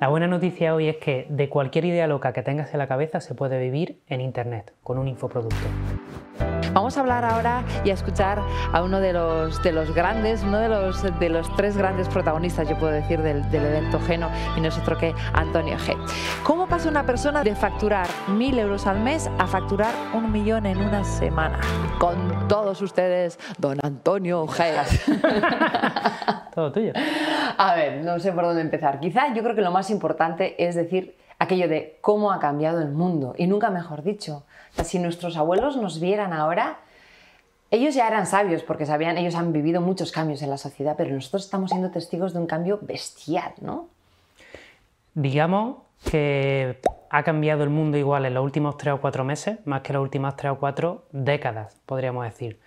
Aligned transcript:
La 0.00 0.08
buena 0.08 0.26
noticia 0.26 0.74
hoy 0.74 0.88
es 0.88 0.96
que 0.96 1.26
de 1.28 1.50
cualquier 1.50 1.84
idea 1.84 2.06
loca 2.06 2.32
que 2.32 2.42
tengas 2.42 2.72
en 2.72 2.78
la 2.78 2.88
cabeza 2.88 3.20
se 3.20 3.34
puede 3.34 3.60
vivir 3.60 4.00
en 4.06 4.22
Internet 4.22 4.72
con 4.82 4.96
un 4.96 5.06
infoproducto. 5.08 5.66
Vamos 6.72 6.96
a 6.96 7.00
hablar 7.00 7.24
ahora 7.24 7.64
y 7.84 7.90
a 7.90 7.94
escuchar 7.94 8.40
a 8.72 8.82
uno 8.82 9.00
de 9.00 9.12
los, 9.12 9.62
de 9.62 9.72
los 9.72 9.92
grandes, 9.94 10.42
uno 10.42 10.58
de 10.58 10.70
los, 10.70 11.02
de 11.18 11.28
los 11.28 11.54
tres 11.56 11.76
grandes 11.76 12.08
protagonistas, 12.08 12.66
yo 12.66 12.78
puedo 12.78 12.92
decir, 12.92 13.20
del, 13.20 13.50
del 13.50 13.66
evento 13.66 14.00
Geno, 14.00 14.30
y 14.56 14.60
no 14.60 14.68
es 14.68 14.78
otro 14.78 14.96
que 14.96 15.12
Antonio 15.34 15.76
G. 15.76 15.96
¿Cómo 16.44 16.66
pasa 16.66 16.88
una 16.88 17.04
persona 17.04 17.42
de 17.42 17.54
facturar 17.54 18.06
mil 18.28 18.58
euros 18.58 18.86
al 18.86 19.00
mes 19.00 19.28
a 19.38 19.46
facturar 19.46 19.92
un 20.14 20.32
millón 20.32 20.64
en 20.64 20.78
una 20.78 21.04
semana? 21.04 21.60
Con 21.98 22.48
todos 22.48 22.80
ustedes, 22.80 23.38
don 23.58 23.78
Antonio 23.82 24.46
G. 24.46 24.72
Todo 26.54 26.72
tuyo. 26.72 26.92
A 27.58 27.74
ver, 27.74 28.04
no 28.04 28.18
sé 28.18 28.32
por 28.32 28.44
dónde 28.44 28.60
empezar. 28.62 29.00
Quizá 29.00 29.32
yo 29.34 29.42
creo 29.42 29.54
que 29.54 29.60
lo 29.60 29.70
más 29.70 29.89
importante 29.90 30.66
es 30.66 30.74
decir 30.74 31.16
aquello 31.38 31.68
de 31.68 31.98
cómo 32.00 32.32
ha 32.32 32.38
cambiado 32.38 32.80
el 32.80 32.90
mundo, 32.90 33.34
y 33.36 33.46
nunca 33.46 33.70
mejor 33.70 34.02
dicho. 34.02 34.44
Si 34.84 34.98
nuestros 34.98 35.36
abuelos 35.36 35.76
nos 35.76 35.98
vieran 35.98 36.32
ahora, 36.32 36.78
ellos 37.70 37.94
ya 37.94 38.06
eran 38.06 38.26
sabios 38.26 38.62
porque 38.62 38.84
sabían, 38.84 39.16
ellos 39.16 39.34
han 39.34 39.52
vivido 39.52 39.80
muchos 39.80 40.12
cambios 40.12 40.42
en 40.42 40.50
la 40.50 40.58
sociedad, 40.58 40.94
pero 40.96 41.14
nosotros 41.14 41.44
estamos 41.44 41.70
siendo 41.70 41.90
testigos 41.90 42.32
de 42.32 42.40
un 42.40 42.46
cambio 42.46 42.78
bestial, 42.82 43.52
¿no? 43.60 43.88
Digamos 45.14 45.78
que 46.10 46.78
ha 47.10 47.22
cambiado 47.22 47.62
el 47.62 47.70
mundo 47.70 47.96
igual 47.96 48.26
en 48.26 48.34
los 48.34 48.44
últimos 48.44 48.76
tres 48.76 48.94
o 48.94 49.00
cuatro 49.00 49.24
meses, 49.24 49.58
más 49.64 49.80
que 49.80 49.92
las 49.92 50.02
últimas 50.02 50.36
tres 50.36 50.52
o 50.52 50.58
cuatro 50.58 51.04
décadas, 51.10 51.76
podríamos 51.86 52.24
decir. 52.24 52.60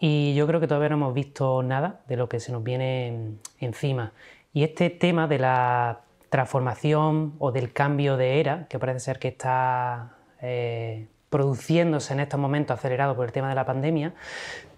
Y 0.00 0.34
yo 0.34 0.46
creo 0.46 0.60
que 0.60 0.66
todavía 0.66 0.88
no 0.88 0.96
hemos 0.96 1.14
visto 1.14 1.62
nada 1.62 2.00
de 2.08 2.16
lo 2.16 2.28
que 2.28 2.40
se 2.40 2.52
nos 2.52 2.64
viene 2.64 3.34
encima. 3.60 4.12
Y 4.52 4.64
este 4.64 4.90
tema 4.90 5.28
de 5.28 5.38
la 5.38 6.00
transformación 6.30 7.34
o 7.38 7.52
del 7.52 7.72
cambio 7.72 8.16
de 8.16 8.40
era, 8.40 8.66
que 8.68 8.78
parece 8.78 9.00
ser 9.00 9.18
que 9.18 9.28
está 9.28 10.12
eh, 10.40 11.08
produciéndose 11.28 12.12
en 12.14 12.20
estos 12.20 12.40
momentos 12.40 12.78
acelerado 12.78 13.14
por 13.14 13.26
el 13.26 13.32
tema 13.32 13.48
de 13.48 13.54
la 13.54 13.66
pandemia, 13.66 14.14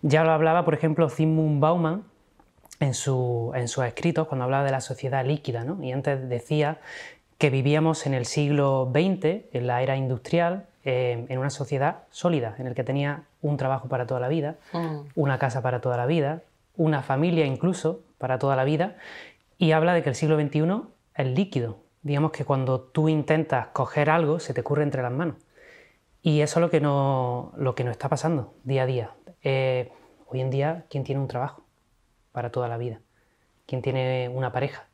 ya 0.02 0.24
lo 0.24 0.32
hablaba, 0.32 0.64
por 0.64 0.74
ejemplo, 0.74 1.08
Zygmunt 1.08 1.60
Bauman 1.60 2.02
en, 2.80 2.94
su, 2.94 3.52
en 3.54 3.68
sus 3.68 3.84
escritos 3.84 4.26
cuando 4.26 4.44
hablaba 4.44 4.64
de 4.64 4.72
la 4.72 4.80
sociedad 4.80 5.24
líquida, 5.24 5.62
¿no? 5.64 5.82
y 5.82 5.92
antes 5.92 6.28
decía 6.28 6.78
que 7.38 7.50
vivíamos 7.50 8.06
en 8.06 8.14
el 8.14 8.26
siglo 8.26 8.90
XX, 8.92 9.44
en 9.52 9.66
la 9.66 9.82
era 9.82 9.96
industrial, 9.96 10.66
eh, 10.84 11.26
en 11.28 11.38
una 11.38 11.50
sociedad 11.50 12.04
sólida, 12.10 12.54
en 12.58 12.66
el 12.66 12.74
que 12.74 12.82
tenía 12.84 13.24
un 13.40 13.56
trabajo 13.56 13.88
para 13.88 14.06
toda 14.06 14.20
la 14.20 14.28
vida, 14.28 14.56
Mm. 14.72 15.00
una 15.14 15.38
casa 15.38 15.60
para 15.62 15.80
toda 15.80 15.96
la 15.96 16.06
vida, 16.06 16.42
una 16.76 17.02
familia 17.02 17.44
incluso 17.46 18.00
para 18.18 18.38
toda 18.38 18.56
la 18.56 18.64
vida, 18.64 18.96
y 19.58 19.72
habla 19.72 19.92
de 19.94 20.02
que 20.02 20.08
el 20.08 20.14
siglo 20.14 20.40
XXI 20.40 20.82
es 21.14 21.26
líquido. 21.26 21.78
Digamos 22.02 22.32
que 22.32 22.44
cuando 22.44 22.80
tú 22.80 23.08
intentas 23.08 23.68
coger 23.68 24.10
algo, 24.10 24.40
se 24.40 24.54
te 24.54 24.60
ocurre 24.60 24.82
entre 24.82 25.02
las 25.02 25.12
manos. 25.12 25.36
Y 26.22 26.40
eso 26.40 26.58
es 26.58 26.62
lo 26.62 26.70
que 26.70 26.80
no, 26.80 27.52
lo 27.56 27.74
que 27.74 27.84
nos 27.84 27.92
está 27.92 28.08
pasando 28.08 28.54
día 28.64 28.82
a 28.82 28.86
día. 28.86 29.10
Eh, 29.42 29.92
hoy 30.26 30.40
en 30.40 30.50
día, 30.50 30.86
¿quién 30.88 31.04
tiene 31.04 31.20
un 31.20 31.28
trabajo 31.28 31.64
para 32.30 32.50
toda 32.50 32.68
la 32.68 32.76
vida? 32.76 33.00
¿Quién 33.66 33.82
tiene 33.82 34.28
una 34.28 34.52
pareja 34.52 34.86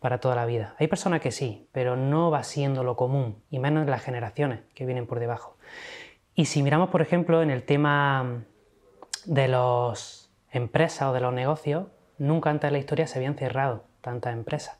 para 0.00 0.18
toda 0.18 0.34
la 0.34 0.46
vida? 0.46 0.74
Hay 0.78 0.88
personas 0.88 1.20
que 1.20 1.30
sí, 1.30 1.68
pero 1.72 1.96
no 1.96 2.30
va 2.30 2.42
siendo 2.42 2.84
lo 2.84 2.96
común, 2.96 3.42
y 3.50 3.58
menos 3.58 3.84
en 3.84 3.90
las 3.90 4.02
generaciones 4.02 4.60
que 4.74 4.86
vienen 4.86 5.06
por 5.06 5.20
debajo. 5.20 5.56
Y 6.34 6.46
si 6.46 6.62
miramos, 6.62 6.90
por 6.90 7.02
ejemplo, 7.02 7.42
en 7.42 7.50
el 7.50 7.62
tema 7.62 8.44
de 9.24 9.48
las 9.48 10.30
empresas 10.50 11.08
o 11.08 11.12
de 11.12 11.20
los 11.20 11.32
negocios, 11.32 11.86
nunca 12.18 12.50
antes 12.50 12.68
en 12.68 12.72
la 12.72 12.78
historia 12.78 13.06
se 13.06 13.18
habían 13.18 13.36
cerrado 13.36 13.84
tantas 14.00 14.32
empresas. 14.32 14.78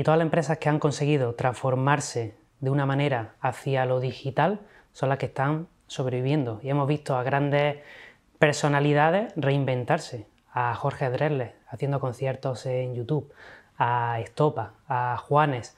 Y 0.00 0.02
todas 0.02 0.16
las 0.16 0.24
empresas 0.24 0.56
que 0.56 0.70
han 0.70 0.78
conseguido 0.78 1.34
transformarse 1.34 2.34
de 2.60 2.70
una 2.70 2.86
manera 2.86 3.34
hacia 3.42 3.84
lo 3.84 4.00
digital 4.00 4.60
son 4.92 5.10
las 5.10 5.18
que 5.18 5.26
están 5.26 5.68
sobreviviendo. 5.88 6.58
Y 6.62 6.70
hemos 6.70 6.88
visto 6.88 7.16
a 7.16 7.22
grandes 7.22 7.80
personalidades 8.38 9.30
reinventarse. 9.36 10.26
A 10.54 10.74
Jorge 10.74 11.10
Drexler 11.10 11.54
haciendo 11.68 12.00
conciertos 12.00 12.64
en 12.64 12.94
YouTube, 12.94 13.30
a 13.76 14.20
Estopa, 14.20 14.72
a 14.88 15.18
Juanes, 15.18 15.76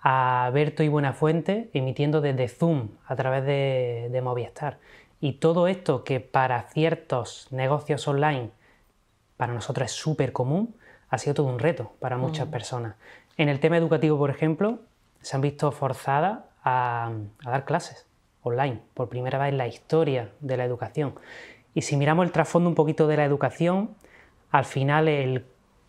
a 0.00 0.48
Berto 0.54 0.84
y 0.84 0.88
Buenafuente 0.88 1.68
emitiendo 1.72 2.20
desde 2.20 2.46
Zoom 2.46 2.90
a 3.08 3.16
través 3.16 3.44
de, 3.44 4.08
de 4.12 4.22
Movistar. 4.22 4.78
Y 5.18 5.32
todo 5.40 5.66
esto 5.66 6.04
que 6.04 6.20
para 6.20 6.62
ciertos 6.68 7.48
negocios 7.50 8.06
online 8.06 8.50
para 9.36 9.52
nosotros 9.52 9.86
es 9.86 9.96
súper 9.96 10.32
común, 10.32 10.76
ha 11.08 11.18
sido 11.18 11.34
todo 11.34 11.46
un 11.46 11.58
reto 11.58 11.92
para 11.98 12.16
muchas 12.16 12.48
personas. 12.48 12.94
En 13.36 13.48
el 13.48 13.58
tema 13.58 13.76
educativo, 13.76 14.16
por 14.16 14.30
ejemplo, 14.30 14.78
se 15.20 15.36
han 15.36 15.42
visto 15.42 15.72
forzadas 15.72 16.40
a, 16.62 17.12
dar 17.44 17.64
clases 17.64 18.06
online, 18.42 18.80
por 18.94 19.08
primera 19.08 19.38
vez 19.38 19.48
en 19.48 19.58
la 19.58 19.66
historia 19.66 20.30
de 20.40 20.56
la 20.56 20.64
educación. 20.64 21.14
Y 21.74 21.82
si 21.82 21.96
miramos 21.96 22.26
el 22.26 22.32
trasfondo 22.32 22.68
un 22.68 22.76
poquito 22.76 23.08
de 23.08 23.16
la 23.16 23.24
educación, 23.24 23.96
al 24.50 24.64
final 24.64 25.08
el 25.08 25.46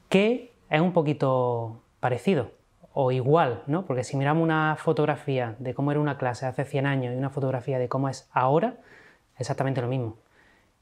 qué 0.09 0.53
es 0.69 0.81
un 0.81 0.93
poquito 0.93 1.81
parecido 1.99 2.51
o 2.93 3.11
igual, 3.11 3.61
¿no? 3.67 3.85
Porque 3.85 4.03
si 4.03 4.17
miramos 4.17 4.41
una 4.41 4.75
fotografía 4.77 5.55
de 5.59 5.73
cómo 5.73 5.91
era 5.91 5.99
una 5.99 6.17
clase 6.17 6.45
hace 6.45 6.63
100 6.63 6.85
años 6.87 7.13
y 7.13 7.17
una 7.17 7.29
fotografía 7.29 7.77
de 7.77 7.89
cómo 7.89 8.09
es 8.09 8.27
ahora, 8.31 8.77
exactamente 9.37 9.81
lo 9.81 9.87
mismo. 9.87 10.15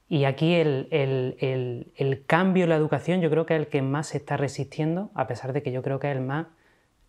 Y 0.10 0.26
aquí 0.26 0.54
el, 0.56 0.88
el- 0.92 1.92
el- 1.98 2.26
cambio 2.26 2.64
en 2.66 2.70
la 2.70 2.76
educación 2.76 3.22
yo 3.22 3.30
creo 3.30 3.46
que 3.46 3.56
es 3.56 3.60
el 3.62 3.68
que 3.68 3.82
más 3.82 4.08
se 4.08 4.18
está 4.18 4.38
resistiendo, 4.38 5.10
a 5.16 5.28
pesar 5.28 5.54
de 5.54 5.64
que 5.64 5.72
yo 5.72 5.82
creo 5.82 6.00
que 6.00 6.12
es 6.12 6.16
el 6.18 6.22
más 6.24 6.48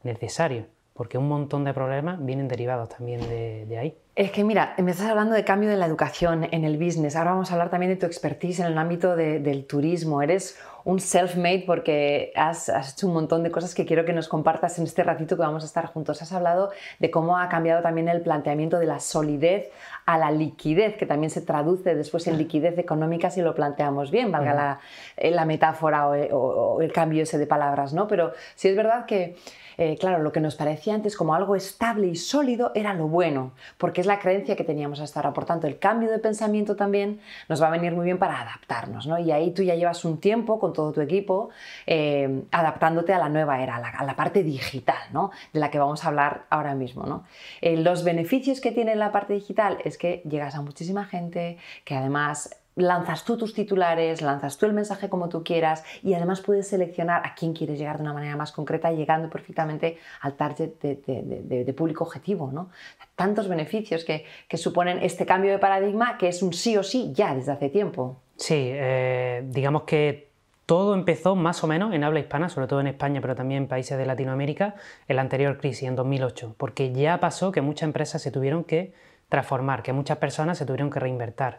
necesario, 0.02 0.66
porque 0.92 1.18
un 1.18 1.28
montón 1.28 1.64
de 1.64 1.74
problemas 1.74 2.24
vienen 2.24 2.48
derivados 2.48 2.88
también 2.90 3.20
de, 3.28 3.66
de 3.66 3.78
ahí. 3.78 3.98
Es 4.16 4.30
que 4.30 4.44
mira, 4.44 4.74
me 4.78 4.92
estás 4.92 5.08
hablando 5.10 5.34
de 5.34 5.44
cambio 5.44 5.72
en 5.72 5.80
la 5.80 5.86
educación, 5.86 6.46
en 6.52 6.64
el 6.64 6.78
business. 6.78 7.16
Ahora 7.16 7.32
vamos 7.32 7.50
a 7.50 7.54
hablar 7.54 7.68
también 7.70 7.90
de 7.90 7.96
tu 7.96 8.06
expertise 8.06 8.60
en 8.60 8.66
el 8.66 8.78
ámbito 8.78 9.16
de- 9.16 9.40
del 9.40 9.66
turismo. 9.66 10.22
Eres 10.22 10.56
un 10.84 11.00
self-made 11.00 11.64
porque 11.66 12.30
has 12.36 12.68
hecho 12.68 13.08
un 13.08 13.14
montón 13.14 13.42
de 13.42 13.50
cosas 13.50 13.74
que 13.74 13.84
quiero 13.84 14.04
que 14.04 14.12
nos 14.12 14.28
compartas 14.28 14.78
en 14.78 14.84
este 14.84 15.02
ratito 15.02 15.34
que 15.34 15.42
vamos 15.42 15.64
a 15.64 15.66
estar 15.66 15.86
juntos. 15.86 16.22
Has 16.22 16.32
hablado 16.32 16.70
de 17.00 17.10
cómo 17.10 17.38
ha 17.38 17.48
cambiado 17.48 17.82
también 17.82 18.08
el 18.08 18.20
planteamiento 18.20 18.78
de 18.78 18.86
la 18.86 19.00
solidez 19.00 19.70
a 20.06 20.18
la 20.18 20.30
liquidez, 20.30 20.96
que 20.96 21.06
también 21.06 21.30
se 21.30 21.40
traduce 21.40 21.94
después 21.94 22.26
en 22.26 22.36
liquidez 22.38 22.78
económica 22.78 23.30
si 23.30 23.40
lo 23.42 23.54
planteamos 23.54 24.10
bien, 24.10 24.30
valga 24.32 24.52
la, 24.54 24.80
eh, 25.16 25.30
la 25.30 25.44
metáfora 25.44 26.08
o, 26.08 26.12
o- 26.14 26.74
o 26.76 26.82
el 26.82 26.92
cambio 26.92 27.22
ese 27.22 27.38
de 27.38 27.46
palabras, 27.46 27.92
¿no? 27.94 28.06
Pero 28.06 28.32
sí 28.54 28.68
es 28.68 28.76
verdad 28.76 29.06
que 29.06 29.36
eh, 29.76 29.96
claro, 29.98 30.22
lo 30.22 30.30
que 30.30 30.38
nos 30.38 30.54
parecía 30.54 30.94
antes 30.94 31.16
como 31.16 31.34
algo 31.34 31.56
estable 31.56 32.06
y 32.06 32.14
sólido 32.14 32.70
era 32.76 32.94
lo 32.94 33.08
bueno, 33.08 33.50
porque 33.76 34.02
es 34.02 34.06
la 34.06 34.20
creencia 34.20 34.54
que 34.54 34.62
teníamos 34.62 35.00
hasta 35.00 35.18
ahora. 35.18 35.32
Por 35.32 35.46
tanto, 35.46 35.66
el 35.66 35.80
cambio 35.80 36.12
de 36.12 36.20
pensamiento 36.20 36.76
también 36.76 37.20
nos 37.48 37.60
va 37.60 37.66
a 37.66 37.70
venir 37.70 37.92
muy 37.92 38.04
bien 38.04 38.18
para 38.18 38.40
adaptarnos, 38.40 39.08
¿no? 39.08 39.18
Y 39.18 39.32
ahí 39.32 39.50
tú 39.50 39.64
ya 39.64 39.74
llevas 39.74 40.04
un 40.04 40.20
tiempo 40.20 40.60
con 40.60 40.72
todo 40.72 40.92
tu 40.92 41.00
equipo 41.00 41.48
eh, 41.86 42.42
adaptándote 42.52 43.12
a 43.14 43.18
la 43.18 43.28
nueva 43.28 43.60
era, 43.64 43.74
a 43.74 43.80
la, 43.80 43.88
a 43.88 44.04
la 44.04 44.14
parte 44.14 44.44
digital, 44.44 44.96
¿no? 45.12 45.32
De 45.52 45.58
la 45.58 45.72
que 45.72 45.80
vamos 45.80 46.04
a 46.04 46.08
hablar 46.08 46.44
ahora 46.50 46.76
mismo, 46.76 47.04
¿no? 47.06 47.24
Eh, 47.60 47.76
los 47.76 48.04
beneficios 48.04 48.60
que 48.60 48.70
tiene 48.70 48.94
la 48.94 49.10
parte 49.10 49.32
digital 49.34 49.78
es 49.84 49.93
que 49.98 50.22
llegas 50.28 50.54
a 50.54 50.60
muchísima 50.60 51.04
gente, 51.04 51.58
que 51.84 51.94
además 51.94 52.56
lanzas 52.76 53.24
tú 53.24 53.36
tus 53.36 53.54
titulares, 53.54 54.20
lanzas 54.20 54.58
tú 54.58 54.66
el 54.66 54.72
mensaje 54.72 55.08
como 55.08 55.28
tú 55.28 55.44
quieras 55.44 55.84
y 56.02 56.14
además 56.14 56.40
puedes 56.40 56.68
seleccionar 56.68 57.24
a 57.24 57.34
quién 57.34 57.52
quieres 57.52 57.78
llegar 57.78 57.96
de 57.96 58.02
una 58.02 58.12
manera 58.12 58.36
más 58.36 58.52
concreta, 58.52 58.90
llegando 58.90 59.30
perfectamente 59.30 59.98
al 60.20 60.34
target 60.34 60.70
de, 60.80 61.74
público 61.76 62.04
objetivo. 62.04 62.50
¿no? 62.52 62.70
Tantos 63.14 63.48
beneficios 63.48 64.04
que, 64.04 64.24
que 64.48 64.56
suponen 64.56 64.98
este 64.98 65.26
cambio 65.26 65.52
de 65.52 65.58
paradigma 65.58 66.18
que 66.18 66.28
es 66.28 66.42
un 66.42 66.52
sí 66.52 66.76
o 66.76 66.82
sí 66.82 67.12
ya 67.14 67.34
desde 67.34 67.52
hace 67.52 67.68
tiempo. 67.68 68.16
Sí, 68.36 68.70
eh, 68.72 69.44
digamos 69.46 69.82
que 69.82 70.34
todo 70.66 70.94
empezó 70.94 71.36
más 71.36 71.62
o 71.62 71.66
menos 71.66 71.92
en 71.92 72.04
habla 72.04 72.20
hispana, 72.20 72.48
sobre 72.48 72.66
todo 72.66 72.80
en 72.80 72.86
España, 72.86 73.20
pero 73.20 73.34
también 73.34 73.64
en 73.64 73.68
países 73.68 73.98
de 73.98 74.06
Latinoamérica, 74.06 74.74
en 75.06 75.16
la 75.16 75.22
anterior 75.22 75.58
crisis, 75.58 75.88
en 75.88 75.94
2008, 75.94 76.54
porque 76.56 76.92
ya 76.92 77.20
pasó 77.20 77.52
que 77.52 77.60
muchas 77.60 77.86
empresas 77.86 78.22
se 78.22 78.30
tuvieron 78.30 78.64
que 78.64 78.92
transformar, 79.34 79.82
que 79.82 79.92
muchas 79.92 80.18
personas 80.18 80.56
se 80.58 80.64
tuvieron 80.64 80.90
que 80.90 81.00
reinvertir. 81.00 81.58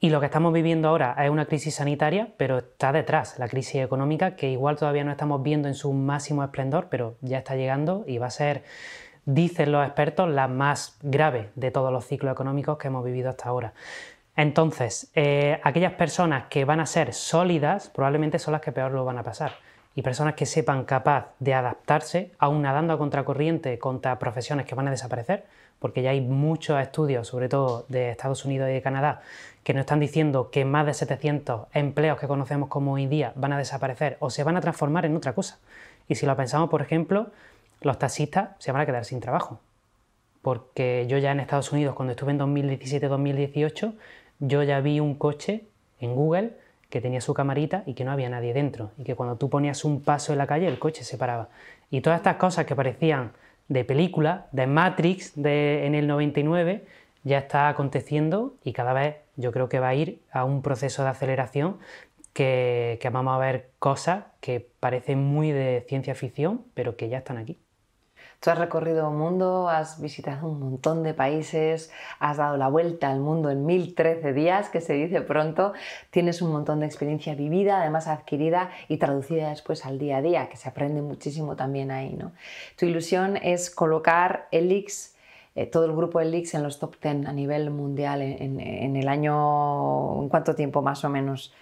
Y 0.00 0.10
lo 0.10 0.18
que 0.18 0.26
estamos 0.26 0.52
viviendo 0.52 0.88
ahora 0.88 1.14
es 1.24 1.30
una 1.30 1.46
crisis 1.46 1.76
sanitaria, 1.76 2.28
pero 2.36 2.58
está 2.58 2.90
detrás 2.90 3.38
la 3.38 3.46
crisis 3.46 3.76
económica, 3.76 4.34
que 4.34 4.50
igual 4.50 4.76
todavía 4.76 5.04
no 5.04 5.12
estamos 5.12 5.40
viendo 5.42 5.68
en 5.68 5.74
su 5.74 5.92
máximo 5.92 6.42
esplendor, 6.42 6.88
pero 6.90 7.16
ya 7.20 7.38
está 7.38 7.54
llegando 7.54 8.04
y 8.08 8.18
va 8.18 8.26
a 8.26 8.30
ser, 8.30 8.64
dicen 9.26 9.70
los 9.70 9.86
expertos, 9.86 10.28
la 10.28 10.48
más 10.48 10.98
grave 11.02 11.50
de 11.54 11.70
todos 11.70 11.92
los 11.92 12.04
ciclos 12.04 12.32
económicos 12.32 12.78
que 12.78 12.88
hemos 12.88 13.04
vivido 13.04 13.30
hasta 13.30 13.48
ahora. 13.48 13.74
Entonces, 14.36 15.12
eh, 15.14 15.60
aquellas 15.62 15.92
personas 15.92 16.46
que 16.50 16.64
van 16.64 16.80
a 16.80 16.86
ser 16.86 17.14
sólidas 17.14 17.90
probablemente 17.90 18.40
son 18.40 18.52
las 18.52 18.60
que 18.60 18.72
peor 18.72 18.90
lo 18.90 19.04
van 19.04 19.18
a 19.18 19.22
pasar. 19.22 19.52
Y 19.94 20.02
personas 20.02 20.34
que 20.34 20.46
sepan 20.46 20.84
capaz 20.84 21.28
de 21.38 21.54
adaptarse, 21.54 22.32
aún 22.38 22.62
nadando 22.62 22.92
a 22.92 22.98
contracorriente 22.98 23.78
contra 23.78 24.18
profesiones 24.18 24.66
que 24.66 24.74
van 24.74 24.88
a 24.88 24.90
desaparecer, 24.90 25.44
porque 25.78 26.02
ya 26.02 26.10
hay 26.10 26.20
muchos 26.20 26.80
estudios, 26.80 27.28
sobre 27.28 27.48
todo 27.48 27.84
de 27.88 28.10
Estados 28.10 28.44
Unidos 28.44 28.68
y 28.70 28.72
de 28.72 28.82
Canadá, 28.82 29.22
que 29.62 29.72
nos 29.72 29.82
están 29.82 30.00
diciendo 30.00 30.50
que 30.50 30.64
más 30.64 30.86
de 30.86 30.94
700 30.94 31.68
empleos 31.72 32.18
que 32.18 32.26
conocemos 32.26 32.68
como 32.68 32.94
hoy 32.94 33.06
día 33.06 33.32
van 33.36 33.52
a 33.52 33.58
desaparecer 33.58 34.16
o 34.20 34.30
se 34.30 34.44
van 34.44 34.56
a 34.56 34.60
transformar 34.60 35.06
en 35.06 35.16
otra 35.16 35.34
cosa. 35.34 35.58
Y 36.08 36.16
si 36.16 36.26
lo 36.26 36.36
pensamos, 36.36 36.70
por 36.70 36.82
ejemplo, 36.82 37.28
los 37.80 37.98
taxistas 37.98 38.50
se 38.58 38.72
van 38.72 38.82
a 38.82 38.86
quedar 38.86 39.04
sin 39.04 39.20
trabajo. 39.20 39.60
Porque 40.42 41.06
yo 41.08 41.18
ya 41.18 41.32
en 41.32 41.40
Estados 41.40 41.72
Unidos, 41.72 41.94
cuando 41.94 42.12
estuve 42.12 42.32
en 42.32 42.40
2017-2018, 42.40 43.94
yo 44.40 44.62
ya 44.62 44.80
vi 44.80 45.00
un 45.00 45.14
coche 45.14 45.66
en 46.00 46.14
Google 46.14 46.58
que 46.90 47.00
tenía 47.00 47.20
su 47.20 47.34
camarita 47.34 47.82
y 47.86 47.94
que 47.94 48.04
no 48.04 48.12
había 48.12 48.28
nadie 48.28 48.52
dentro. 48.52 48.90
Y 48.98 49.04
que 49.04 49.14
cuando 49.14 49.36
tú 49.36 49.50
ponías 49.50 49.84
un 49.84 50.02
paso 50.02 50.32
en 50.32 50.38
la 50.38 50.46
calle, 50.46 50.66
el 50.68 50.78
coche 50.78 51.04
se 51.04 51.18
paraba. 51.18 51.48
Y 51.90 52.00
todas 52.00 52.18
estas 52.18 52.36
cosas 52.36 52.66
que 52.66 52.74
parecían 52.76 53.32
de 53.68 53.84
película, 53.84 54.46
de 54.52 54.66
Matrix 54.66 55.32
de, 55.34 55.86
en 55.86 55.94
el 55.94 56.06
99, 56.06 56.84
ya 57.24 57.38
está 57.38 57.68
aconteciendo 57.68 58.54
y 58.62 58.72
cada 58.72 58.92
vez 58.92 59.16
yo 59.36 59.52
creo 59.52 59.68
que 59.68 59.80
va 59.80 59.88
a 59.88 59.94
ir 59.94 60.20
a 60.30 60.44
un 60.44 60.62
proceso 60.62 61.02
de 61.02 61.08
aceleración 61.08 61.78
que, 62.32 62.98
que 63.00 63.10
vamos 63.10 63.34
a 63.34 63.38
ver 63.38 63.70
cosas 63.78 64.24
que 64.40 64.66
parecen 64.80 65.24
muy 65.24 65.50
de 65.50 65.84
ciencia 65.88 66.14
ficción, 66.14 66.62
pero 66.74 66.96
que 66.96 67.08
ya 67.08 67.18
están 67.18 67.38
aquí. 67.38 67.58
Tú 68.44 68.50
has 68.50 68.58
recorrido 68.58 69.08
el 69.08 69.16
mundo, 69.16 69.70
has 69.70 70.02
visitado 70.02 70.48
un 70.48 70.60
montón 70.60 71.02
de 71.02 71.14
países, 71.14 71.90
has 72.18 72.36
dado 72.36 72.58
la 72.58 72.68
vuelta 72.68 73.10
al 73.10 73.18
mundo 73.18 73.48
en 73.48 73.64
1013 73.64 74.34
días, 74.34 74.68
que 74.68 74.82
se 74.82 74.92
dice 74.92 75.22
pronto, 75.22 75.72
tienes 76.10 76.42
un 76.42 76.52
montón 76.52 76.80
de 76.80 76.84
experiencia 76.84 77.34
vivida, 77.34 77.80
además 77.80 78.06
adquirida 78.06 78.68
y 78.88 78.98
traducida 78.98 79.48
después 79.48 79.86
al 79.86 79.98
día 79.98 80.18
a 80.18 80.20
día, 80.20 80.50
que 80.50 80.58
se 80.58 80.68
aprende 80.68 81.00
muchísimo 81.00 81.56
también 81.56 81.90
ahí. 81.90 82.12
¿no? 82.12 82.32
Tu 82.76 82.84
ilusión 82.84 83.38
es 83.38 83.70
colocar 83.70 84.46
Elix, 84.50 85.14
eh, 85.54 85.64
todo 85.64 85.86
el 85.86 85.92
grupo 85.96 86.20
Elix 86.20 86.52
en 86.52 86.64
los 86.64 86.78
top 86.78 86.96
10 87.02 87.26
a 87.26 87.32
nivel 87.32 87.70
mundial 87.70 88.20
en, 88.20 88.60
en 88.60 88.96
el 88.96 89.08
año, 89.08 90.20
¿en 90.20 90.28
cuánto 90.28 90.54
tiempo 90.54 90.82
más 90.82 91.02
o 91.02 91.08
menos? 91.08 91.54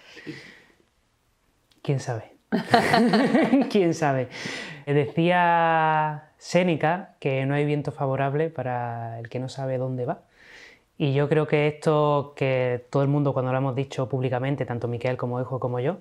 ¿Quién 1.81 2.01
sabe? 2.01 2.33
¿Quién 3.71 3.95
sabe? 3.95 4.29
Decía 4.85 6.32
Séneca 6.43 7.15
que 7.21 7.47
no 7.47 7.55
hay 7.55 7.65
viento 7.65 7.93
favorable 7.93 8.51
para 8.51 9.21
el 9.21 9.29
que 9.29 9.39
no 9.39 9.49
sabe 9.49 9.79
dónde 9.79 10.07
va. 10.07 10.23
Y 10.99 11.15
yo 11.15 11.29
creo 11.29 11.47
que 11.47 11.69
esto 11.69 12.33
que 12.35 12.85
todo 12.91 13.05
el 13.05 13.09
mundo 13.09 13.33
cuando 13.33 13.53
lo 13.53 13.59
hemos 13.59 13.77
dicho 13.77 14.09
públicamente, 14.09 14.67
tanto 14.67 14.89
Miquel 14.89 15.17
como 15.17 15.41
Hijo 15.41 15.61
como 15.61 15.79
yo, 15.79 15.99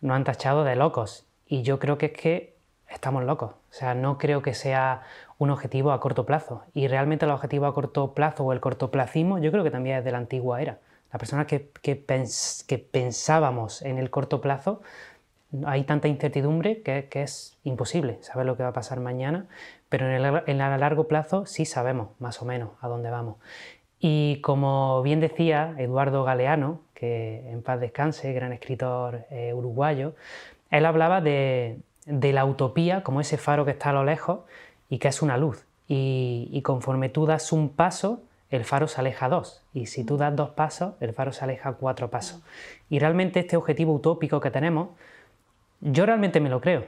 nos 0.00 0.16
han 0.16 0.24
tachado 0.24 0.64
de 0.64 0.76
locos. 0.76 1.26
Y 1.46 1.60
yo 1.60 1.78
creo 1.78 1.98
que 1.98 2.06
es 2.06 2.12
que 2.12 2.54
estamos 2.88 3.22
locos. 3.24 3.50
O 3.50 3.72
sea, 3.74 3.94
no 3.94 4.16
creo 4.16 4.40
que 4.40 4.54
sea 4.54 5.02
un 5.36 5.50
objetivo 5.50 5.92
a 5.92 6.00
corto 6.00 6.24
plazo. 6.24 6.62
Y 6.72 6.88
realmente 6.88 7.26
el 7.26 7.30
objetivo 7.30 7.66
a 7.66 7.74
corto 7.74 8.14
plazo 8.14 8.44
o 8.44 8.54
el 8.54 8.60
cortoplacismo 8.60 9.40
yo 9.40 9.52
creo 9.52 9.62
que 9.62 9.70
también 9.70 9.98
es 9.98 10.04
de 10.04 10.12
la 10.12 10.18
antigua 10.18 10.62
era. 10.62 10.78
Las 11.12 11.18
personas 11.18 11.46
que, 11.46 11.68
que, 11.82 12.02
que 12.66 12.78
pensábamos 12.78 13.82
en 13.82 13.98
el 13.98 14.08
corto 14.08 14.40
plazo 14.40 14.80
hay 15.66 15.84
tanta 15.84 16.08
incertidumbre 16.08 16.82
que, 16.82 17.08
es 17.12 17.58
imposible 17.64 18.18
saber 18.22 18.46
lo 18.46 18.56
que 18.56 18.62
va 18.62 18.70
a 18.70 18.72
pasar 18.72 19.00
mañana, 19.00 19.46
pero 19.92 20.08
en 20.08 20.48
el, 20.62 20.80
largo 20.80 21.06
plazo 21.06 21.44
sí 21.44 21.66
sabemos 21.66 22.18
más 22.18 22.40
o 22.40 22.46
menos 22.46 22.70
a 22.80 22.88
dónde 22.88 23.10
vamos. 23.10 23.36
Y 24.00 24.40
como 24.40 25.02
bien 25.02 25.20
decía 25.20 25.74
Eduardo 25.76 26.24
Galeano, 26.24 26.80
que 26.94 27.50
en 27.50 27.60
paz 27.60 27.78
descanse, 27.78 28.32
gran 28.32 28.54
escritor 28.54 29.26
eh, 29.28 29.52
uruguayo, 29.52 30.14
él 30.70 30.86
hablaba 30.86 31.20
de, 31.20 31.80
la 32.06 32.46
utopía 32.46 33.02
como 33.02 33.20
ese 33.20 33.36
faro 33.36 33.66
que 33.66 33.72
está 33.72 33.90
a 33.90 33.92
lo 33.92 34.02
lejos 34.02 34.40
y 34.88 34.96
que 34.96 35.08
es 35.08 35.20
una 35.20 35.36
luz. 35.36 35.66
Y, 35.88 36.48
y 36.50 36.62
conforme 36.62 37.10
tú 37.10 37.26
das 37.26 37.52
un 37.52 37.68
paso, 37.68 38.22
el 38.48 38.64
faro 38.64 38.88
se 38.88 38.98
aleja 38.98 39.28
dos. 39.28 39.62
Y 39.74 39.84
si 39.86 40.04
tú 40.04 40.16
das 40.16 40.34
dos 40.34 40.48
pasos, 40.52 40.94
el 41.00 41.12
faro 41.12 41.32
se 41.32 41.44
aleja 41.44 41.74
cuatro 41.74 42.08
pasos. 42.08 42.40
Y 42.88 42.98
realmente 42.98 43.40
este 43.40 43.58
objetivo 43.58 43.92
utópico 43.92 44.40
que 44.40 44.50
tenemos, 44.50 44.88
yo 45.82 46.06
realmente 46.06 46.40
me 46.40 46.48
lo 46.48 46.62
creo, 46.62 46.86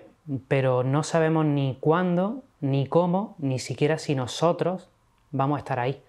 pero 0.49 0.85
no 0.85 1.03
sabemos 1.03 1.45
ni 1.45 1.77
cuándo, 1.81 2.45
ni 2.65 2.87
cómo, 2.87 3.37
ni 3.39 3.59
siquiera 3.59 3.99
si 3.99 4.15
nosotros 4.15 4.89
vamos 5.33 5.57
a 5.57 5.59
estar 5.59 5.79
ahí 5.79 6.03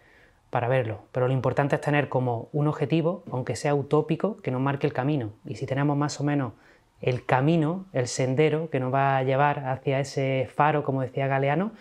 para 0.50 0.70
verlo. 0.70 1.02
Pero 1.12 1.28
lo 1.28 1.34
importante 1.34 1.76
es 1.76 1.82
tener 1.82 2.08
como 2.08 2.48
un 2.54 2.70
objetivo, 2.70 3.24
aunque 3.30 3.58
sea 3.58 3.76
utópico, 3.76 4.38
que 4.38 4.52
nos 4.52 4.62
marque 4.62 4.88
el 4.88 4.94
camino. 4.94 5.34
Y 5.46 5.56
si 5.56 5.66
tenemos 5.66 5.98
más 5.98 6.22
o 6.22 6.24
menos 6.24 6.54
el 7.02 7.26
camino, 7.26 7.86
el 7.92 8.08
sendero 8.08 8.70
que 8.70 8.80
nos 8.80 8.94
va 8.94 9.18
a 9.18 9.24
llevar 9.24 9.68
hacia 9.68 10.00
ese 10.00 10.50
faro, 10.56 10.86
como 10.86 11.02
decía 11.02 11.28
Galeano, 11.28 11.74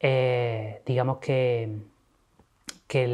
eh, 0.00 0.82
digamos 0.84 1.16
que, 1.18 1.78
que 2.86 3.04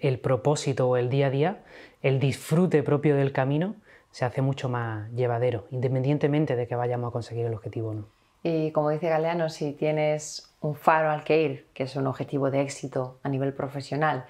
el 0.00 0.18
propósito 0.18 0.88
o 0.88 0.96
el 0.96 1.10
día 1.10 1.28
a 1.28 1.30
día, 1.30 1.62
el 2.02 2.18
disfrute 2.18 2.82
propio 2.82 3.14
del 3.14 3.30
camino, 3.30 3.76
se 4.10 4.24
hace 4.24 4.42
mucho 4.42 4.68
más 4.68 5.12
llevadero, 5.12 5.68
independientemente 5.70 6.56
de 6.56 6.66
que 6.66 6.74
vayamos 6.74 7.10
a 7.10 7.12
conseguir 7.12 7.46
el 7.46 7.54
objetivo 7.54 7.90
o 7.90 7.94
no. 7.94 8.19
Y 8.42 8.70
como 8.72 8.90
dice 8.90 9.08
Galeano, 9.08 9.48
si 9.48 9.72
tienes 9.72 10.50
un 10.60 10.74
faro 10.74 11.10
al 11.10 11.24
que 11.24 11.42
ir, 11.42 11.66
que 11.74 11.84
es 11.84 11.96
un 11.96 12.06
objetivo 12.06 12.50
de 12.50 12.62
éxito 12.62 13.18
a 13.22 13.28
nivel 13.28 13.52
profesional, 13.52 14.24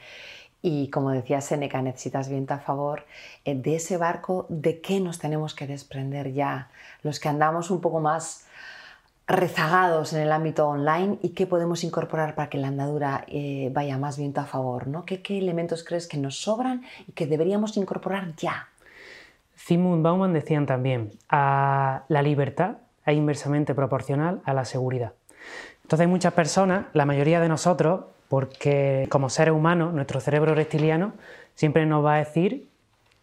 y 0.62 0.90
como 0.90 1.10
decía 1.10 1.40
Seneca, 1.40 1.80
necesitas 1.80 2.28
viento 2.28 2.54
a 2.54 2.58
favor, 2.58 3.06
eh, 3.44 3.54
de 3.54 3.76
ese 3.76 3.96
barco, 3.96 4.46
¿de 4.48 4.80
qué 4.80 5.00
nos 5.00 5.18
tenemos 5.18 5.54
que 5.54 5.66
desprender 5.66 6.32
ya? 6.32 6.68
Los 7.02 7.18
que 7.18 7.28
andamos 7.28 7.70
un 7.70 7.80
poco 7.80 8.00
más 8.00 8.46
rezagados 9.26 10.12
en 10.12 10.22
el 10.22 10.32
ámbito 10.32 10.68
online 10.68 11.18
y 11.22 11.30
qué 11.30 11.46
podemos 11.46 11.84
incorporar 11.84 12.34
para 12.34 12.50
que 12.50 12.58
la 12.58 12.68
andadura 12.68 13.24
eh, 13.28 13.70
vaya 13.72 13.96
más 13.96 14.18
viento 14.18 14.40
a 14.40 14.44
favor, 14.44 14.88
¿no? 14.88 15.04
¿Qué, 15.04 15.22
¿Qué 15.22 15.38
elementos 15.38 15.84
crees 15.84 16.08
que 16.08 16.18
nos 16.18 16.40
sobran 16.40 16.82
y 17.06 17.12
que 17.12 17.26
deberíamos 17.26 17.76
incorporar 17.76 18.34
ya? 18.36 18.68
Zygmunt 19.56 20.02
Bauman 20.02 20.32
decían 20.32 20.66
también, 20.66 21.12
a 21.28 22.02
la 22.08 22.22
libertad 22.22 22.78
es 23.12 23.18
inversamente 23.18 23.74
proporcional 23.74 24.40
a 24.44 24.54
la 24.54 24.64
seguridad. 24.64 25.12
Entonces 25.82 26.00
hay 26.00 26.10
muchas 26.10 26.32
personas, 26.32 26.86
la 26.92 27.06
mayoría 27.06 27.40
de 27.40 27.48
nosotros, 27.48 28.04
porque 28.28 29.06
como 29.10 29.28
seres 29.28 29.54
humanos, 29.54 29.92
nuestro 29.92 30.20
cerebro 30.20 30.54
reptiliano 30.54 31.12
siempre 31.54 31.84
nos 31.86 32.04
va 32.04 32.14
a 32.14 32.18
decir 32.18 32.68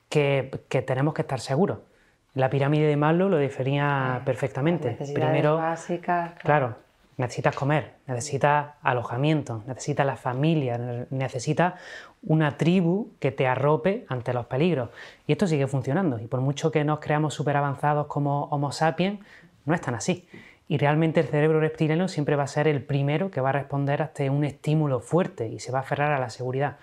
que, 0.09 0.51
tenemos 0.85 1.13
que 1.13 1.21
estar 1.21 1.39
seguros. 1.39 1.79
La 2.33 2.49
pirámide 2.49 2.87
de 2.87 2.97
Maslow 2.97 3.29
lo 3.29 3.37
definía 3.37 4.21
perfectamente. 4.25 4.97
Primero, 5.13 5.57
básicas, 5.57 6.33
claro, 6.41 6.75
necesitas 7.17 7.55
comer, 7.55 7.93
necesitas 8.05 8.73
alojamiento, 8.83 9.63
necesitas 9.65 10.05
la 10.05 10.17
familia, 10.17 10.77
necesitas 11.09 11.73
una 12.23 12.57
tribu 12.57 13.11
que 13.19 13.31
te 13.31 13.47
arrope 13.47 14.05
ante 14.07 14.33
los 14.33 14.45
peligros. 14.45 14.89
Y 15.25 15.31
esto 15.31 15.47
sigue 15.47 15.67
funcionando. 15.67 16.19
Y 16.19 16.27
por 16.27 16.41
mucho 16.41 16.71
que 16.71 16.83
nos 16.83 16.99
creamos 16.99 17.33
súper 17.33 17.57
avanzados 17.57 18.07
como 18.07 18.45
Homo 18.45 18.71
sapiens, 18.71 19.19
no 19.67 19.75
es 19.75 19.81
tan 19.81 19.93
así. 19.93 20.27
Y 20.67 20.77
realmente 20.77 21.19
el 21.19 21.27
cerebro 21.27 21.59
reptiliano 21.59 22.07
siempre 22.07 22.35
va 22.35 22.43
a 22.43 22.47
ser 22.47 22.67
el 22.67 22.81
primero 22.81 23.29
que 23.29 23.41
va 23.41 23.49
a 23.49 23.53
responder 23.53 24.01
ante 24.01 24.29
un 24.29 24.43
estímulo 24.43 24.99
fuerte 24.99 25.47
y 25.47 25.59
se 25.59 25.71
va 25.71 25.79
a 25.79 25.81
aferrar 25.81 26.11
a 26.11 26.19
la 26.19 26.29
seguridad. 26.29 26.77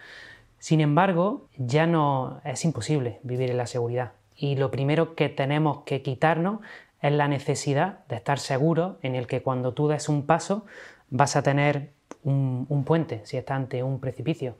Sin 0.58 0.80
embargo, 0.80 1.48
ya 1.58 1.86
no 1.86 2.40
es 2.44 2.64
imposible 2.64 3.18
vivir 3.22 3.50
en 3.50 3.56
la 3.56 3.66
seguridad. 3.66 4.12
Y 4.36 4.56
lo 4.56 4.70
primero 4.70 5.14
que 5.14 5.28
tenemos 5.28 5.82
que 5.84 6.02
quitarnos 6.02 6.60
es 7.02 7.12
la 7.12 7.28
necesidad 7.28 7.98
de 8.08 8.16
estar 8.16 8.38
seguro 8.38 8.98
en 9.02 9.14
el 9.14 9.26
que 9.26 9.42
cuando 9.42 9.74
tú 9.74 9.88
des 9.88 10.08
un 10.08 10.24
paso 10.24 10.64
vas 11.10 11.36
a 11.36 11.42
tener 11.42 11.90
un, 12.22 12.84
puente, 12.86 13.20
si 13.24 13.36
está 13.36 13.54
ante 13.54 13.82
un 13.82 14.00
precipicio. 14.00 14.56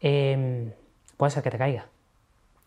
Em, 0.00 0.72
puede 1.16 1.30
ser 1.30 1.42
que 1.42 1.50
te 1.50 1.58
caiga. 1.58 1.86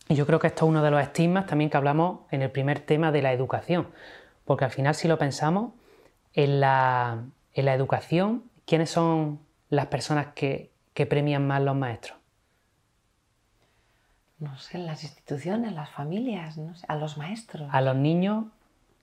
Y 0.07 0.15
yo 0.15 0.25
creo 0.25 0.39
que 0.39 0.47
esto 0.47 0.65
es 0.65 0.69
uno 0.69 0.83
de 0.83 0.91
los 0.91 1.01
estigmas 1.01 1.45
también 1.45 1.69
que 1.69 1.77
hablamos 1.77 2.21
en 2.31 2.41
el 2.41 2.51
primer 2.51 2.79
tema 2.79 3.11
de 3.11 3.21
la 3.21 3.33
educación, 3.33 3.87
porque 4.45 4.65
al 4.65 4.71
final 4.71 4.95
si 4.95 5.07
lo 5.07 5.17
pensamos, 5.17 5.73
en 6.33 6.59
la, 6.59 7.23
educación, 7.53 8.43
¿quiénes 8.65 8.89
son 8.89 9.39
las 9.69 9.87
personas 9.87 10.27
que, 10.35 10.71
que 10.93 11.05
premian 11.05 11.45
más 11.45 11.61
los 11.61 11.75
maestros? 11.75 12.17
No 14.39 14.57
sé, 14.57 14.77
las 14.77 15.03
instituciones, 15.03 15.73
las 15.73 15.89
familias, 15.89 16.57
no 16.57 16.75
sé, 16.75 16.85
a 16.89 16.95
los 16.95 17.17
maestros. 17.17 17.69
A 17.71 17.81
los 17.81 17.95
niños 17.95 18.45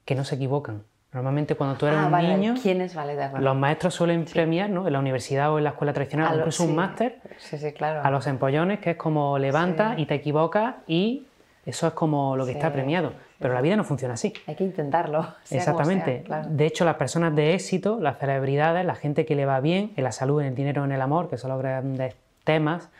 que 0.05 0.15
no 0.15 0.25
se 0.25 0.35
equivocan. 0.35 0.85
Normalmente 1.13 1.55
cuando 1.57 1.77
tú 1.77 1.87
eres 1.87 1.99
ah, 1.99 2.07
un 2.07 2.13
vale. 2.13 2.37
niño, 2.37 2.55
¿Quiénes 2.61 2.95
vale 2.95 3.17
de 3.17 3.29
los 3.39 3.55
maestros 3.55 3.95
suelen 3.95 4.25
premiar, 4.25 4.71
¿no? 4.71 4.87
en 4.87 4.93
la 4.95 4.99
universidad 4.99 5.53
o 5.53 5.59
en 5.59 5.65
la 5.65 5.71
escuela 5.71 5.93
tradicional, 5.93 6.39
incluso 6.39 6.65
un 6.65 6.75
máster, 6.75 7.21
sí, 7.37 7.59
sí, 7.59 7.73
claro. 7.73 8.01
a 8.03 8.11
los 8.11 8.27
empollones, 8.27 8.81
que 8.81 8.93
es 8.93 8.97
como 8.97 9.39
levanta 9.39 9.95
y 9.99 10.07
te 10.07 10.15
equivocas 10.15 10.77
y 10.87 11.27
eso 11.65 11.87
es 11.87 11.93
como 11.93 12.37
lo 12.37 12.45
que 12.45 12.53
está 12.53 12.73
premiado. 12.73 13.13
Pero 13.39 13.55
la 13.55 13.61
vida 13.61 13.77
no 13.77 13.85
funciona 13.85 14.15
así. 14.15 14.33
Hay 14.47 14.57
que 14.57 14.65
intentarlo. 14.65 15.27
Exactamente. 15.51 16.25
De 16.49 16.67
hecho, 16.67 16.85
las 16.85 16.97
personas 16.97 17.35
de 17.35 17.55
éxito, 17.55 17.99
las 18.01 18.19
celebridades, 18.19 18.85
la 18.85 18.95
gente 18.95 19.25
que 19.25 19.37
le 19.37 19.47
va 19.47 19.61
bien 19.61 19.93
en 19.97 20.05
la 20.05 20.13
salud, 20.13 20.41
en 20.41 20.49
el 20.49 20.55
dinero, 20.55 20.85
en 20.85 20.93
el 20.93 21.01
amor, 21.01 21.29
que 21.29 21.39
son 21.39 21.51
los 21.51 21.61
grandes 21.61 22.17
temas, 22.45 22.91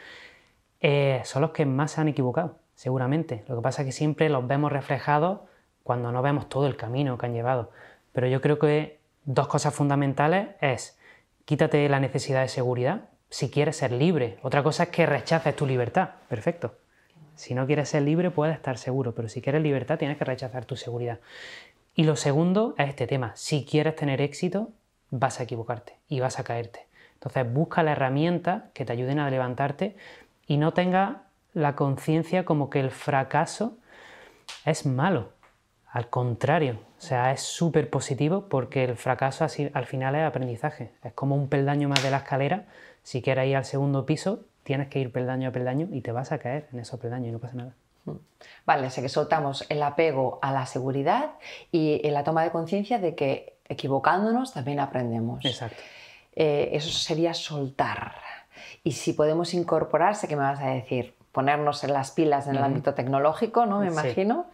eh, 0.81 1.21
son 1.25 1.43
los 1.43 1.51
que 1.51 1.67
más 1.67 1.93
se 1.93 2.01
han 2.01 2.09
equivocado, 2.09 2.57
seguramente. 2.75 3.45
Lo 3.49 3.57
que 3.57 3.63
pasa 3.63 3.83
es 3.83 3.87
que 3.87 3.93
siempre 3.93 4.29
los 4.29 4.47
vemos 4.47 4.71
reflejados 4.71 5.41
cuando 5.83 6.13
no 6.13 6.23
vemos 6.23 6.49
todo 6.49 6.67
el 6.67 6.77
camino 6.77 7.19
que 7.19 7.27
han 7.27 7.35
llevado. 7.35 7.71
pero 8.13 8.27
yo 8.29 8.41
creo 8.41 8.59
que 8.59 9.01
dos 9.25 9.49
cosas 9.49 9.75
fundamentales 9.75 10.49
es 10.61 10.99
quítate 11.45 11.89
la 11.89 11.99
necesidad 11.99 12.43
de 12.43 12.49
seguridad 12.49 13.09
si 13.31 13.51
quieres 13.51 13.77
ser 13.77 13.93
libre. 13.93 14.39
Otra 14.43 14.63
cosa 14.63 14.85
es 14.85 14.89
que 14.91 15.07
rechaces 15.07 15.57
tu 15.57 15.67
libertad. 15.67 16.11
Perfecto. 16.29 16.75
Si 17.35 17.55
no 17.55 17.67
quieres 17.67 17.89
ser 17.89 18.03
libre, 18.03 18.31
puedes 18.31 18.55
estar 18.55 18.79
seguro, 18.79 19.15
pero 19.15 19.29
si 19.29 19.41
quieres 19.41 19.63
libertad, 19.63 19.99
tienes 19.99 20.19
que 20.19 20.25
rechazar 20.25 20.65
tu 20.65 20.77
seguridad. 20.77 21.21
Y 21.95 22.05
lo 22.05 22.17
segundo 22.17 22.75
es 22.79 22.89
este 22.89 23.07
tema. 23.07 23.33
Si 23.35 23.65
quieres 23.65 23.97
tener 23.97 24.21
éxito, 24.21 24.71
vas 25.11 25.41
a 25.41 25.43
equivocarte 25.43 25.97
y 26.09 26.21
vas 26.21 26.39
a 26.39 26.45
caerte. 26.45 26.87
Entonces, 27.15 27.53
busca 27.53 27.83
la 27.83 27.93
herramienta 27.93 28.71
que 28.75 28.85
te 28.85 28.93
ayuden 28.93 29.19
a 29.19 29.31
levantarte 29.31 29.97
y 30.47 30.57
no 30.57 30.73
tenga 30.73 31.25
la 31.55 31.77
conciencia 31.77 32.45
como 32.45 32.71
que 32.71 32.81
el 32.81 32.91
fracaso 32.91 33.77
es 34.65 34.87
malo. 34.87 35.33
Al 35.87 36.09
contrario, 36.09 36.81
o 36.99 37.01
sea, 37.01 37.33
es 37.33 37.43
súper 37.43 37.91
positivo 37.91 38.49
porque 38.49 38.85
el 38.85 38.97
fracaso 38.97 39.45
así, 39.45 39.71
al 39.75 39.85
final 39.85 40.15
es 40.15 40.23
aprendizaje. 40.23 40.93
Es 41.05 41.13
como 41.13 41.37
un 41.37 41.49
peldaño 41.49 41.89
más 41.89 42.03
de 42.03 42.11
la 42.11 42.19
escalera. 42.19 42.65
Si 43.03 43.21
quieres 43.21 43.47
ir 43.49 43.57
al 43.57 43.67
segundo 43.67 44.07
piso, 44.07 44.47
tienes 44.63 44.89
que 44.89 44.99
ir 44.99 45.13
peldaño 45.13 45.49
a 45.49 45.53
peldaño 45.53 45.89
y 45.91 46.01
te 46.01 46.13
vas 46.13 46.33
a 46.33 46.39
caer 46.39 46.69
en 46.73 46.81
esos 46.81 46.99
peldaños 47.01 47.29
y 47.29 47.33
no 47.33 47.39
pasa 47.39 47.57
nada. 47.57 47.75
Mm. 48.05 48.13
Vale, 48.67 48.87
así 48.87 49.01
que 49.01 49.09
soltamos 49.09 49.65
el 49.69 49.83
apego 49.83 50.39
a 50.43 50.53
la 50.53 50.67
seguridad 50.67 51.33
y 51.71 52.09
la 52.11 52.25
toma 52.25 52.43
de 52.43 52.51
conciencia 52.51 52.99
de 52.99 53.15
que 53.15 53.57
equivocándonos 53.69 54.53
también 54.53 54.81
aprendemos. 54.81 55.45
Exacto. 55.45 55.83
Eh, 56.35 56.71
eso 56.73 56.91
sería 56.91 57.35
soltar. 57.35 58.15
Y 58.85 58.93
si 58.93 59.13
podemos 59.13 59.55
incorporarse, 59.55 60.29
¿qué 60.29 60.37
me 60.37 60.43
vas 60.43 60.61
a 60.61 60.69
decir? 60.69 61.15
Ponernos 61.33 61.83
en 61.85 61.93
las 61.93 62.11
pilas 62.11 62.47
en 62.47 62.57
el 62.57 62.65
ámbito 62.65 62.95
tecnológico, 62.95 63.67
¿no? 63.67 63.81
Me 63.81 63.89
imagino. 63.89 64.47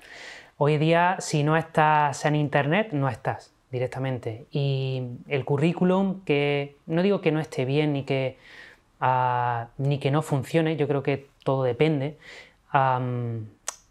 Hoy 0.56 0.78
día, 0.78 1.16
si 1.18 1.42
no 1.42 1.56
estás 1.56 2.24
en 2.24 2.36
Internet, 2.36 2.88
no 2.92 3.08
estás 3.08 3.52
directamente. 3.70 4.46
Y 4.50 5.02
el 5.28 5.44
currículum, 5.44 6.24
que 6.24 6.76
no 6.86 7.02
digo 7.02 7.20
que 7.20 7.32
no 7.32 7.40
esté 7.40 7.64
bien 7.64 7.92
ni 7.92 8.04
que, 8.04 8.38
ni 9.00 9.98
que 9.98 10.10
no 10.10 10.22
funcione, 10.22 10.76
yo 10.76 10.88
creo 10.88 11.02
que 11.02 11.28
todo 11.44 11.62
depende. 11.62 12.18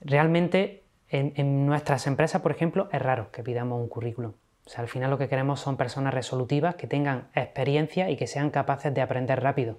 realmente 0.01 0.83
en, 1.09 1.33
en, 1.35 1.65
nuestras 1.65 2.07
empresas, 2.07 2.41
por 2.41 2.51
ejemplo, 2.51 2.89
es 2.91 3.01
raro 3.01 3.31
que 3.31 3.43
pidamos 3.43 3.81
un 3.81 3.87
currículum. 3.87 4.33
O 4.65 4.69
sea, 4.69 4.81
al 4.81 4.89
final 4.89 5.09
lo 5.09 5.17
que 5.17 5.29
queremos 5.29 5.61
son 5.61 5.77
personas 5.77 6.13
resolutivas 6.13 6.75
que 6.75 6.87
tengan 6.87 7.29
experiencia 7.33 8.09
y 8.09 8.17
que 8.17 8.27
sean 8.27 8.49
capaces 8.49 8.93
de 8.93 9.01
aprender 9.01 9.41
rápido. 9.41 9.77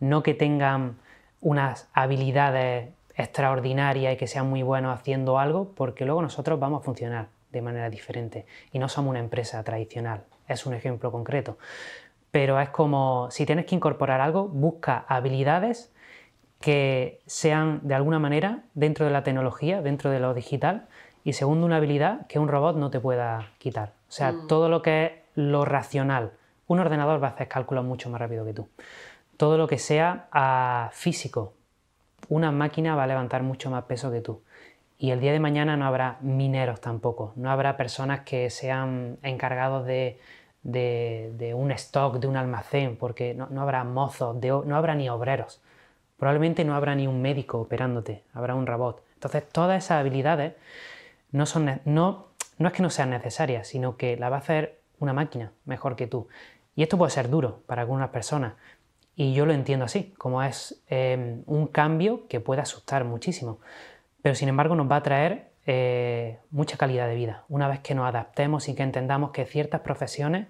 No 0.00 0.22
que 0.22 0.34
tengan 0.34 0.98
unas 1.40 1.88
habilidades 1.94 2.90
extraordinaria 3.16 4.12
y 4.12 4.16
que 4.16 4.26
sean 4.26 4.48
muy 4.48 4.62
buenos 4.62 4.94
haciendo 4.94 5.38
algo, 5.38 5.72
porque 5.74 6.04
luego 6.04 6.22
nosotros 6.22 6.60
vamos 6.60 6.82
a 6.82 6.84
funcionar 6.84 7.28
de 7.50 7.62
manera 7.62 7.90
diferente 7.90 8.46
y 8.72 8.78
no 8.78 8.88
somos 8.88 9.10
una 9.10 9.18
empresa 9.18 9.62
tradicional. 9.64 10.24
Es 10.46 10.66
un 10.66 10.74
ejemplo 10.74 11.10
concreto. 11.10 11.58
Pero 12.30 12.60
es 12.60 12.68
como 12.70 13.30
si 13.30 13.46
tienes 13.46 13.66
que 13.66 13.74
incorporar 13.74 14.20
algo, 14.20 14.48
busca 14.48 15.04
habilidades 15.08 15.92
que 16.60 17.20
sean 17.26 17.80
de 17.82 17.94
alguna 17.94 18.18
manera 18.18 18.64
dentro 18.74 19.06
de 19.06 19.12
la 19.12 19.22
tecnología, 19.22 19.80
dentro 19.80 20.10
de 20.10 20.20
lo 20.20 20.34
digital, 20.34 20.88
y 21.24 21.34
segundo, 21.34 21.66
una 21.66 21.76
habilidad 21.76 22.26
que 22.26 22.38
un 22.38 22.48
robot 22.48 22.76
no 22.76 22.90
te 22.90 23.00
pueda 23.00 23.50
quitar. 23.58 23.92
O 24.08 24.12
sea, 24.12 24.32
mm. 24.32 24.46
todo 24.46 24.68
lo 24.68 24.82
que 24.82 25.04
es 25.04 25.12
lo 25.34 25.64
racional. 25.64 26.32
Un 26.66 26.80
ordenador 26.80 27.22
va 27.22 27.28
a 27.28 27.30
hacer 27.32 27.48
cálculos 27.48 27.84
mucho 27.84 28.10
más 28.10 28.20
rápido 28.20 28.44
que 28.44 28.54
tú. 28.54 28.68
Todo 29.36 29.56
lo 29.56 29.66
que 29.66 29.78
sea 29.78 30.28
ah, 30.32 30.90
físico, 30.92 31.52
una 32.28 32.50
máquina 32.50 32.96
va 32.96 33.04
a 33.04 33.06
levantar 33.06 33.42
mucho 33.42 33.70
más 33.70 33.84
peso 33.84 34.10
que 34.10 34.20
tú. 34.20 34.42
Y 34.98 35.12
el 35.12 35.20
día 35.20 35.32
de 35.32 35.38
mañana 35.38 35.76
no 35.76 35.86
habrá 35.86 36.18
mineros 36.22 36.80
tampoco, 36.80 37.32
no 37.36 37.50
habrá 37.50 37.76
personas 37.76 38.20
que 38.20 38.50
sean 38.50 39.18
encargados 39.22 39.86
de, 39.86 40.18
un 40.68 41.70
stock, 41.72 42.18
de 42.18 42.26
un 42.26 42.36
almacén, 42.36 42.96
porque 42.96 43.34
no, 43.34 43.60
habrá 43.60 43.84
mozos, 43.84 44.36
no 44.36 44.76
habrá 44.76 44.94
ni 44.94 45.08
obreros. 45.08 45.60
Probablemente 46.16 46.64
no 46.64 46.74
habrá 46.74 46.94
ni 46.94 47.06
un 47.06 47.22
médico 47.22 47.58
operándote, 47.60 48.24
habrá 48.34 48.54
un 48.54 48.66
robot. 48.66 49.02
Entonces 49.14 49.48
todas 49.48 49.84
esas 49.84 50.00
habilidades 50.00 50.54
no, 51.32 51.46
son, 51.46 51.80
no, 51.84 52.26
no 52.58 52.68
es 52.68 52.74
que 52.74 52.82
no 52.82 52.90
sean 52.90 53.10
necesarias, 53.10 53.68
sino 53.68 53.96
que 53.96 54.16
la 54.16 54.28
va 54.28 54.36
a 54.36 54.40
hacer 54.40 54.80
una 54.98 55.12
máquina 55.12 55.52
mejor 55.64 55.96
que 55.96 56.06
tú. 56.06 56.28
Y 56.74 56.82
esto 56.82 56.98
puede 56.98 57.10
ser 57.10 57.28
duro 57.28 57.62
para 57.66 57.82
algunas 57.82 58.10
personas, 58.10 58.54
y 59.18 59.32
yo 59.32 59.46
lo 59.46 59.52
entiendo 59.52 59.84
así, 59.84 60.14
como 60.16 60.44
es 60.44 60.80
em, 60.86 61.42
un 61.46 61.66
cambio 61.66 62.28
que 62.28 62.38
puede 62.38 62.60
asustar 62.60 63.02
muchísimo, 63.02 63.58
pero 64.22 64.36
sin 64.36 64.48
embargo 64.48 64.76
nos 64.76 64.88
va 64.88 64.94
a 64.94 65.02
traer 65.02 65.47
eh, 65.70 66.38
mucha 66.50 66.78
calidad 66.78 67.06
de 67.06 67.14
vida. 67.14 67.44
Una 67.50 67.68
vez 67.68 67.80
que 67.80 67.94
nos 67.94 68.08
adaptemos 68.08 68.70
y 68.70 68.74
que 68.74 68.82
entendamos 68.82 69.32
que 69.32 69.44
ciertas 69.44 69.82
profesiones 69.82 70.46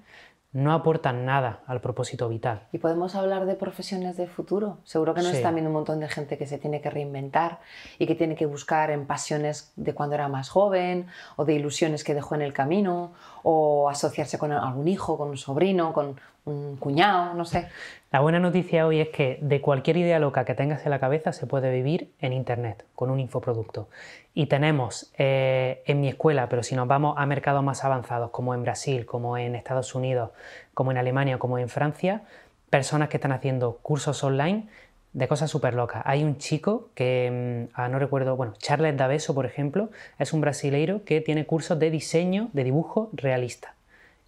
no 0.53 0.73
aportan 0.73 1.27
nada 1.27 1.61
al 1.67 1.81
propósito 1.81 2.29
vital. 2.29 2.69
¿Y 2.73 2.79
podemos 2.79 3.17
hablar 3.17 3.45
de 3.45 3.57
profesiones 3.57 4.17
de 4.17 4.29
futuro? 4.29 4.79
Seguro 4.85 5.15
que 5.15 5.23
nos 5.23 5.35
está 5.35 5.51
viendo 5.51 5.71
un 5.71 5.75
montón 5.75 5.99
de 5.99 6.09
gente 6.09 6.39
que 6.39 6.47
se 6.47 6.57
tiene 6.59 6.81
que 6.81 6.89
reinventar 6.89 7.59
y 7.99 8.07
que 8.07 8.15
tiene 8.15 8.37
que 8.37 8.47
buscar 8.47 8.93
en 8.93 9.07
pasiones 9.07 9.73
de 9.75 9.93
cuando 9.93 10.15
era 10.15 10.29
más 10.29 10.51
joven 10.51 11.09
o 11.35 11.45
de 11.45 11.55
ilusiones 11.55 12.05
que 12.05 12.15
dejó 12.15 12.37
en 12.37 12.43
el 12.43 12.53
camino 12.53 13.13
o 13.43 13.91
asociarse 13.91 14.39
con 14.39 14.53
algún 14.53 14.87
hijo, 14.87 15.19
con 15.19 15.31
un 15.31 15.37
sobrino, 15.37 15.93
con 15.93 16.19
un 16.49 16.77
cuñado, 16.77 17.35
no 17.35 17.45
sé. 17.45 17.69
La 18.11 18.21
buena 18.21 18.39
noticia 18.39 18.87
hoy 18.87 19.01
es 19.01 19.09
que 19.09 19.39
de 19.43 19.61
cualquier 19.61 19.99
idea 19.99 20.19
loca 20.19 20.45
que 20.45 20.55
tengas 20.55 20.85
en 20.85 20.91
la 20.91 20.99
cabeza 20.99 21.33
se 21.33 21.47
puede 21.47 21.71
vivir 21.71 22.11
en 22.21 22.33
Internet 22.33 22.85
con 22.95 23.11
un 23.11 23.21
infoproducto. 23.21 23.89
Y 24.35 24.47
tenemos 24.47 25.13
eh, 25.19 25.83
en 25.87 26.01
mi 26.01 26.09
escuela, 26.09 26.49
pero 26.49 26.63
si 26.63 26.75
nos 26.75 26.89
vamos 26.89 27.15
a 27.19 27.27
mercados 27.27 27.63
más 27.63 27.85
avanzados 27.85 28.31
como 28.31 28.55
en 28.55 28.63
Brasil, 28.63 29.05
como 29.05 29.37
en 29.37 29.55
Estados 29.55 29.95
Unidos, 29.95 30.31
como 30.75 30.91
en 30.91 30.99
Alemania, 30.99 31.39
como 31.39 31.59
en 31.59 31.69
Francia, 31.69 32.23
personas 32.71 33.09
que 33.09 33.19
están 33.19 33.33
haciendo 33.33 33.79
cursos 33.83 34.25
online 34.25 34.69
de 35.13 35.29
cosas 35.29 35.51
súper 35.51 35.75
locas. 35.75 36.03
Hay 36.07 36.23
un 36.23 36.39
chico 36.39 36.91
que, 36.95 37.67
mm, 37.69 37.73
ah, 37.75 37.89
no 37.89 37.99
recuerdo, 37.99 38.37
bueno, 38.37 38.55
Charles 38.59 38.97
Daveso, 38.97 39.35
por 39.35 39.47
ejemplo, 39.47 39.91
es 40.19 40.33
un 40.33 40.41
brasileiro 40.41 41.05
que 41.05 41.21
tiene 41.21 41.47
cursos 41.47 41.79
de 41.79 41.91
diseño, 41.91 42.51
de 42.53 42.65
dibujo 42.65 43.11
realista 43.13 43.75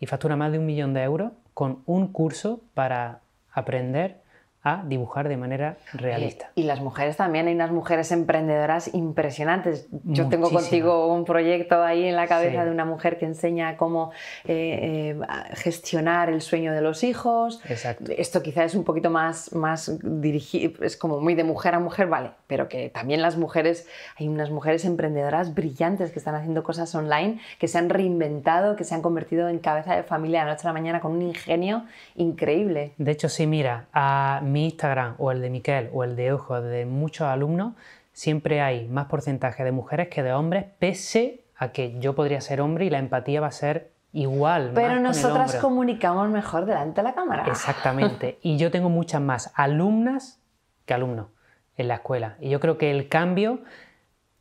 y 0.01 0.07
factura 0.07 0.35
más 0.35 0.51
de 0.51 0.59
un 0.59 0.67
millón 0.67 0.95
de 0.95 1.03
euros 1.03 1.33
con 1.61 1.83
un 1.85 2.07
curso 2.11 2.63
para 2.73 3.21
aprender 3.53 4.23
a 4.63 4.83
dibujar 4.87 5.29
de 5.29 5.39
manera 5.39 5.79
realista. 5.95 6.51
Y, 6.55 6.65
las 6.65 6.81
mujeres 6.81 7.17
también, 7.17 7.47
hay 7.49 7.55
unas 7.55 7.71
mujeres 7.71 8.13
emprendedoras 8.13 8.93
impresionantes. 8.95 9.89
Yo 10.05 10.29
tengo 10.29 10.51
contigo 10.51 11.13
un 11.13 11.25
proyecto 11.25 11.83
ahí 11.83 12.05
en 12.05 12.15
la 12.15 12.27
cabeza 12.27 12.65
de 12.65 12.71
una 12.71 12.85
mujer 12.85 13.19
que 13.19 13.25
enseña 13.25 13.79
cómo 13.79 14.13
eh, 14.45 15.17
eh, 15.17 15.21
gestionar 15.55 16.29
el 16.29 16.43
sueño 16.43 16.73
de 16.73 16.83
los 16.83 17.05
hijos. 17.05 17.63
Exacto. 17.69 18.13
Esto 18.17 18.43
quizás 18.43 18.67
es 18.67 18.75
un 18.75 18.85
poquito 18.85 19.09
más, 19.09 19.55
más 19.55 19.99
dirigido, 20.03 20.85
es 20.85 20.97
como 20.97 21.21
muy 21.21 21.35
de 21.35 21.45
mujer 21.45 21.75
a 21.75 21.79
mujer, 21.79 22.09
vale, 22.09 22.33
pero 22.47 22.69
que 22.69 22.91
también 22.91 23.23
las 23.23 23.39
mujeres, 23.39 23.89
hay 24.17 24.29
unas 24.29 24.51
mujeres 24.51 24.85
emprendedoras 24.85 25.55
brillantes 25.55 26.11
que 26.11 26.19
están 26.19 26.35
haciendo 26.35 26.63
cosas 26.63 26.95
online, 26.95 27.41
que 27.59 27.67
se 27.67 27.79
han 27.79 27.89
reinventado, 27.89 28.77
que 28.77 28.85
se 28.85 28.95
han 28.95 29.01
convertido 29.01 29.49
en 29.49 29.59
cabeza 29.59 29.97
de 29.97 30.03
familia 30.03 30.41
de 30.41 30.47
la 30.47 30.53
noche 30.53 30.67
a 30.67 30.71
la 30.71 30.75
mañana 30.75 31.01
con 31.01 31.13
un 31.13 31.23
ingenio 31.23 31.85
increíble. 32.17 32.93
De 32.99 33.13
hecho, 33.13 33.31
sí, 33.31 33.47
mira, 33.47 33.87
a 33.95 34.43
mi 34.53 34.65
Instagram 34.67 35.15
o 35.19 35.33
el 35.33 35.41
de 35.41 35.51
Miquel 35.51 35.91
o 35.93 36.05
el 36.05 36.17
de 36.17 36.33
Ojo 36.33 36.61
de 36.61 36.87
muchos 36.87 37.27
alumnos, 37.27 37.75
siempre 38.13 38.61
hay 38.61 38.89
más 38.89 39.07
porcentaje 39.07 39.65
de 39.65 39.73
mujeres 39.73 40.09
que 40.09 40.23
de 40.23 40.33
hombres, 40.33 40.67
pese 40.79 41.45
a 41.57 41.73
que 41.73 41.99
yo 42.01 42.15
podría 42.15 42.41
ser 42.41 42.61
hombre 42.61 42.87
y 42.87 42.91
la 42.91 42.99
empatía 42.99 43.41
va 43.41 43.49
a 43.49 43.53
ser 43.53 43.91
igual. 44.13 44.73
Pero 44.75 44.99
nosotras 45.01 45.57
comunicamos 45.57 46.29
mejor 46.29 46.67
delante 46.67 47.01
de 47.01 47.09
la 47.09 47.15
cámara. 47.15 47.45
Exactamente. 47.47 48.39
Y 48.43 48.57
yo 48.57 48.71
tengo 48.71 48.89
muchas 48.89 49.21
más 49.21 49.53
alumnas 49.55 50.41
que 50.87 50.95
alumnos 50.95 51.29
en 51.77 51.89
la 51.89 51.95
escuela. 51.95 52.37
Y 52.41 52.51
yo 52.51 52.61
creo 52.61 52.79
que 52.79 52.91
el 52.91 53.09
cambio, 53.09 53.61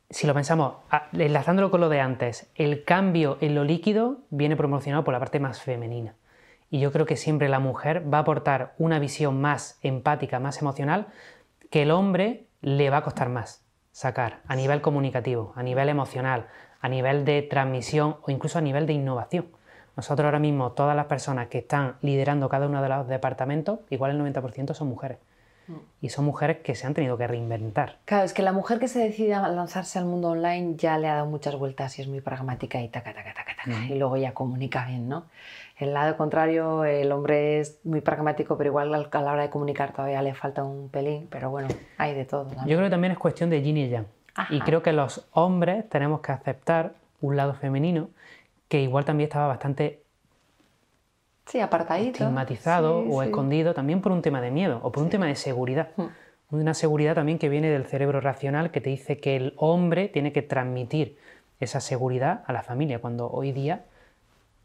si 0.08 0.26
lo 0.26 0.34
pensamos, 0.34 0.74
enlazándolo 1.12 1.70
con 1.70 1.80
lo 1.80 1.88
de 1.88 2.00
antes, 2.00 2.50
el 2.54 2.84
cambio 2.84 3.38
en 3.40 3.54
lo 3.54 3.64
líquido 3.64 4.18
viene 4.30 4.56
promocionado 4.56 5.04
por 5.04 5.12
la 5.12 5.20
parte 5.20 5.40
más 5.40 5.60
femenina. 5.60 6.14
Y 6.70 6.80
yo 6.80 6.92
creo 6.92 7.04
que 7.04 7.16
siempre 7.16 7.48
la 7.48 7.58
mujer 7.58 8.12
va 8.12 8.18
a 8.18 8.20
aportar 8.22 8.74
una 8.78 8.98
visión 8.98 9.40
más 9.40 9.78
empática, 9.82 10.38
más 10.38 10.62
emocional, 10.62 11.08
que 11.68 11.82
el 11.82 11.90
hombre 11.90 12.46
le 12.62 12.90
va 12.90 12.98
a 12.98 13.02
costar 13.02 13.28
más 13.28 13.64
sacar 13.92 14.40
a 14.46 14.56
nivel 14.56 14.80
comunicativo, 14.80 15.52
a 15.56 15.62
nivel 15.62 15.88
emocional, 15.88 16.46
a 16.80 16.88
nivel 16.88 17.24
de 17.24 17.42
transmisión 17.42 18.16
o 18.22 18.30
incluso 18.30 18.58
a 18.58 18.62
nivel 18.62 18.86
de 18.86 18.92
innovación. 18.92 19.48
Nosotros 19.96 20.24
ahora 20.24 20.38
mismo, 20.38 20.72
todas 20.72 20.96
las 20.96 21.06
personas 21.06 21.48
que 21.48 21.58
están 21.58 21.96
liderando 22.00 22.48
cada 22.48 22.66
uno 22.66 22.80
de 22.80 22.88
los 22.88 23.08
departamentos, 23.08 23.80
igual 23.90 24.12
el 24.12 24.34
90% 24.34 24.72
son 24.74 24.88
mujeres. 24.88 25.18
Mm. 25.66 25.74
Y 26.00 26.08
son 26.08 26.24
mujeres 26.24 26.58
que 26.58 26.74
se 26.74 26.86
han 26.86 26.94
tenido 26.94 27.18
que 27.18 27.26
reinventar. 27.26 27.98
Claro, 28.04 28.24
es 28.24 28.32
que 28.32 28.42
la 28.42 28.52
mujer 28.52 28.78
que 28.78 28.88
se 28.88 29.00
decide 29.00 29.34
a 29.34 29.46
lanzarse 29.48 29.98
al 29.98 30.06
mundo 30.06 30.30
online 30.30 30.76
ya 30.76 30.96
le 30.96 31.08
ha 31.08 31.16
dado 31.16 31.26
muchas 31.26 31.56
vueltas 31.56 31.98
y 31.98 32.02
es 32.02 32.08
muy 32.08 32.20
pragmática 32.20 32.80
y 32.80 32.88
taca, 32.88 33.12
taca, 33.12 33.34
taca. 33.34 33.49
Y 33.66 33.94
luego 33.94 34.16
ya 34.16 34.32
comunica 34.32 34.86
bien, 34.86 35.08
¿no? 35.08 35.24
El 35.76 35.94
lado 35.94 36.16
contrario, 36.16 36.84
el 36.84 37.10
hombre 37.10 37.60
es 37.60 37.80
muy 37.84 38.00
pragmático, 38.02 38.56
pero 38.58 38.68
igual 38.68 38.94
a 38.94 39.20
la 39.22 39.32
hora 39.32 39.42
de 39.42 39.50
comunicar 39.50 39.92
todavía 39.92 40.20
le 40.20 40.34
falta 40.34 40.62
un 40.62 40.90
pelín, 40.90 41.26
pero 41.30 41.50
bueno, 41.50 41.68
hay 41.96 42.14
de 42.14 42.26
todo. 42.26 42.50
Yo 42.66 42.76
creo 42.76 42.84
que 42.84 42.90
también 42.90 43.12
es 43.12 43.18
cuestión 43.18 43.48
de 43.48 43.62
yin 43.62 43.76
y 43.78 43.88
yang. 43.88 44.06
Y 44.50 44.60
creo 44.60 44.82
que 44.82 44.92
los 44.92 45.26
hombres 45.32 45.88
tenemos 45.88 46.20
que 46.20 46.32
aceptar 46.32 46.92
un 47.20 47.36
lado 47.36 47.54
femenino 47.54 48.08
que 48.68 48.80
igual 48.80 49.04
también 49.04 49.28
estaba 49.28 49.48
bastante 49.48 50.02
sí, 51.46 51.60
apartadito. 51.60 52.12
estigmatizado 52.24 53.02
Sí, 53.02 53.08
o 53.10 53.22
sí. 53.22 53.28
escondido 53.28 53.74
también 53.74 54.00
por 54.00 54.12
un 54.12 54.22
tema 54.22 54.40
de 54.40 54.50
miedo 54.50 54.80
o 54.82 54.92
por 54.92 55.02
un 55.02 55.10
tema 55.10 55.26
de 55.26 55.34
seguridad. 55.34 55.88
Mm. 55.96 56.04
Una 56.52 56.74
seguridad 56.74 57.14
también 57.14 57.38
que 57.38 57.48
viene 57.48 57.68
del 57.68 57.86
cerebro 57.86 58.20
racional 58.20 58.70
que 58.70 58.80
te 58.80 58.90
dice 58.90 59.18
que 59.18 59.36
el 59.36 59.54
hombre 59.56 60.08
tiene 60.08 60.32
que 60.32 60.42
transmitir 60.42 61.16
esa 61.60 61.80
seguridad 61.80 62.42
a 62.46 62.52
la 62.52 62.62
familia, 62.62 63.00
cuando 63.00 63.30
hoy 63.30 63.52
día 63.52 63.84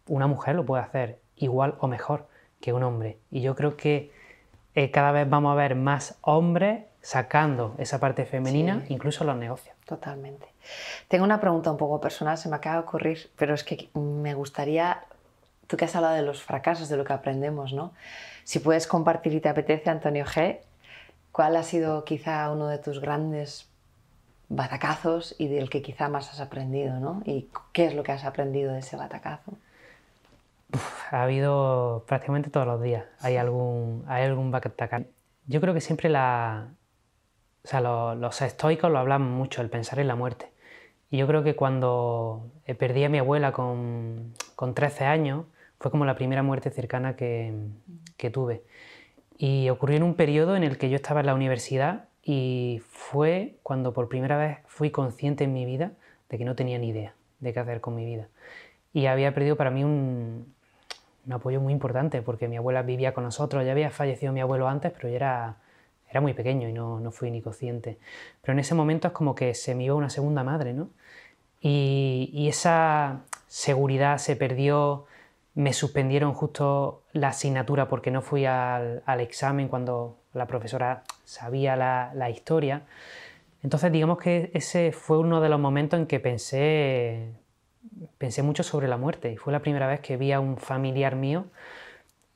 una 0.07 0.27
mujer 0.27 0.55
lo 0.55 0.65
puede 0.65 0.83
hacer 0.83 1.19
igual 1.35 1.75
o 1.79 1.87
mejor 1.87 2.27
que 2.61 2.73
un 2.73 2.83
hombre. 2.83 3.17
Y 3.31 3.41
yo 3.41 3.55
creo 3.55 3.75
que 3.77 4.11
eh, 4.75 4.91
cada 4.91 5.11
vez 5.11 5.29
vamos 5.29 5.51
a 5.51 5.55
ver 5.55 5.75
más 5.75 6.17
hombres 6.21 6.85
sacando 7.01 7.75
esa 7.77 7.99
parte 7.99 8.25
femenina, 8.25 8.81
Sí. 8.87 8.93
incluso 8.93 9.23
en 9.23 9.27
los 9.27 9.37
negocios. 9.37 9.75
Totalmente. 9.85 10.47
Tengo 11.07 11.23
una 11.23 11.39
pregunta 11.39 11.69
un 11.71 11.77
poco 11.77 12.01
personal, 12.01 12.37
se 12.37 12.49
me 12.49 12.55
acaba 12.55 12.77
de 12.77 12.81
ocurrir, 12.81 13.29
pero 13.37 13.53
es 13.53 13.63
que 13.63 13.89
me 13.93 14.33
gustaría, 14.33 15.03
tú 15.67 15.77
que 15.77 15.85
has 15.85 15.95
hablado 15.95 16.15
de 16.15 16.23
los 16.23 16.41
fracasos, 16.41 16.89
de 16.89 16.97
lo 16.97 17.03
que 17.05 17.13
aprendemos, 17.13 17.73
¿no? 17.73 17.93
Si 18.43 18.59
puedes 18.59 18.87
compartir 18.87 19.33
y 19.33 19.39
te 19.39 19.49
apetece, 19.49 19.89
Antonio 19.89 20.25
G., 20.25 20.59
¿cuál 21.31 21.55
ha 21.57 21.63
sido 21.63 22.03
quizá 22.05 22.49
uno 22.51 22.67
de 22.67 22.77
tus 22.79 22.99
grandes 22.99 23.67
batacazos 24.49 25.35
y 25.37 25.47
del 25.47 25.69
que 25.69 25.81
quizá 25.81 26.09
más 26.09 26.29
has 26.31 26.39
aprendido, 26.39 26.99
¿no? 26.99 27.21
¿Y 27.25 27.49
qué 27.73 27.85
es 27.85 27.95
lo 27.95 28.03
que 28.03 28.11
has 28.11 28.25
aprendido 28.25 28.73
de 28.73 28.79
ese 28.79 28.95
batacazo? 28.95 29.53
Ha 31.11 31.23
habido 31.23 32.03
prácticamente 32.07 32.49
todos 32.49 32.67
los 32.67 32.81
días. 32.81 33.05
Hay 33.19 33.37
algún, 33.37 34.03
hay 34.07 34.25
algún 34.25 34.51
batacazo. 34.51 35.05
Yo 35.47 35.61
creo 35.61 35.73
que 35.73 35.81
siempre 35.81 36.09
la, 36.09 36.67
o 37.63 37.67
sea, 37.67 37.81
los, 37.81 38.17
los 38.17 38.41
estoicos 38.41 38.91
lo 38.91 38.99
hablan 38.99 39.21
mucho, 39.21 39.61
el 39.61 39.69
pensar 39.69 39.99
en 39.99 40.07
la 40.07 40.15
muerte. 40.15 40.51
Y 41.09 41.17
yo 41.17 41.27
creo 41.27 41.43
que 41.43 41.55
cuando 41.55 42.51
eh, 42.65 42.75
perdí 42.75 43.03
a 43.03 43.09
mi 43.09 43.19
abuela 43.19 43.51
con, 43.51 44.33
con 44.55 44.73
13 44.73 45.05
años, 45.05 45.45
fue 45.79 45.91
como 45.91 46.05
la 46.05 46.15
primera 46.15 46.43
muerte 46.43 46.69
cercana 46.71 47.15
que, 47.15 47.53
que 48.17 48.29
tuve. 48.29 48.63
Y 49.37 49.69
ocurrió 49.69 49.97
en 49.97 50.03
un 50.03 50.15
periodo 50.15 50.55
en 50.55 50.63
el 50.63 50.77
que 50.77 50.89
yo 50.89 50.95
estaba 50.95 51.19
en 51.19 51.25
la 51.27 51.35
universidad 51.35 52.05
y 52.25 52.81
fue 52.89 53.55
cuando 53.61 53.93
por 53.93 54.09
primera 54.09 54.35
vez 54.35 54.57
fui 54.65 54.89
consciente 54.89 55.43
en 55.43 55.53
mi 55.53 55.63
vida 55.63 55.91
de 56.27 56.39
que 56.39 56.43
no 56.43 56.55
tenía 56.55 56.79
ni 56.79 56.89
idea 56.89 57.13
de 57.39 57.53
qué 57.53 57.59
hacer 57.59 57.79
con 57.81 57.95
mi 57.95 58.03
vida. 58.03 58.27
Y 58.91 59.05
había 59.05 59.33
perdido 59.33 59.55
para 59.55 59.69
mí 59.69 59.83
un, 59.83 60.53
apoyo 61.29 61.61
muy 61.61 61.71
importante 61.71 62.23
porque 62.23 62.47
mi 62.47 62.57
abuela 62.57 62.81
vivía 62.81 63.13
con 63.13 63.23
nosotros, 63.23 63.63
ya 63.63 63.71
había 63.71 63.91
fallecido 63.91 64.33
mi 64.33 64.41
abuelo 64.41 64.67
antes, 64.67 64.91
pero 64.91 65.09
yo 65.09 65.15
era, 65.15 65.57
era 66.09 66.19
muy 66.19 66.33
pequeño 66.33 66.67
y 66.67 66.73
no, 66.73 66.99
no 66.99 67.11
fui 67.11 67.29
ni 67.29 67.43
consciente. 67.43 67.99
Pero 68.41 68.53
en 68.53 68.59
ese 68.59 68.73
momento 68.73 69.07
es 69.07 69.13
como 69.13 69.35
que 69.35 69.53
se 69.53 69.75
me 69.75 69.83
iba 69.83 69.93
una 69.93 70.09
segunda 70.09 70.43
madre, 70.43 70.73
¿no? 70.73 70.89
Y, 71.61 72.31
y 72.33 72.47
esa 72.47 73.21
seguridad 73.47 74.17
se 74.17 74.35
perdió, 74.35 75.05
me 75.55 75.73
suspendieron 75.73 76.33
justo 76.33 77.03
la 77.13 77.29
asignatura 77.29 77.87
porque 77.87 78.11
no 78.11 78.21
fui 78.21 78.45
al, 78.45 79.01
examen 79.19 79.69
cuando 79.69 80.17
la 80.33 80.47
profesora 80.47 81.03
sabía 81.23 81.75
la, 81.75 82.11
la 82.13 82.29
historia. 82.29 82.83
Entonces 83.63 83.91
digamos 83.91 84.19
que 84.19 84.51
ese 84.53 84.91
fue 84.91 85.17
uno 85.17 85.41
de 85.41 85.49
los 85.49 85.59
momentos 85.59 85.99
en 85.99 86.07
que 86.07 86.19
pensé, 86.19 87.29
pensé 88.17 88.43
mucho 88.43 88.63
sobre 88.63 88.87
la 88.87 88.97
muerte 88.97 89.31
y 89.31 89.37
fue 89.37 89.53
la 89.53 89.61
primera 89.61 89.87
vez 89.87 90.01
que 90.01 90.17
vi 90.17 90.33
a 90.33 90.39
un 90.39 90.57
familiar 90.57 91.15
mío 91.15 91.45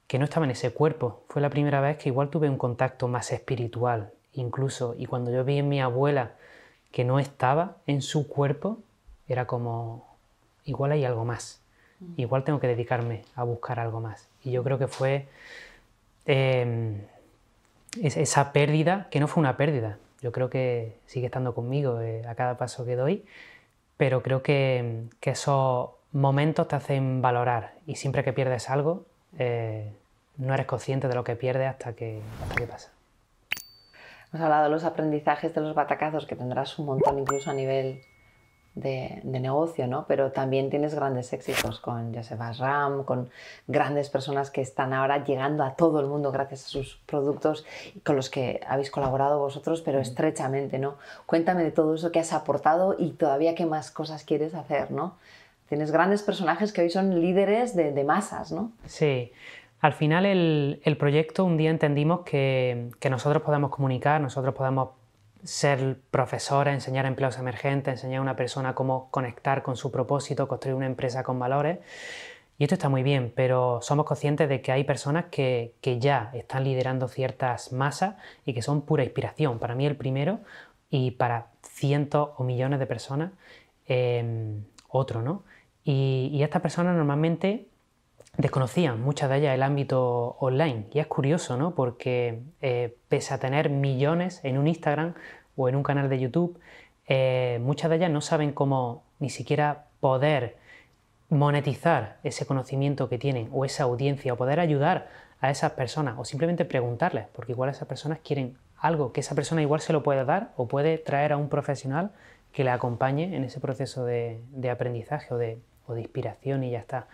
que 0.10 0.18
no 0.18 0.26
estaba 0.26 0.46
en 0.46 0.52
ese 0.52 0.72
cuerpo. 0.72 1.24
Fue 1.30 1.40
la 1.40 1.52
primera 1.52 1.82
vez 1.82 1.98
que 1.98 2.10
igual 2.10 2.30
tuve 2.30 2.50
un 2.50 2.58
contacto 2.58 3.08
más 3.08 3.32
espiritual, 3.32 4.12
incluso. 4.34 4.96
Y 4.98 5.06
cuando 5.06 5.30
yo 5.30 5.44
vi 5.44 5.60
en 5.60 5.70
mi 5.70 5.82
abuela 5.82 6.32
que 6.92 7.04
no 7.04 7.20
estaba 7.20 7.78
en 7.86 8.02
su 8.02 8.28
cuerpo, 8.28 8.80
era 9.28 9.46
como, 9.46 10.18
igual 10.66 10.94
hay 10.94 11.06
algo 11.06 11.26
más. 11.26 11.59
Igual 12.18 12.44
tengo 12.44 12.60
que 12.60 12.68
dedicarme 12.68 13.24
a 13.36 13.44
buscar 13.44 13.80
algo 13.80 14.00
más. 14.00 14.28
Y 14.44 14.52
yo 14.52 14.64
creo 14.64 14.78
que 14.80 14.88
fue 14.88 15.28
eh, 16.26 17.06
es- 18.02 18.18
esa 18.18 18.52
pérdida, 18.54 19.08
que 19.12 19.20
no 19.20 19.28
fue 19.28 19.42
una 19.42 19.58
pérdida. 19.58 19.98
Yo 20.22 20.32
creo 20.32 20.50
que 20.50 20.98
sigue 21.06 21.26
estando 21.28 21.54
conmigo 21.56 22.02
eh, 22.02 22.24
a 22.28 22.36
cada 22.36 22.58
paso 22.58 22.86
que 22.86 22.96
doy, 22.96 23.26
pero 23.98 24.22
creo 24.22 24.44
que, 24.44 25.04
que 25.20 25.32
esos 25.32 25.90
momentos 26.12 26.68
te 26.68 26.76
hacen 26.76 27.22
valorar 27.22 27.74
y 27.86 27.96
siempre 27.96 28.24
que 28.24 28.34
pierdes 28.34 28.70
algo, 28.70 29.06
eh, 29.38 29.92
no 30.38 30.54
eres 30.54 30.66
consciente 30.66 31.08
de 31.08 31.16
lo 31.16 31.24
que 31.24 31.36
pierdes 31.36 31.68
hasta 31.70 31.94
que, 31.94 32.22
hasta 32.44 32.56
que 32.56 32.66
pasa. 32.68 32.92
Hemos 34.32 34.44
hablado 34.44 34.64
de 34.66 34.70
los 34.70 34.84
aprendizajes 34.84 35.54
de 35.56 35.62
los 35.62 35.74
batacazos, 35.74 36.26
que 36.28 36.36
tendrás 36.36 36.78
un 36.80 36.86
montón 36.86 37.18
incluso 37.20 37.50
a 37.50 37.54
nivel 37.54 38.02
de, 38.76 39.20
de 39.24 39.40
negocio, 39.40 39.88
¿no? 39.88 40.06
Pero 40.08 40.32
también 40.32 40.70
tienes 40.70 40.96
grandes 40.96 41.34
éxitos 41.34 41.80
con 41.80 42.14
Joseph 42.14 42.40
Ram, 42.60 43.04
con 43.04 43.30
grandes 43.68 44.10
personas 44.10 44.52
que 44.52 44.62
están 44.62 44.94
ahora 44.94 45.24
llegando 45.24 45.64
a 45.64 45.76
todo 45.76 46.00
el 46.00 46.08
mundo 46.08 46.32
gracias 46.32 46.66
a 46.66 46.70
sus 46.70 46.98
productos 47.06 47.66
con 48.04 48.16
los 48.16 48.30
que 48.30 48.62
habéis 48.68 48.92
colaborado 48.92 49.40
vosotros, 49.40 49.82
pero 49.82 50.00
estrechamente, 50.00 50.80
¿no? 50.80 50.96
Cuéntame 51.26 51.64
de 51.64 51.72
todo 51.72 51.96
eso 51.96 52.12
que 52.12 52.20
has 52.20 52.34
aportado 52.34 52.96
y 52.98 53.12
todavía 53.12 53.56
qué 53.56 53.66
más 53.66 53.92
cosas 53.92 54.24
quieres 54.24 54.54
hacer, 54.54 54.92
¿no? 54.92 55.16
Tienes 55.68 55.92
grandes 55.92 56.24
personajes 56.24 56.74
que 56.74 56.82
hoy 56.82 56.90
son 56.90 57.22
líderes 57.22 57.76
de, 57.76 57.92
de 57.92 58.04
masas, 58.04 58.52
¿no? 58.52 58.72
Sí, 58.86 59.32
al 59.82 59.94
final 59.94 60.26
el, 60.26 60.82
el 60.84 60.98
proyecto 60.98 61.46
un 61.46 61.58
día 61.58 61.70
entendimos 61.70 62.22
que, 62.22 62.90
que 63.00 63.10
nosotros 63.10 63.44
podemos 63.44 63.70
comunicar, 63.70 64.20
nosotros 64.20 64.54
podemos 64.54 64.90
ser 65.44 66.00
profesores, 66.12 66.74
enseñar 66.74 67.06
a 67.06 67.08
empleados 67.08 67.38
emergentes, 67.38 67.94
enseñar 67.94 68.20
a 68.20 68.22
una 68.22 68.36
persona 68.36 68.76
cómo 68.76 69.10
conectar 69.12 69.64
con 69.64 69.78
su 69.78 69.92
propósito, 69.92 70.48
construir 70.48 70.76
una 70.76 70.86
empresa 70.86 71.24
con 71.24 71.40
valores. 71.40 71.80
Y 72.58 72.64
esto 72.64 72.76
está 72.76 72.90
muy 72.90 73.04
bien, 73.04 73.32
pero 73.34 73.80
somos 73.82 74.06
conscientes 74.06 74.50
de 74.50 74.62
que 74.62 74.74
hay 74.74 74.84
personas 74.84 75.26
que, 75.32 75.76
que 75.80 76.00
ya 76.00 76.30
están 76.34 76.66
liderando 76.66 77.08
ciertas 77.08 77.72
masas 77.72 78.16
y 78.46 78.54
que 78.54 78.62
son 78.62 78.82
pura 78.82 79.04
inspiración. 79.04 79.60
Para 79.60 79.76
mí 79.76 79.86
el 79.86 79.96
primero 79.96 80.40
y 80.90 81.12
para 81.12 81.48
cientos 81.64 82.32
o 82.36 82.44
millones 82.44 82.80
de 82.80 82.86
personas 82.86 83.32
eh, 83.88 84.60
otro, 84.90 85.22
¿no? 85.22 85.44
Y, 85.86 86.30
y 86.34 86.44
estas 86.44 86.62
personas 86.62 86.96
normalmente 86.98 87.69
desconocían 88.38 89.02
muchas 89.02 89.30
de 89.30 89.38
ellas 89.38 89.56
el 89.56 89.64
ámbito 89.64 90.38
online. 90.40 90.88
Y 90.94 91.00
es 91.00 91.08
curioso, 91.08 91.58
¿no? 91.58 91.76
Porque 91.76 92.42
eh, 92.62 92.96
pese 93.10 93.34
a 93.34 93.40
tener 93.40 93.70
millones 93.70 94.40
en 94.44 94.58
un 94.58 94.68
Instagram 94.68 95.14
o 95.56 95.70
en 95.70 95.76
un 95.76 95.84
canal 95.84 96.10
de 96.10 96.20
YouTube, 96.20 96.60
eh, 97.08 97.60
muchas 97.62 97.90
de 97.90 97.98
ellas 97.98 98.12
no 98.12 98.22
saben 98.22 98.54
cómo 98.54 99.04
ni 99.20 99.30
siquiera 99.30 99.86
poder 100.00 100.58
monetizar 101.30 102.18
ese 102.24 102.46
conocimiento 102.46 103.10
que 103.10 103.18
tienen 103.18 103.50
o 103.52 103.66
esa 103.66 103.84
audiencia 103.84 104.34
o 104.34 104.38
poder 104.38 104.60
ayudar 104.60 105.10
a 105.42 105.52
esas 105.52 105.74
personas 105.74 106.16
o 106.18 106.26
simplemente 106.26 106.66
preguntarles, 106.66 107.28
porque 107.34 107.52
igual 107.52 107.70
esas 107.70 107.88
personas 107.88 108.20
quieren 108.24 108.58
algo 108.78 109.12
que 109.12 109.20
esa 109.20 109.36
persona 109.36 109.62
igual 109.62 109.82
se 109.82 109.94
lo 109.94 110.04
puede 110.04 110.24
dar 110.26 110.54
o 110.56 110.68
puede 110.68 110.98
traer 110.98 111.34
a 111.34 111.38
un 111.38 111.50
profesional 111.50 112.12
que 112.54 112.64
le 112.64 112.72
acompañe 112.72 113.36
en 113.36 113.44
ese 113.44 113.60
proceso 113.60 114.06
de, 114.06 114.42
aprendizaje 114.72 115.34
o 115.34 115.38
de 115.38 115.62
inspiración 115.98 116.64
y 116.64 116.72
ya 116.72 116.80
está. 116.80 117.08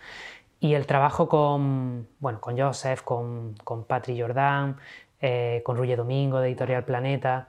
Y 0.66 0.74
el 0.74 0.84
trabajo 0.84 1.28
con, 1.28 2.08
bueno, 2.18 2.40
con 2.40 2.58
Joseph, 2.58 3.02
con, 3.02 3.54
con 3.62 3.84
Patri 3.84 4.20
Jordan, 4.20 4.76
eh, 5.20 5.62
con 5.64 5.76
Ruye 5.76 5.94
Domingo 5.94 6.40
de 6.40 6.48
Editorial 6.48 6.84
Planeta, 6.84 7.48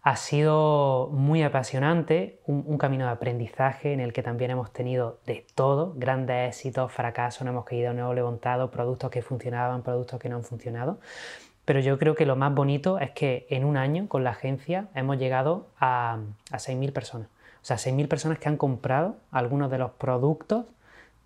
ha 0.00 0.16
sido 0.16 1.10
muy 1.12 1.42
apasionante, 1.42 2.40
un, 2.46 2.64
un, 2.66 2.78
camino 2.78 3.04
de 3.04 3.10
aprendizaje 3.10 3.92
en 3.92 4.00
el 4.00 4.14
que 4.14 4.22
también 4.22 4.50
hemos 4.50 4.72
tenido 4.72 5.18
de 5.26 5.44
todo, 5.54 5.92
grandes 5.94 6.56
éxitos, 6.56 6.90
fracasos, 6.90 7.42
no 7.42 7.50
hemos 7.50 7.66
caído, 7.66 7.92
no 7.92 8.04
hemos 8.04 8.14
levantado, 8.14 8.70
productos 8.70 9.10
que 9.10 9.20
funcionaban, 9.20 9.82
productos 9.82 10.18
que 10.18 10.30
no 10.30 10.36
han 10.36 10.44
funcionado. 10.44 11.00
Pero 11.66 11.80
yo 11.80 11.98
creo 11.98 12.14
que 12.14 12.24
lo 12.24 12.34
más 12.34 12.54
bonito 12.54 12.98
es 12.98 13.10
que 13.10 13.46
en 13.50 13.66
un 13.66 13.76
año 13.76 14.08
con 14.08 14.24
la 14.24 14.30
agencia 14.30 14.88
hemos 14.94 15.18
llegado 15.18 15.66
a, 15.78 16.20
a 16.50 16.56
6.000 16.56 16.94
personas. 16.94 17.28
O 17.60 17.66
sea, 17.66 17.76
6.000 17.76 18.08
personas 18.08 18.38
que 18.38 18.48
han 18.48 18.56
comprado 18.56 19.16
algunos 19.32 19.70
de 19.70 19.76
los 19.76 19.90
productos 19.90 20.64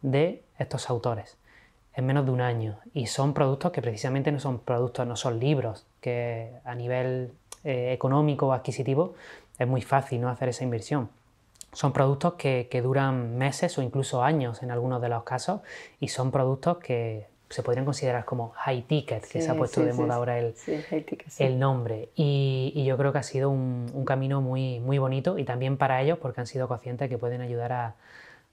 de 0.02 0.42
estos 0.62 0.88
autores 0.90 1.36
en 1.94 2.06
menos 2.06 2.24
de 2.24 2.30
un 2.30 2.40
año. 2.40 2.78
Y 2.94 3.06
son 3.06 3.34
productos 3.34 3.72
que 3.72 3.82
precisamente 3.82 4.32
no 4.32 4.40
son 4.40 4.60
productos, 4.60 5.06
no 5.06 5.16
son 5.16 5.38
libros, 5.38 5.86
que 6.00 6.52
a 6.64 6.74
nivel 6.74 7.32
eh, 7.64 7.92
económico 7.92 8.48
o 8.48 8.52
adquisitivo 8.52 9.14
es 9.58 9.68
muy 9.68 9.82
fácil 9.82 10.20
no 10.20 10.28
hacer 10.28 10.48
esa 10.48 10.64
inversión. 10.64 11.10
Son 11.72 11.92
productos 11.92 12.34
que, 12.34 12.68
que, 12.70 12.82
duran 12.82 13.38
meses 13.38 13.78
o 13.78 13.82
incluso 13.82 14.22
años 14.22 14.62
en 14.62 14.70
algunos 14.70 15.00
de 15.00 15.08
los 15.08 15.22
casos 15.22 15.62
y 16.00 16.08
son 16.08 16.30
productos 16.30 16.78
que 16.78 17.26
se 17.48 17.62
podrían 17.62 17.84
considerar 17.84 18.24
como 18.24 18.50
high 18.50 18.82
ticket, 18.82 19.22
que 19.22 19.40
sí, 19.40 19.42
se 19.42 19.50
ha 19.50 19.54
puesto 19.54 19.80
sí, 19.80 19.86
de 19.86 19.92
sí, 19.92 20.00
moda 20.00 20.16
ahora 20.16 20.38
el, 20.38 20.54
ticket, 20.54 21.28
el 21.38 21.58
nombre. 21.58 22.08
Y, 22.14 22.72
y, 22.74 22.84
yo 22.84 22.96
creo 22.96 23.12
que 23.12 23.18
ha 23.18 23.22
sido 23.22 23.50
un, 23.50 23.90
un, 23.92 24.04
camino 24.04 24.40
muy, 24.40 24.80
muy 24.80 24.98
bonito 24.98 25.38
y 25.38 25.44
también 25.44 25.76
para 25.76 26.00
ellos 26.02 26.18
porque 26.18 26.40
han 26.40 26.46
sido 26.46 26.68
conscientes 26.68 27.08
que 27.08 27.18
pueden 27.18 27.42
ayudar 27.42 27.72
a, 27.72 27.94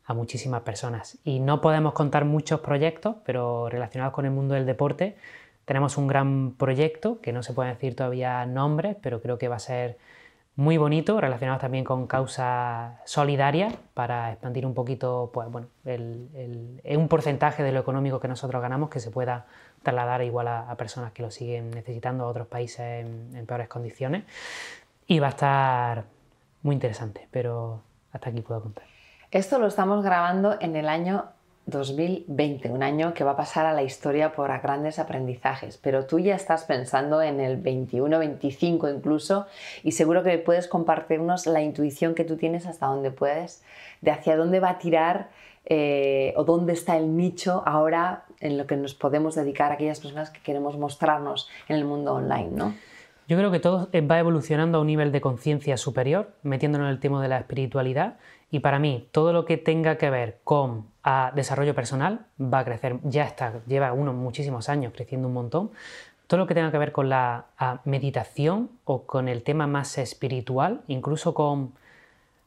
a 0.09 0.15
muchísimas 0.15 0.63
personas. 0.63 1.19
Y 1.23 1.39
no 1.39 1.61
podemos 1.61 1.93
contar 1.93 2.25
muchos 2.25 2.61
proyectos, 2.61 3.17
pero 3.25 3.69
relacionados 3.69 4.11
con 4.11 4.25
el 4.25 4.31
mundo 4.31 4.55
del 4.55 4.65
deporte, 4.65 5.15
tenemos 5.65 5.99
un 5.99 6.07
gran 6.07 6.53
proyecto, 6.53 7.21
que 7.21 7.31
no 7.31 7.43
se 7.43 7.53
puede 7.53 7.69
decir 7.69 7.95
todavía 7.95 8.43
nombres, 8.47 8.97
pero 9.03 9.21
creo 9.21 9.37
que 9.37 9.47
va 9.47 9.57
a 9.57 9.59
ser 9.59 9.99
muy 10.55 10.77
bonito, 10.77 11.21
relacionados 11.21 11.61
también 11.61 11.83
con 11.83 12.07
causas 12.07 12.97
solidarias 13.05 13.75
para 13.93 14.31
expandir 14.31 14.65
un 14.65 14.73
poquito, 14.73 15.29
pues 15.31 15.47
bueno, 15.51 15.67
el, 15.85 16.81
un 16.83 17.07
porcentaje 17.07 17.61
de 17.61 17.71
lo 17.71 17.79
económico 17.79 18.19
que 18.19 18.27
nosotros 18.27 18.63
ganamos 18.63 18.89
que 18.89 18.99
se 18.99 19.11
pueda 19.11 19.45
trasladar 19.83 20.23
igual 20.23 20.47
a, 20.47 20.75
personas 20.75 21.11
que 21.11 21.21
lo 21.21 21.29
siguen 21.29 21.69
necesitando 21.69 22.23
a 22.23 22.27
otros 22.29 22.47
países 22.47 23.05
en, 23.05 23.45
peores 23.45 23.67
condiciones. 23.67 24.23
Y 25.05 25.19
va 25.19 25.27
a 25.27 25.29
estar 25.29 26.05
muy 26.63 26.73
interesante, 26.73 27.27
pero 27.29 27.83
hasta 28.11 28.31
aquí 28.31 28.41
puedo 28.41 28.59
contar. 28.59 28.98
Esto 29.31 29.59
lo 29.59 29.67
estamos 29.67 30.03
grabando 30.03 30.57
en 30.59 30.75
el 30.75 30.89
año 30.89 31.25
2020, 31.67 32.71
un 32.71 32.81
año 32.81 33.13
que 33.13 33.23
va 33.23 33.31
a 33.31 33.37
pasar 33.37 33.67
a 33.67 33.73
la 33.73 33.83
historia 33.83 34.31
por 34.31 34.49
grandes 34.59 34.97
aprendizajes, 34.97 35.77
pero 35.77 36.07
tú 36.07 36.17
ya 36.17 36.33
estás 36.33 36.63
pensando 36.63 37.21
en 37.21 37.39
el 37.39 37.57
21, 37.57 38.17
25 38.17 38.89
incluso, 38.89 39.45
y 39.83 39.91
seguro 39.91 40.23
que 40.23 40.39
puedes 40.39 40.67
compartirnos 40.67 41.45
la 41.45 41.61
intuición 41.61 42.15
que 42.15 42.23
tú 42.23 42.37
tienes 42.37 42.65
hasta 42.65 42.87
dónde 42.87 43.11
puedes, 43.11 43.63
de 44.01 44.09
hacia 44.09 44.35
dónde 44.35 44.59
va 44.59 44.71
a 44.71 44.77
tirar 44.79 45.29
eh, 45.65 46.33
o 46.35 46.43
dónde 46.43 46.73
está 46.73 46.97
el 46.97 47.15
nicho 47.15 47.61
ahora 47.67 48.23
en 48.39 48.57
lo 48.57 48.65
que 48.65 48.77
nos 48.77 48.95
podemos 48.95 49.35
dedicar 49.35 49.69
a 49.69 49.75
aquellas 49.75 49.99
personas 49.99 50.31
que 50.31 50.41
queremos 50.41 50.75
mostrarnos 50.75 51.47
en 51.67 51.75
el 51.75 51.85
mundo 51.85 52.15
online, 52.15 52.49
¿no? 52.51 52.73
Yo 53.27 53.37
creo 53.37 53.51
que 53.51 53.59
todo 53.59 53.89
va 54.09 54.17
evolucionando 54.17 54.79
a 54.79 54.81
un 54.81 54.87
nivel 54.87 55.11
de 55.11 55.21
conciencia 55.21 55.77
superior, 55.77 56.31
metiéndonos 56.41 56.87
en 56.87 56.93
el 56.93 56.99
tema 56.99 57.21
de 57.21 57.27
la 57.27 57.37
espiritualidad 57.37 58.15
y 58.51 58.59
para 58.59 58.79
mí, 58.79 59.07
todo 59.11 59.31
lo 59.31 59.45
que 59.45 59.57
tenga 59.57 59.97
que 59.97 60.09
ver 60.09 60.39
con 60.43 60.87
ah, 61.03 61.31
desarrollo 61.35 61.75
personal 61.75 62.25
va 62.41 62.59
a 62.59 62.65
crecer, 62.65 62.97
ya 63.03 63.23
está, 63.23 63.61
lleva 63.67 63.93
unos 63.93 64.15
muchísimos 64.15 64.69
años 64.69 64.93
creciendo 64.95 65.27
un 65.27 65.35
montón. 65.35 65.71
Todo 66.25 66.39
lo 66.39 66.47
que 66.47 66.55
tenga 66.55 66.71
que 66.71 66.77
ver 66.77 66.91
con 66.91 67.09
la 67.09 67.45
ah, 67.57 67.81
meditación 67.85 68.71
o 68.85 69.03
con 69.03 69.27
el 69.27 69.43
tema 69.43 69.67
más 69.67 69.97
espiritual, 69.99 70.81
incluso 70.87 71.33
con, 71.35 71.73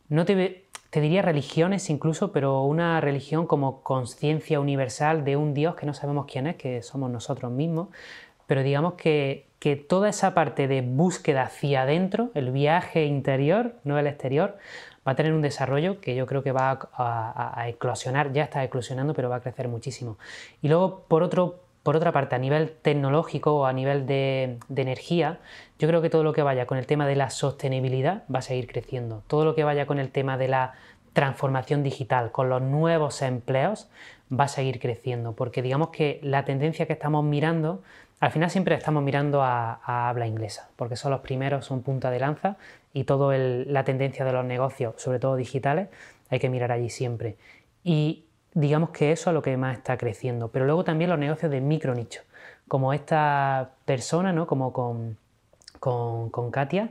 no 0.09 0.25
te, 0.25 0.65
te 0.91 1.01
diría 1.01 1.23
religiones 1.23 1.89
incluso, 1.89 2.33
pero 2.33 2.63
una 2.63 3.01
religión 3.01 3.47
como 3.47 3.83
conciencia 3.83 4.59
universal 4.59 5.25
de 5.25 5.37
un 5.37 5.55
Dios 5.55 5.77
que 5.77 5.87
no 5.87 5.95
sabemos 5.95 6.27
quién 6.27 6.49
es, 6.49 6.57
que 6.57 6.83
somos 6.83 7.11
nosotros 7.11 7.53
mismos, 7.53 7.89
pero 8.49 8.65
digamos 8.65 8.95
que, 8.95 9.47
que 9.61 9.77
toda 9.77 10.09
esa 10.09 10.35
parte 10.35 10.67
de 10.67 10.83
búsqueda 10.83 11.45
hacia 11.45 11.83
adentro, 11.83 12.31
el 12.35 12.51
viaje 12.51 13.05
interior, 13.07 13.77
no 13.85 13.99
el 13.99 14.09
exterior, 14.09 14.59
va 15.07 15.13
a 15.13 15.15
tener 15.15 15.33
un 15.33 15.43
desarrollo 15.43 16.01
que 16.01 16.15
yo 16.15 16.27
creo 16.27 16.43
que 16.43 16.53
va 16.53 16.79
a, 16.95 17.69
eclosionar, 17.69 18.33
ya 18.33 18.45
está 18.45 18.63
eclosionando, 18.65 19.15
pero 19.15 19.29
va 19.29 19.37
a 19.37 19.41
crecer 19.41 19.69
muchísimo. 19.69 20.19
Y 20.61 20.69
luego, 20.69 21.05
por, 21.09 21.23
otro, 21.23 21.61
por 21.83 21.97
otra 21.97 22.13
parte, 22.13 22.35
a 22.35 22.39
nivel 22.39 22.73
tecnológico 22.83 23.55
o 23.57 23.67
a 23.67 23.73
nivel 23.73 24.07
de, 24.07 24.59
energía, 24.75 25.41
yo 25.79 25.89
creo 25.89 26.03
que 26.03 26.11
todo 26.11 26.23
lo 26.23 26.33
que 26.33 26.43
vaya 26.43 26.67
con 26.67 26.79
el 26.79 26.87
tema 26.87 27.07
de 27.07 27.17
la 27.17 27.31
sostenibilidad 27.31 28.25
va 28.33 28.39
a 28.39 28.43
seguir 28.43 28.67
creciendo. 28.67 29.23
Todo 29.27 29.45
lo 29.45 29.55
que 29.55 29.65
vaya 29.65 29.87
con 29.87 29.99
el 29.99 30.11
tema 30.11 30.39
de 30.39 30.49
la 30.49 30.75
transformación 31.13 31.83
digital, 31.83 32.31
con 32.33 32.49
los 32.49 32.63
nuevos 32.63 33.21
empleos, 33.23 33.89
va 34.33 34.45
a 34.45 34.49
seguir 34.49 34.81
creciendo, 34.81 35.33
porque 35.33 35.61
digamos 35.61 35.91
que 35.91 36.21
la 36.23 36.45
tendencia 36.45 36.87
que 36.87 36.95
estamos 36.95 37.23
mirando, 37.25 37.83
al 38.23 38.31
final 38.31 38.51
siempre 38.51 38.77
estamos 38.77 39.03
mirando 39.03 39.43
a, 39.43 39.81
habla 40.09 40.29
inglesa, 40.29 40.71
porque 40.77 40.95
son 40.95 41.11
los 41.11 41.23
primeros, 41.23 41.65
son 41.65 41.83
punta 41.83 42.09
de 42.09 42.21
lanza, 42.21 42.57
y 42.93 43.03
toda 43.03 43.37
la 43.37 43.83
tendencia 43.83 44.25
de 44.25 44.33
los 44.33 44.45
negocios, 44.45 44.95
sobre 44.99 45.19
todo 45.19 45.35
digitales, 45.35 45.89
hay 46.31 46.39
que 46.39 46.49
mirar 46.49 46.71
allí 46.71 46.89
siempre. 46.89 47.37
Y 47.83 48.27
digamos 48.55 48.91
que 48.91 49.11
eso 49.11 49.31
es 49.31 49.35
lo 49.35 49.43
que 49.43 49.57
más 49.57 49.77
está 49.77 49.97
creciendo. 49.97 50.53
Pero 50.53 50.67
luego 50.67 50.85
también 50.85 51.11
los 51.11 51.19
negocios 51.19 51.51
de 51.51 51.61
micro 51.61 51.97
nicho, 51.97 52.23
como 52.69 52.93
esta 52.93 53.71
persona, 53.87 54.33
¿no? 54.33 54.47
como 54.47 54.73
con, 54.73 55.17
con, 55.81 56.31
con 56.31 56.53
Katia, 56.53 56.91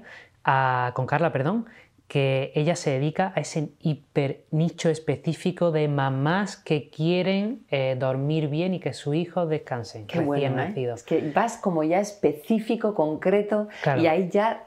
con 0.93 1.05
Carla, 1.05 1.31
perdón, 1.31 1.65
que 2.11 2.51
ella 2.55 2.75
se 2.75 2.89
dedica 2.91 3.31
a 3.37 3.39
ese 3.39 3.69
hiper 3.79 4.43
nicho 4.51 4.89
específico 4.89 5.71
de 5.71 5.87
mamás 5.87 6.57
que 6.57 6.89
quieren 6.89 7.63
eh, 7.71 7.95
dormir 7.97 8.49
bien 8.49 8.73
y 8.73 8.81
que 8.81 8.91
sus 8.91 9.15
hijos 9.15 9.47
descansen 9.47 10.07
Qué 10.07 10.19
recién 10.19 10.27
bueno, 10.27 10.61
¿eh? 10.61 10.91
Es 10.93 11.03
que 11.03 11.31
vas 11.33 11.55
como 11.55 11.85
ya 11.85 12.01
específico, 12.01 12.95
concreto, 12.95 13.69
y 13.97 14.07
ahí 14.07 14.27
ya 14.29 14.65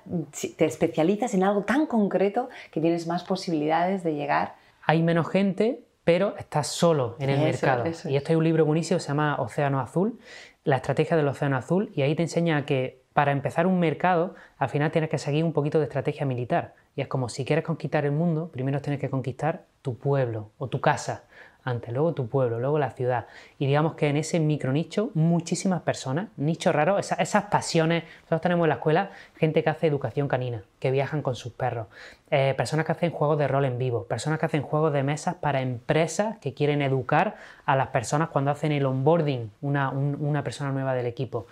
te 0.57 0.65
especializas 0.65 1.35
en 1.35 1.45
algo 1.45 1.65
tan 1.65 1.85
concreto 1.85 2.49
que 2.71 2.81
tienes 2.81 3.07
más 3.07 3.25
posibilidades 3.25 4.03
de 4.05 4.15
llegar. 4.15 4.55
Hay 4.83 5.03
menos 5.03 5.29
gente, 5.29 5.81
pero 6.03 6.35
estás 6.39 6.69
solo 6.69 7.17
en 7.19 7.29
el 7.29 7.41
mercado. 7.41 7.85
Y 8.09 8.17
esto 8.17 8.33
hay 8.33 8.37
un 8.37 8.45
libro 8.45 8.65
buenísimo, 8.65 8.99
se 9.01 9.09
llama 9.09 9.37
Océano 9.39 9.81
Azul, 9.81 10.19
la 10.65 10.77
estrategia 10.77 11.15
del 11.15 11.29
Océano 11.29 11.59
Azul, 11.59 11.93
y 11.95 12.01
ahí 12.01 12.15
te 12.15 12.23
enseña 12.23 12.65
que 12.65 13.03
para 13.13 13.33
empezar 13.33 13.67
un 13.67 13.79
mercado, 13.79 14.35
al 14.57 14.71
final 14.71 14.91
tienes 14.91 15.11
que 15.11 15.19
seguir 15.19 15.45
un 15.45 15.53
poquito 15.53 15.79
de 15.79 15.85
estrategia 15.85 16.25
militar. 16.25 16.73
Y 16.97 17.01
es 17.01 17.09
como 17.09 17.29
si 17.29 17.45
quieres 17.45 17.65
conquistar 17.65 18.05
el 18.05 18.13
mundo, 18.13 18.49
primero 18.53 18.81
tienes 18.81 19.01
que 19.01 19.11
conquistar 19.11 19.65
tu 19.83 19.97
pueblo 19.97 20.51
o 20.59 20.69
tu 20.69 20.81
casa 20.81 21.25
antes, 21.65 21.93
luego 21.93 22.13
tu 22.13 22.29
pueblo, 22.29 22.61
luego 22.61 22.79
la 22.79 22.91
ciudad. 22.91 23.27
Y 23.59 23.67
digamos 23.67 23.95
que 23.95 24.09
en 24.09 24.19
ese 24.19 24.39
micro 24.39 24.71
nicho, 24.71 25.11
muchísimas 25.15 25.81
personas, 25.81 26.29
nicho 26.37 26.73
raro, 26.73 26.99
esas, 26.99 27.45
pasiones. 27.45 28.05
Nosotros 28.23 28.43
tenemos 28.43 28.67
en 28.67 28.69
la 28.69 28.75
escuela 28.77 29.11
gente 29.37 29.65
que 29.65 29.71
hace 29.71 29.87
educación 29.87 30.29
canina, 30.29 30.63
que 30.79 30.91
viajan 30.91 31.23
con 31.23 31.35
sus 31.35 31.53
perros, 31.53 31.87
eh, 32.31 32.53
personas 32.57 32.85
que 32.85 32.93
hacen 32.93 33.11
juegos 33.11 33.39
de 33.39 33.49
rol 33.49 33.65
en 33.65 33.79
vivo, 33.79 34.05
personas 34.05 34.39
que 34.39 34.47
hacen 34.47 34.63
juegos 34.63 34.93
de 34.93 35.03
mesas 35.03 35.37
para 35.37 35.63
empresas 35.63 36.39
que 36.39 36.53
quieren 36.53 36.83
educar 36.83 37.37
a 37.65 37.77
las 37.77 37.89
personas 37.89 38.29
cuando 38.29 38.51
hacen 38.51 38.73
el 38.73 38.85
onboarding, 38.85 39.51
una, 39.63 39.89
una 39.91 40.45
persona 40.45 40.71
nueva 40.71 40.95
del 40.95 41.07
equipo. 41.07 41.47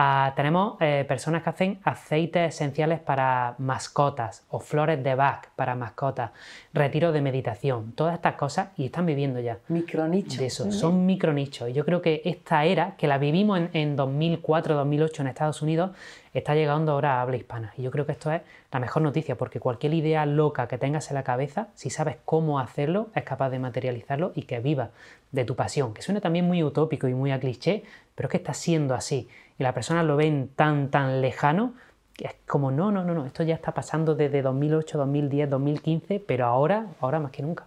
Ah, 0.00 0.32
tenemos 0.36 0.76
eh, 0.78 1.04
personas 1.08 1.42
que 1.42 1.50
hacen 1.50 1.80
aceites 1.82 2.54
esenciales 2.54 3.00
para 3.00 3.56
mascotas 3.58 4.44
o 4.48 4.60
flores 4.60 5.02
de 5.02 5.16
Bach 5.16 5.48
para 5.56 5.74
mascotas, 5.74 6.30
retiro 6.72 7.10
de 7.10 7.20
meditación, 7.20 7.90
todas 7.96 8.14
estas 8.14 8.36
cosas 8.36 8.68
y 8.76 8.84
están 8.84 9.06
viviendo 9.06 9.40
ya. 9.40 9.58
Micronichos. 9.66 10.38
De 10.38 10.46
eso, 10.46 10.70
son 10.70 11.04
micronichos. 11.04 11.70
Y 11.70 11.72
yo 11.72 11.84
creo 11.84 12.00
que 12.00 12.22
esta 12.24 12.64
era, 12.64 12.94
que 12.96 13.08
la 13.08 13.18
vivimos 13.18 13.60
en, 13.72 13.96
2004, 13.96 14.76
2008 14.76 15.22
en 15.22 15.28
Estados 15.28 15.62
Unidos, 15.62 15.90
está 16.32 16.54
llegando 16.54 16.92
ahora 16.92 17.14
a 17.14 17.22
habla 17.22 17.36
hispana. 17.36 17.72
Y 17.76 17.82
yo 17.82 17.90
creo 17.90 18.06
que 18.06 18.12
esto 18.12 18.30
es 18.30 18.42
la 18.70 18.78
mejor 18.78 19.02
noticia, 19.02 19.36
porque 19.36 19.58
cualquier 19.58 19.94
idea 19.94 20.24
loca 20.26 20.68
que 20.68 20.78
tengas 20.78 21.10
en 21.10 21.16
la 21.16 21.24
cabeza, 21.24 21.70
si 21.74 21.90
sabes 21.90 22.18
cómo 22.24 22.60
hacerlo, 22.60 23.08
es 23.16 23.24
capaz 23.24 23.50
de 23.50 23.58
materializarlo 23.58 24.30
y 24.36 24.42
que 24.42 24.60
viva 24.60 24.90
de 25.32 25.44
tu 25.44 25.56
pasión, 25.56 25.94
que 25.94 26.02
suena 26.02 26.20
también 26.20 26.46
muy 26.46 26.62
utópico 26.62 27.08
y 27.08 27.14
muy 27.14 27.32
a 27.32 27.40
cliché, 27.40 27.84
pero 28.14 28.28
es 28.28 28.30
que 28.30 28.36
está 28.38 28.54
siendo 28.54 28.94
así 28.94 29.28
y 29.58 29.62
las 29.62 29.74
personas 29.74 30.04
lo 30.04 30.16
ven 30.16 30.50
tan, 30.54 30.90
tan 30.90 31.20
lejano, 31.20 31.74
que 32.14 32.26
es 32.26 32.34
como, 32.46 32.70
no, 32.70 32.90
no, 32.90 33.04
no, 33.04 33.14
no, 33.14 33.26
esto 33.26 33.42
ya 33.42 33.54
está 33.54 33.72
pasando 33.72 34.14
desde 34.14 34.42
2008, 34.42 34.98
2010, 34.98 35.50
2015, 35.50 36.20
pero 36.26 36.46
ahora, 36.46 36.86
ahora 37.00 37.20
más 37.20 37.32
que 37.32 37.42
nunca. 37.42 37.66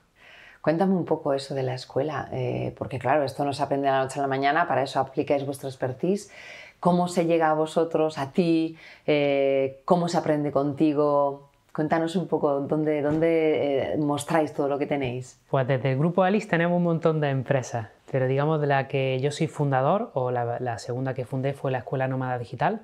Cuéntame 0.61 0.93
un 0.93 1.05
poco 1.05 1.33
eso 1.33 1.55
de 1.55 1.63
la 1.63 1.73
escuela, 1.73 2.29
eh, 2.31 2.73
porque 2.77 2.99
claro, 2.99 3.23
esto 3.23 3.43
no 3.43 3.53
se 3.53 3.63
aprende 3.63 3.87
de 3.87 3.93
la 3.93 4.03
noche 4.03 4.19
a 4.19 4.21
la 4.21 4.27
mañana, 4.27 4.67
para 4.67 4.83
eso 4.83 4.99
aplicáis 4.99 5.45
vuestro 5.45 5.67
expertise. 5.67 6.31
¿Cómo 6.79 7.07
se 7.07 7.25
llega 7.25 7.49
a 7.49 7.53
vosotros, 7.53 8.17
a 8.17 8.31
ti? 8.31 8.77
Eh, 9.05 9.81
¿Cómo 9.85 10.07
se 10.07 10.17
aprende 10.17 10.51
contigo? 10.51 11.50
Cuéntanos 11.73 12.17
un 12.17 12.27
poco 12.27 12.59
dónde, 12.59 13.01
dónde 13.01 13.93
eh, 13.93 13.97
mostráis 13.97 14.53
todo 14.53 14.67
lo 14.67 14.77
que 14.77 14.85
tenéis. 14.85 15.39
Pues 15.49 15.65
desde 15.67 15.91
el 15.91 15.97
grupo 15.97 16.23
Alice 16.23 16.47
tenemos 16.47 16.75
un 16.75 16.83
montón 16.83 17.21
de 17.21 17.29
empresas, 17.29 17.87
pero 18.11 18.27
digamos 18.27 18.59
de 18.59 18.67
la 18.67 18.89
que 18.89 19.19
yo 19.21 19.31
soy 19.31 19.47
fundador, 19.47 20.11
o 20.13 20.31
la, 20.31 20.77
segunda 20.79 21.13
que 21.13 21.23
fundé 21.23 21.53
fue 21.53 21.71
la 21.71 21.77
Escuela 21.77 22.09
Nómada 22.09 22.37
Digital, 22.37 22.81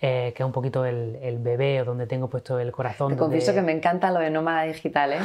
eh, 0.00 0.32
que 0.34 0.44
es 0.44 0.46
un 0.46 0.52
poquito 0.52 0.84
el, 0.84 1.38
bebé 1.40 1.82
o 1.82 1.84
donde 1.84 2.06
tengo 2.06 2.30
puesto 2.30 2.58
el 2.60 2.70
corazón. 2.70 3.12
Te 3.12 3.18
confieso 3.18 3.52
que 3.52 3.62
me 3.62 3.72
encanta 3.72 4.12
lo 4.12 4.20
de 4.20 4.30
nómada 4.30 4.62
digital, 4.62 5.12
¿eh? 5.12 5.18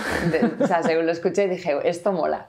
o 0.59 0.67
sea, 0.67 0.81
según 0.83 1.05
lo 1.05 1.11
escuché 1.11 1.47
dije, 1.47 1.77
esto 1.83 2.11
mola. 2.11 2.45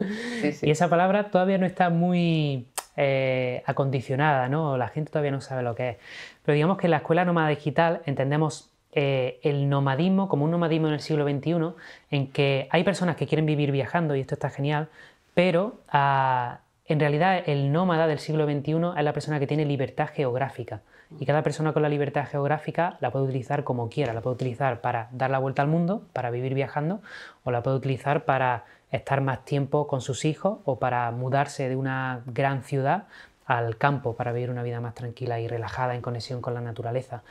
Y 0.63 0.71
esa 0.71 0.89
palabra 0.89 1.31
todavía 1.31 1.59
no 1.59 1.67
está 1.67 1.91
muy 1.91 2.67
eh, 2.97 3.63
acondicionada, 3.67 4.49
¿no? 4.49 4.79
La 4.79 4.89
gente 4.89 5.13
todavía 5.13 5.31
no 5.31 5.43
sabe 5.43 5.63
lo 5.63 5.75
que 5.75 5.91
es. 5.91 5.97
Pero 6.45 6.55
digamos 6.55 6.79
que 6.79 6.87
en 6.87 6.93
la 6.93 6.97
Escuela 6.97 7.27
Nómada 7.27 7.49
Digital 7.51 8.01
entendemos 8.07 8.71
eh, 8.99 9.41
el 9.43 9.69
nomadismo 9.69 10.27
como 10.27 10.47
un 10.47 10.51
nomadismo 10.51 10.89
en 10.89 10.95
el 10.95 11.01
siglo 11.01 11.29
XXI, 11.29 11.75
en 12.11 12.33
que 12.33 12.67
hay 12.71 12.83
personas 12.83 13.17
que 13.17 13.27
quieren 13.27 13.45
vivir 13.45 13.71
viajando, 13.71 14.17
y 14.17 14.21
esto 14.21 14.37
está 14.37 14.49
genial, 14.49 14.89
pero 15.35 15.75
ah, 15.91 16.61
en 16.87 16.99
realidad 16.99 17.43
el 17.45 17.73
nómada 17.73 18.07
del 18.07 18.21
siglo 18.21 18.47
XXI 18.47 18.93
es 18.97 19.05
la 19.05 19.13
persona 19.13 19.39
que 19.39 19.47
tiene 19.47 19.67
libertad 19.67 20.09
geográfica. 20.15 20.81
Y 21.21 21.27
cada 21.27 21.43
persona 21.43 21.75
con 21.75 21.83
la 21.83 21.91
libertad 21.91 22.27
geográfica 22.27 22.97
la 23.01 23.11
puede 23.11 23.27
utilizar 23.27 23.65
como 23.65 23.91
quiera, 23.91 24.15
la 24.15 24.23
puede 24.23 24.37
utilizar 24.37 24.81
para 24.81 25.09
dar 25.13 25.31
la 25.31 25.41
vuelta 25.41 25.61
al 25.61 25.69
mundo, 25.69 26.07
para 26.15 26.31
vivir 26.31 26.55
viajando, 26.55 27.03
o 27.45 27.51
la 27.51 27.63
puede 27.63 27.77
utilizar 27.77 28.25
para 28.25 28.65
estar 28.91 29.21
más 29.21 29.45
tiempo 29.45 29.87
con 29.89 30.01
sus 30.01 30.25
hijos 30.25 30.61
o 30.65 30.79
para 30.79 31.11
mudarse 31.11 31.69
de 31.69 31.77
una 31.77 32.23
gran 32.25 32.63
ciudad 32.63 33.09
al 33.47 33.77
campo 33.77 34.17
para 34.17 34.33
vivir 34.33 34.51
una 34.51 34.65
vida 34.65 34.81
más 34.81 34.95
tranquila 34.95 35.41
y 35.41 35.47
relajada 35.47 35.95
en 35.95 36.03
conexión 36.03 36.41
con 36.41 36.53
la 36.55 36.61
naturaleza. 36.61 37.23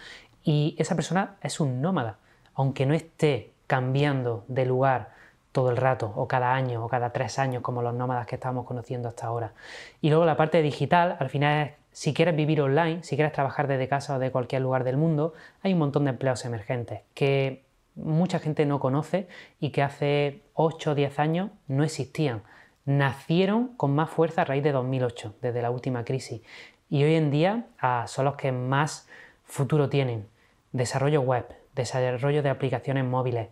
Y 0.45 0.75
esa 0.77 0.95
persona 0.95 1.35
es 1.41 1.59
un 1.59 1.81
nómada, 1.81 2.19
aunque 2.53 2.85
no 2.85 2.93
esté 2.93 3.51
cambiando 3.67 4.45
de 4.47 4.65
lugar 4.65 5.09
todo 5.51 5.71
el 5.71 5.77
rato, 5.77 6.13
o 6.15 6.27
cada 6.27 6.53
año, 6.53 6.85
o 6.85 6.87
cada 6.87 7.11
tres 7.11 7.39
años, 7.39 7.63
como 7.63 7.81
los 7.81 7.93
nómadas 7.93 8.27
que 8.27 8.35
estamos 8.35 8.65
conociendo 8.65 9.07
hasta 9.07 9.25
ahora. 9.25 9.53
Y 10.01 10.09
luego 10.09 10.25
la 10.25 10.37
parte 10.37 10.61
digital, 10.61 11.15
al 11.19 11.29
final 11.29 11.67
es, 11.67 11.73
si 11.91 12.13
quieres 12.13 12.35
vivir 12.35 12.61
online, 12.61 13.01
si 13.03 13.15
quieres 13.15 13.31
trabajar 13.33 13.67
desde 13.67 13.87
casa 13.87 14.17
o 14.17 14.19
de 14.19 14.31
cualquier 14.31 14.61
lugar 14.61 14.83
del 14.83 14.97
mundo, 14.97 15.33
hay 15.63 15.73
un 15.73 15.79
montón 15.79 16.03
de 16.03 16.11
empleos 16.11 16.43
emergentes 16.45 17.01
que 17.13 17.63
mucha 17.95 18.39
gente 18.39 18.65
no 18.65 18.79
conoce 18.81 19.29
y 19.61 19.69
que 19.69 19.81
hace 19.81 20.41
8 20.53 20.91
o 20.91 20.95
10 20.95 21.19
años 21.19 21.51
no 21.67 21.85
existían. 21.85 22.43
Nacieron 22.83 23.69
con 23.77 23.95
más 23.95 24.09
fuerza 24.09 24.41
a 24.41 24.45
raíz 24.45 24.61
de 24.63 24.73
2008, 24.73 25.35
desde 25.41 25.61
la 25.61 25.71
última 25.71 26.03
crisis. 26.03 26.41
Y 26.89 27.03
hoy 27.03 27.15
en 27.15 27.31
día 27.31 27.65
son 28.07 28.25
los 28.25 28.35
que 28.35 28.51
más 28.51 29.07
futuro 29.45 29.89
tienen. 29.89 30.27
Desarrollo 30.75 31.21
web, 31.21 31.45
desarrollo 31.73 32.43
de 32.43 32.49
aplicaciones 32.49 33.05
móviles, 33.05 33.47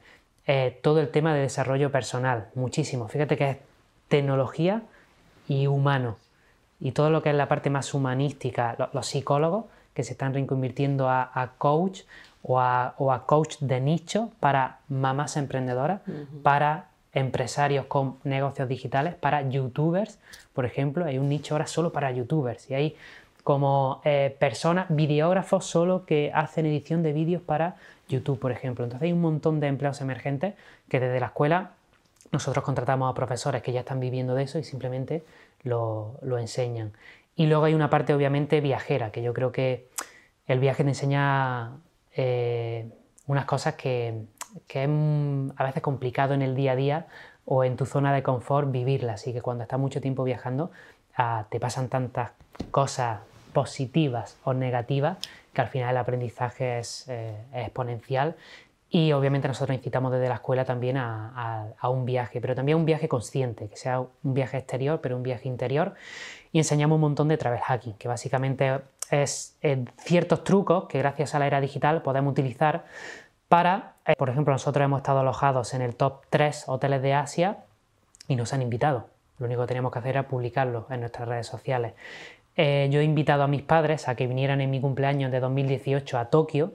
eh, 0.45 0.77
todo 0.83 0.99
el 0.99 1.09
tema 1.09 1.33
de 1.33 1.39
desarrollo 1.39 1.89
personal, 1.89 2.49
muchísimo. 2.53 3.07
Fíjate 3.07 3.37
que 3.37 3.49
es 3.49 3.57
tecnología 4.09 4.81
y 5.47 5.67
humano. 5.67 6.17
Y 6.81 6.91
todo 6.91 7.09
lo 7.09 7.23
que 7.23 7.29
es 7.29 7.35
la 7.35 7.47
parte 7.47 7.69
más 7.69 7.93
humanística, 7.93 8.75
los, 8.91 9.07
psicólogos 9.07 9.65
que 9.93 10.03
se 10.03 10.11
están 10.11 10.33
reconvirtiendo 10.33 11.09
a, 11.09 11.53
coach 11.57 12.01
o 12.41 12.59
a, 12.59 13.23
coach 13.25 13.55
de 13.61 13.79
nicho 13.79 14.31
para 14.41 14.79
mamás 14.89 15.37
emprendedoras, 15.37 16.01
para 16.41 16.89
empresarios 17.13 17.85
con 17.85 18.17
negocios 18.23 18.67
digitales, 18.67 19.15
para 19.15 19.47
youtubers, 19.47 20.19
por 20.51 20.65
ejemplo, 20.65 21.05
hay 21.05 21.19
un 21.19 21.29
nicho 21.29 21.53
ahora 21.53 21.67
solo 21.67 21.93
para 21.93 22.11
youtubers 22.11 22.69
y 22.69 22.73
hay 22.73 22.95
como 23.43 24.01
eh, 24.05 24.35
personas, 24.39 24.85
videógrafos 24.89 25.65
solo 25.65 26.05
que 26.05 26.31
hacen 26.33 26.65
edición 26.65 27.03
de 27.03 27.11
vídeos 27.11 27.41
para 27.41 27.75
YouTube, 28.07 28.39
por 28.39 28.51
ejemplo. 28.51 28.85
Entonces 28.85 29.05
hay 29.05 29.11
un 29.11 29.21
montón 29.21 29.59
de 29.59 29.67
empleos 29.67 29.99
emergentes 30.01 30.55
que 30.89 30.99
desde 30.99 31.19
la 31.19 31.27
escuela 31.27 31.71
nosotros 32.31 32.63
contratamos 32.63 33.11
a 33.11 33.13
profesores 33.13 33.61
que 33.61 33.73
ya 33.73 33.81
están 33.81 33.99
viviendo 33.99 34.33
de 34.33 34.43
eso 34.43 34.59
y 34.59 34.63
simplemente 34.63 35.23
lo, 35.63 36.17
enseñan. 36.39 36.93
Y 37.35 37.47
luego 37.47 37.65
hay 37.65 37.73
una 37.73 37.89
parte 37.89 38.13
obviamente 38.13 38.61
viajera, 38.61 39.11
que 39.11 39.21
yo 39.21 39.33
creo 39.33 39.51
que 39.51 39.87
el 40.47 40.59
viaje 40.59 40.83
te 40.83 40.89
enseña 40.89 41.71
eh, 42.15 42.89
unas 43.27 43.45
cosas 43.45 43.75
que, 43.75 44.23
es 44.69 44.89
a 45.57 45.63
veces 45.63 45.81
complicado 45.81 46.33
en 46.33 46.41
el 46.41 46.55
día 46.55 46.73
a 46.73 46.75
día 46.75 47.07
o 47.45 47.63
en 47.63 47.75
tu 47.75 47.85
zona 47.85 48.13
de 48.13 48.23
confort 48.23 48.71
vivirlas. 48.71 49.27
Y 49.27 49.33
que 49.33 49.41
cuando 49.41 49.63
estás 49.63 49.79
mucho 49.79 49.99
tiempo 49.99 50.23
viajando 50.23 50.71
ah, 51.17 51.45
te 51.49 51.59
pasan 51.59 51.89
tantas 51.89 52.31
cosas 52.71 53.19
positivas 53.53 54.37
o 54.43 54.53
negativas 54.53 55.17
que 55.53 55.61
al 55.61 55.67
final 55.67 55.91
el 55.91 55.97
aprendizaje 55.97 56.79
es, 56.79 57.05
eh, 57.07 57.35
exponencial 57.53 58.35
y 58.89 59.11
obviamente 59.11 59.47
nosotros 59.47 59.75
incitamos 59.75 60.11
desde 60.11 60.29
la 60.29 60.35
escuela 60.35 60.65
también 60.65 60.97
a, 60.97 61.73
un 61.83 62.05
viaje, 62.05 62.39
pero 62.39 62.53
también 62.53 62.77
un 62.77 62.85
viaje 62.85 63.07
consciente, 63.07 63.67
que 63.67 63.75
sea 63.75 63.99
un 63.99 64.33
viaje 64.35 64.57
exterior, 64.57 65.01
pero 65.01 65.17
un 65.17 65.23
viaje 65.23 65.47
interior. 65.47 65.95
Y 66.51 66.59
enseñamos 66.59 66.97
un 66.97 67.01
montón 67.01 67.27
de 67.27 67.37
travel 67.37 67.59
hacking, 67.59 67.93
que 67.93 68.07
básicamente 68.07 68.81
es 69.09 69.57
eh, 69.63 69.83
ciertos 69.97 70.43
trucos 70.43 70.85
que 70.85 70.99
gracias 70.99 71.33
a 71.33 71.39
la 71.39 71.47
era 71.47 71.59
digital 71.59 72.03
podemos 72.03 72.33
utilizar 72.33 72.85
para, 73.47 73.95
eh, 74.05 74.15
por 74.15 74.29
ejemplo, 74.29 74.53
nosotros 74.53 74.85
hemos 74.85 74.99
estado 74.99 75.21
alojados 75.21 75.73
en 75.73 75.81
el 75.81 75.95
top 75.95 76.25
3 76.29 76.65
hoteles 76.67 77.01
de 77.01 77.15
Asia 77.15 77.63
y 78.27 78.35
nos 78.35 78.53
han 78.53 78.61
invitado. 78.61 79.07
Lo 79.39 79.47
único 79.47 79.61
que 79.61 79.67
teníamos 79.69 79.91
que 79.91 79.99
hacer 79.99 80.11
era 80.11 80.27
publicarlo 80.27 80.85
en 80.91 80.99
nuestras 80.99 81.27
redes 81.27 81.47
sociales. 81.47 81.93
Eh, 82.55 82.87
yo 82.91 82.99
he 82.99 83.03
invitado 83.03 83.43
a 83.43 83.47
mis 83.47 83.63
padres 83.63 84.07
a 84.07 84.15
que 84.15 84.27
vinieran 84.27 84.61
en 84.61 84.69
mi 84.69 84.79
cumpleaños 84.79 85.31
de 85.31 85.39
2018 85.39 86.17
a 86.19 86.25
Tokio 86.25 86.73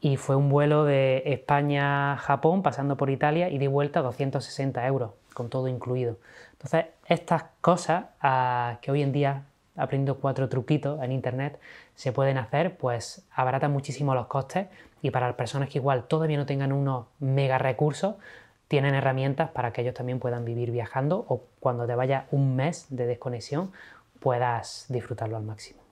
y 0.00 0.16
fue 0.16 0.36
un 0.36 0.48
vuelo 0.48 0.84
de 0.84 1.22
España-Japón 1.26 2.62
pasando 2.62 2.96
por 2.96 3.10
Italia 3.10 3.48
y 3.48 3.58
de 3.58 3.66
vuelta 3.66 4.00
a 4.00 4.02
260 4.04 4.86
euros, 4.86 5.10
con 5.34 5.48
todo 5.48 5.66
incluido. 5.66 6.18
Entonces, 6.52 6.86
estas 7.06 7.46
cosas 7.60 8.06
que 8.80 8.92
hoy 8.92 9.02
en 9.02 9.12
día, 9.12 9.42
aprendiendo 9.76 10.20
cuatro 10.20 10.48
truquitos 10.48 11.02
en 11.02 11.10
internet, 11.10 11.58
se 11.96 12.12
pueden 12.12 12.38
hacer, 12.38 12.76
pues 12.76 13.26
abaratan 13.32 13.72
muchísimo 13.72 14.14
los 14.14 14.26
costes 14.26 14.68
y 15.02 15.10
para 15.10 15.26
las 15.26 15.36
personas 15.36 15.68
que 15.68 15.78
igual 15.78 16.04
todavía 16.04 16.36
no 16.36 16.46
tengan 16.46 16.72
unos 16.72 17.06
mega 17.18 17.58
recursos, 17.58 18.14
tienen 18.68 18.94
herramientas 18.94 19.50
para 19.50 19.72
que 19.72 19.80
ellos 19.80 19.94
también 19.94 20.20
puedan 20.20 20.44
vivir 20.44 20.70
viajando 20.70 21.24
o 21.28 21.42
cuando 21.58 21.86
te 21.86 21.94
vaya 21.94 22.26
un 22.30 22.54
mes 22.54 22.86
de 22.90 23.06
desconexión 23.06 23.72
puedas 24.20 24.86
disfrutarlo 24.88 25.36
al 25.36 25.44
máximo. 25.44 25.88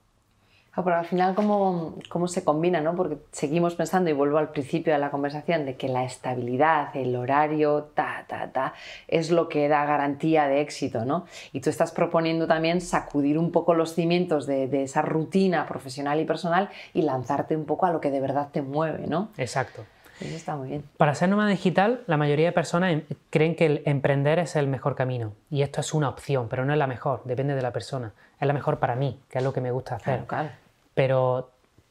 Ah, 0.79 0.85
pero 0.85 0.97
al 0.97 1.07
final, 1.07 1.35
¿cómo, 1.35 1.95
¿cómo, 2.11 2.29
se 2.29 2.45
combina? 2.45 2.83
¿no? 2.83 2.95
Porque 2.95 3.17
seguimos 3.33 3.75
pensando, 3.75 4.11
y 4.11 4.13
vuelvo 4.13 4.37
al 4.37 4.51
principio 4.51 4.93
de 4.93 4.99
la 4.99 5.11
conversación, 5.11 5.65
de 5.65 5.75
que 5.75 5.89
la 5.89 6.05
estabilidad, 6.05 6.95
el 6.95 7.17
horario, 7.17 7.93
ta, 7.95 8.27
ta, 8.29 8.53
ta, 8.53 8.75
es 9.09 9.31
lo 9.31 9.49
que 9.49 9.69
da 9.69 9.87
garantía 9.87 10.49
de 10.49 10.61
éxito. 10.61 11.07
¿no? 11.07 11.25
Y 11.55 11.61
tú 11.61 11.71
estás 11.71 11.93
proponiendo 11.93 12.47
también 12.47 12.83
sacudir 12.83 13.39
un 13.39 13.53
poco 13.53 13.73
los 13.73 13.95
cimientos 13.95 14.47
de, 14.47 14.69
de, 14.69 14.83
esa 14.83 15.01
rutina 15.01 15.65
profesional 15.65 16.21
y 16.21 16.27
personal 16.27 16.69
y 16.93 17.01
lanzarte 17.01 17.57
un 17.57 17.65
poco 17.65 17.87
a 17.87 17.91
lo 17.91 17.99
que 18.03 18.11
de 18.11 18.21
verdad 18.21 18.51
te 18.53 18.61
mueve. 18.61 19.07
¿no? 19.07 19.31
Exacto. 19.39 19.83
Eso 20.21 20.37
está 20.37 20.57
muy 20.57 20.69
bien. 20.69 20.85
Para 20.97 21.15
ser 21.15 21.29
nómada 21.29 21.51
digital, 21.51 22.03
la 22.07 22.17
mayoría 22.17 22.47
de 22.47 22.53
personas 22.53 22.93
em, 22.93 23.03
creen 23.31 23.55
que 23.55 23.67
el 23.67 23.83
emprender 23.85 24.39
es 24.39 24.57
el 24.57 24.67
mejor 24.67 24.95
camino. 24.95 25.35
Y 25.51 25.63
esto 25.63 25.81
es 25.81 25.93
una 25.95 26.09
opción, 26.09 26.49
pero 26.49 26.65
no 26.65 26.73
es 26.73 26.79
la 26.79 26.87
mejor, 26.87 27.23
depende 27.25 27.55
de 27.55 27.63
la 27.63 27.73
persona. 27.73 28.13
Es 28.41 28.47
la 28.47 28.53
mejor 28.53 28.79
para 28.79 28.97
mí, 28.97 29.21
que 29.29 29.39
es 29.39 29.45
lo 29.45 29.53
que 29.53 29.61
me 29.61 29.71
gusta 29.71 29.97
hacer. 29.97 30.25
Claro, 30.27 30.51
Pero 30.95 31.51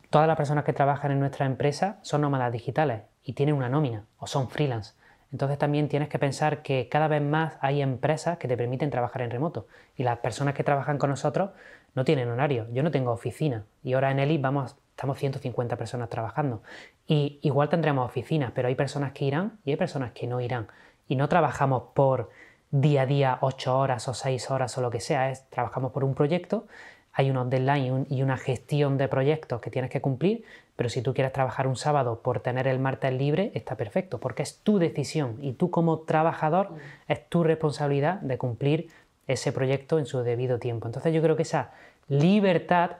todas 0.09 0.27
las 0.27 0.37
personas 0.37 0.63
que 0.63 0.73
trabajan 0.73 1.11
en 1.11 1.19
nuestra 1.19 1.45
empresa 1.45 1.97
son 2.01 2.21
nómadas 2.21 2.51
digitales 2.51 3.01
y 3.23 3.33
tienen 3.33 3.55
una 3.55 3.69
nómina 3.69 4.05
o 4.17 4.27
son 4.27 4.49
freelance. 4.49 4.93
Entonces 5.31 5.57
también 5.57 5.89
tienes 5.89 6.07
que 6.07 6.19
pensar 6.19 6.61
que 6.61 6.87
cada 6.87 7.07
vez 7.07 7.21
más 7.21 7.57
hay 7.59 7.81
empresas 7.81 8.37
que 8.37 8.47
te 8.47 8.55
permiten 8.55 8.89
trabajar 8.89 9.21
en 9.21 9.31
remoto 9.31 9.67
y 9.97 10.03
las 10.03 10.19
personas 10.19 10.53
que 10.53 10.63
trabajan 10.63 10.97
con 10.97 11.09
nosotros 11.09 11.49
no 11.93 12.05
tienen 12.05 12.29
horario. 12.29 12.67
Yo 12.71 12.83
no 12.83 12.91
tengo 12.91 13.11
oficina 13.11 13.65
y 13.83 13.93
ahora 13.93 14.11
en 14.11 14.19
Eli 14.19 14.37
vamos 14.37 14.75
estamos 14.95 15.19
150 15.19 15.75
personas 15.75 16.09
trabajando. 16.09 16.63
Y 17.05 17.39
igual 17.41 17.67
tendremos 17.67 18.05
oficinas, 18.05 18.53
pero 18.55 18.69
hay 18.69 18.75
personas 18.75 19.11
que 19.11 19.25
irán 19.25 19.59
y 19.65 19.71
hay 19.71 19.75
personas 19.75 20.13
que 20.13 20.25
no 20.25 20.39
irán. 20.39 20.67
Y 21.09 21.17
no 21.17 21.27
trabajamos 21.27 21.83
por 21.93 22.29
día 22.71 23.01
a 23.01 23.05
día 23.05 23.37
8 23.41 23.77
horas 23.77 24.07
o 24.07 24.13
6 24.13 24.51
horas 24.51 24.77
o 24.77 24.81
lo 24.81 24.89
que 24.89 25.01
sea, 25.01 25.29
es 25.31 25.49
trabajamos 25.49 25.91
por 25.91 26.05
un 26.05 26.15
proyecto, 26.15 26.65
hay 27.11 27.29
unos 27.29 27.49
deadlines 27.49 28.09
y 28.09 28.23
una 28.23 28.37
gestión 28.37 28.97
de 28.97 29.09
proyectos 29.09 29.59
que 29.59 29.69
tienes 29.69 29.91
que 29.91 29.99
cumplir, 29.99 30.45
pero 30.77 30.89
si 30.89 31.01
tú 31.01 31.13
quieres 31.13 31.33
trabajar 31.33 31.67
un 31.67 31.75
sábado 31.75 32.21
por 32.21 32.39
tener 32.39 32.65
el 32.65 32.79
martes 32.79 33.13
libre, 33.13 33.51
está 33.53 33.75
perfecto, 33.75 34.21
porque 34.21 34.43
es 34.43 34.59
tu 34.59 34.79
decisión 34.79 35.37
y 35.41 35.53
tú 35.53 35.71
como 35.71 35.99
trabajador 35.99 36.71
es 37.09 37.27
tu 37.27 37.43
responsabilidad 37.43 38.21
de 38.21 38.37
cumplir 38.37 38.87
ese 39.27 39.51
proyecto 39.51 39.99
en 39.99 40.05
su 40.05 40.19
debido 40.19 40.57
tiempo. 40.57 40.87
Entonces 40.87 41.13
yo 41.13 41.21
creo 41.21 41.35
que 41.35 41.43
esa 41.43 41.71
libertad 42.07 42.91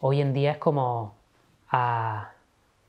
hoy 0.00 0.20
en 0.20 0.32
día 0.32 0.52
es 0.52 0.58
como 0.58 1.14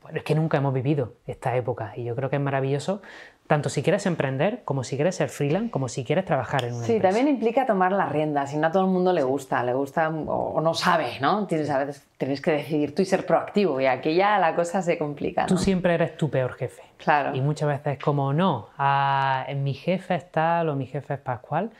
bueno, 0.02 0.18
es 0.18 0.24
que 0.24 0.34
nunca 0.34 0.58
hemos 0.58 0.72
vivido 0.72 1.14
esta 1.26 1.56
época 1.56 1.92
y 1.96 2.04
yo 2.04 2.14
creo 2.14 2.30
que 2.30 2.36
es 2.36 2.42
maravilloso, 2.42 3.02
tanto 3.46 3.68
si 3.68 3.82
quieres 3.82 4.06
emprender, 4.06 4.62
como 4.64 4.84
si 4.84 4.96
quieres 4.96 5.16
ser 5.16 5.28
freelance, 5.28 5.70
como 5.70 5.88
si 5.88 6.04
quieres 6.04 6.24
trabajar 6.24 6.64
en 6.64 6.74
una 6.74 6.84
sí, 6.84 7.00
también 7.00 7.28
implica 7.28 7.66
tomar 7.66 7.92
las 7.92 8.10
riendas 8.10 8.52
y 8.52 8.56
no 8.56 8.68
a 8.68 8.72
todo 8.72 8.84
el 8.84 8.90
mundo 8.90 9.12
le 9.12 9.22
gusta, 9.22 9.62
le 9.62 9.72
gusta 9.72 10.08
o, 10.08 10.60
no 10.60 10.74
sabe, 10.74 11.18
¿no? 11.20 11.46
Tienes, 11.46 11.70
a 11.70 11.78
veces 11.78 12.06
tienes 12.18 12.40
que 12.40 12.52
decidir 12.52 12.94
tú 12.94 13.02
y 13.02 13.04
ser 13.04 13.26
proactivo 13.26 13.80
y 13.80 13.86
aquí 13.86 14.14
ya 14.14 14.38
la 14.38 14.54
cosa 14.54 14.82
se 14.82 14.98
complica, 14.98 15.42
¿no? 15.42 15.48
Tú 15.48 15.58
siempre 15.58 15.94
eres 15.94 16.16
tu 16.16 16.30
peor 16.30 16.54
jefe. 16.54 16.82
Claro. 16.98 17.34
Y 17.34 17.40
muchas 17.40 17.68
veces 17.68 17.94
es 17.94 17.98
como, 17.98 18.32
no, 18.32 18.68
ah, 18.78 19.46
mi 19.56 19.74
jefe 19.74 20.14
es 20.14 20.30
tal 20.30 20.68
o 20.68 20.76
mi 20.76 20.86
jefe 20.86 21.14
es 21.14 21.20
pascual, 21.20 21.70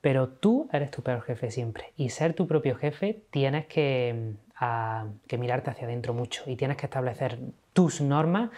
pero 0.00 0.28
tú 0.28 0.68
eres 0.72 0.90
tu 0.90 1.02
peor 1.02 1.22
jefe 1.22 1.50
siempre. 1.50 1.92
Y 1.96 2.10
ser 2.10 2.34
tu 2.34 2.46
propio 2.46 2.76
jefe 2.76 3.22
tienes 3.30 3.66
que 3.66 4.34
que 5.26 5.38
mirarte 5.38 5.70
hacia 5.70 5.86
adentro 5.86 6.14
mucho 6.14 6.42
y 6.46 6.56
tienes 6.56 6.76
que 6.76 6.86
establecer 6.86 7.38
tus 7.72 8.00
normas, 8.00 8.50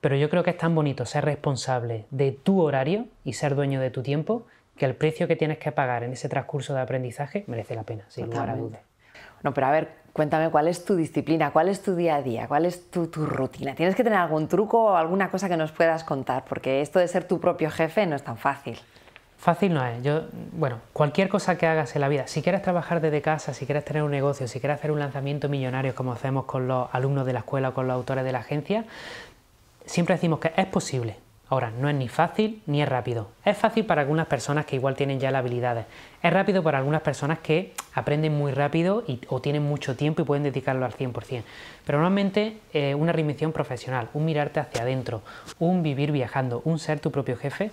pero 0.00 0.16
yo 0.16 0.30
creo 0.30 0.42
que 0.42 0.50
es 0.50 0.58
tan 0.58 0.74
bonito 0.74 1.06
ser 1.06 1.24
responsable 1.24 2.06
de 2.10 2.32
tu 2.32 2.60
horario 2.60 3.06
y 3.24 3.34
ser 3.34 3.54
dueño 3.54 3.80
de 3.80 3.90
tu 3.90 4.02
tiempo 4.02 4.46
que 4.76 4.86
el 4.86 4.94
precio 4.94 5.28
que 5.28 5.36
tienes 5.36 5.58
que 5.58 5.72
pagar 5.72 6.02
en 6.02 6.12
ese 6.12 6.28
transcurso 6.28 6.74
de 6.74 6.80
aprendizaje 6.80 7.44
merece 7.46 7.74
la 7.74 7.84
pena, 7.84 8.04
sin 8.08 8.26
lugar 8.26 8.50
a 8.50 8.56
dudas. 8.56 8.80
No, 9.42 9.52
pero 9.52 9.66
a 9.66 9.70
ver, 9.70 9.88
cuéntame 10.12 10.50
cuál 10.50 10.68
es 10.68 10.84
tu 10.84 10.96
disciplina, 10.96 11.52
cuál 11.52 11.68
es 11.68 11.82
tu 11.82 11.94
día 11.94 12.16
a 12.16 12.22
día, 12.22 12.48
cuál 12.48 12.64
es 12.64 12.90
tu, 12.90 13.08
tu, 13.08 13.26
rutina. 13.26 13.74
¿Tienes 13.74 13.94
que 13.94 14.02
tener 14.02 14.18
algún 14.18 14.48
truco 14.48 14.84
o 14.84 14.96
alguna 14.96 15.30
cosa 15.30 15.48
que 15.48 15.56
nos 15.56 15.70
puedas 15.70 16.02
contar? 16.02 16.44
Porque 16.48 16.80
esto 16.80 16.98
de 16.98 17.08
ser 17.08 17.28
tu 17.28 17.40
propio 17.40 17.70
jefe 17.70 18.06
no 18.06 18.16
es 18.16 18.24
tan 18.24 18.38
fácil. 18.38 18.78
Fácil 19.44 19.74
no 19.74 19.84
es. 19.84 20.02
Yo, 20.02 20.22
bueno, 20.52 20.80
cualquier 20.94 21.28
cosa 21.28 21.58
que 21.58 21.66
hagas 21.66 21.94
en 21.94 22.00
la 22.00 22.08
vida, 22.08 22.26
si 22.26 22.40
quieres 22.40 22.62
trabajar 22.62 23.02
desde 23.02 23.20
casa, 23.20 23.52
si 23.52 23.66
quieres 23.66 23.84
tener 23.84 24.02
un 24.02 24.10
negocio, 24.10 24.48
si 24.48 24.58
quieres 24.58 24.78
hacer 24.78 24.90
un 24.90 24.98
lanzamiento 24.98 25.50
millonario 25.50 25.94
como 25.94 26.14
hacemos 26.14 26.46
con 26.46 26.66
los 26.66 26.88
alumnos 26.92 27.26
de 27.26 27.34
la 27.34 27.40
escuela 27.40 27.68
o 27.68 27.74
con 27.74 27.86
los 27.86 27.94
autores 27.94 28.24
de 28.24 28.32
la 28.32 28.38
agencia, 28.38 28.86
siempre 29.84 30.14
decimos 30.14 30.38
que 30.38 30.54
es 30.56 30.64
posible. 30.64 31.16
Ahora, 31.50 31.70
no 31.78 31.90
es 31.90 31.94
ni 31.94 32.08
fácil 32.08 32.62
ni 32.64 32.80
es 32.80 32.88
rápido. 32.88 33.28
Es 33.44 33.58
fácil 33.58 33.84
para 33.84 34.00
algunas 34.00 34.26
personas 34.28 34.64
que 34.64 34.76
igual 34.76 34.96
tienen 34.96 35.20
ya 35.20 35.30
las 35.30 35.40
habilidades. 35.40 35.84
Es 36.22 36.32
rápido 36.32 36.62
para 36.62 36.78
algunas 36.78 37.02
personas 37.02 37.38
que 37.40 37.74
aprenden 37.92 38.34
muy 38.34 38.50
rápido 38.50 39.04
y, 39.06 39.20
o 39.28 39.42
tienen 39.42 39.62
mucho 39.62 39.94
tiempo 39.94 40.22
y 40.22 40.24
pueden 40.24 40.42
dedicarlo 40.42 40.86
al 40.86 40.94
100%. 40.94 41.42
Pero 41.84 41.98
normalmente 41.98 42.56
eh, 42.72 42.94
una 42.94 43.12
reinvención 43.12 43.52
profesional, 43.52 44.08
un 44.14 44.24
mirarte 44.24 44.58
hacia 44.58 44.82
adentro, 44.82 45.20
un 45.58 45.82
vivir 45.82 46.12
viajando, 46.12 46.62
un 46.64 46.78
ser 46.78 46.98
tu 47.00 47.10
propio 47.10 47.36
jefe, 47.36 47.70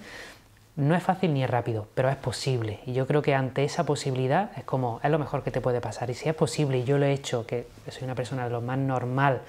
no 0.76 0.96
es 0.96 1.04
fácil 1.04 1.34
ni 1.34 1.44
es 1.44 1.50
rápido, 1.50 1.88
pero 1.94 2.10
es 2.10 2.16
posible. 2.16 2.80
Y 2.86 2.94
yo 2.94 3.06
creo 3.06 3.22
que 3.22 3.36
ante 3.36 3.64
esa 3.64 3.86
posibilidad 3.86 4.52
es 4.58 4.64
como, 4.64 5.00
es 5.04 5.12
lo 5.12 5.20
mejor 5.20 5.44
que 5.44 5.52
te 5.52 5.62
puede 5.62 5.82
pasar. 5.82 6.10
Y 6.10 6.14
si 6.14 6.30
es 6.30 6.36
posible 6.36 6.80
y 6.80 6.84
yo 6.84 6.98
lo 6.98 7.06
he 7.06 7.12
hecho, 7.12 7.46
que 7.46 7.68
soy 7.90 8.04
una 8.06 8.16
persona 8.16 8.46
de 8.46 8.50
lo 8.50 8.62
más 8.62 8.78
normal 8.78 9.42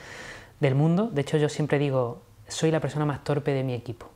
del 0.61 0.75
mundo, 0.75 1.09
de 1.13 1.21
hecho 1.21 1.37
yo 1.37 1.49
siempre 1.49 1.79
digo, 1.79 2.23
soy 2.49 2.71
la 2.71 2.81
persona 2.81 3.05
más 3.05 3.23
torpe 3.25 3.53
de 3.53 3.63
mi 3.63 3.75
equipo. 3.75 4.11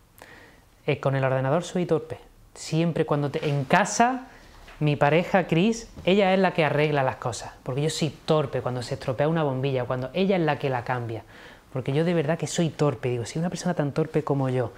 Eh, 0.86 1.00
con 1.00 1.16
el 1.16 1.24
ordenador 1.24 1.62
soy 1.62 1.86
torpe. 1.86 2.18
Siempre 2.54 3.06
cuando 3.06 3.30
te, 3.30 3.48
en 3.48 3.64
casa, 3.64 4.28
mi 4.80 4.96
pareja 4.96 5.46
Chris, 5.46 5.88
ella 6.04 6.34
es 6.34 6.40
la 6.40 6.54
que 6.54 6.64
arregla 6.64 7.02
las 7.02 7.16
cosas, 7.16 7.52
porque 7.62 7.82
yo 7.82 7.90
soy 7.90 8.10
torpe 8.10 8.62
cuando 8.62 8.82
se 8.82 8.94
estropea 8.94 9.28
una 9.28 9.42
bombilla, 9.42 9.84
cuando 9.84 10.10
ella 10.12 10.36
es 10.36 10.42
la 10.42 10.58
que 10.58 10.70
la 10.70 10.84
cambia, 10.84 11.24
porque 11.72 11.92
yo 11.92 12.04
de 12.04 12.14
verdad 12.14 12.38
que 12.38 12.46
soy 12.46 12.70
torpe. 12.70 13.10
Digo, 13.10 13.24
si 13.26 13.38
una 13.38 13.48
persona 13.48 13.74
tan 13.74 13.92
torpe 13.92 14.24
como 14.24 14.48
yo 14.48 14.72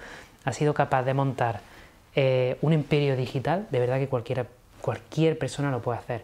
ha 0.45 0.53
sido 0.53 0.73
capaz 0.73 1.03
de 1.03 1.13
montar 1.13 1.61
eh, 2.15 2.57
un 2.61 2.73
imperio 2.73 3.15
digital, 3.15 3.67
de 3.71 3.79
verdad 3.79 3.97
que 3.97 4.07
cualquier 4.07 5.37
persona 5.37 5.71
lo 5.71 5.81
puede 5.81 5.99
hacer. 5.99 6.23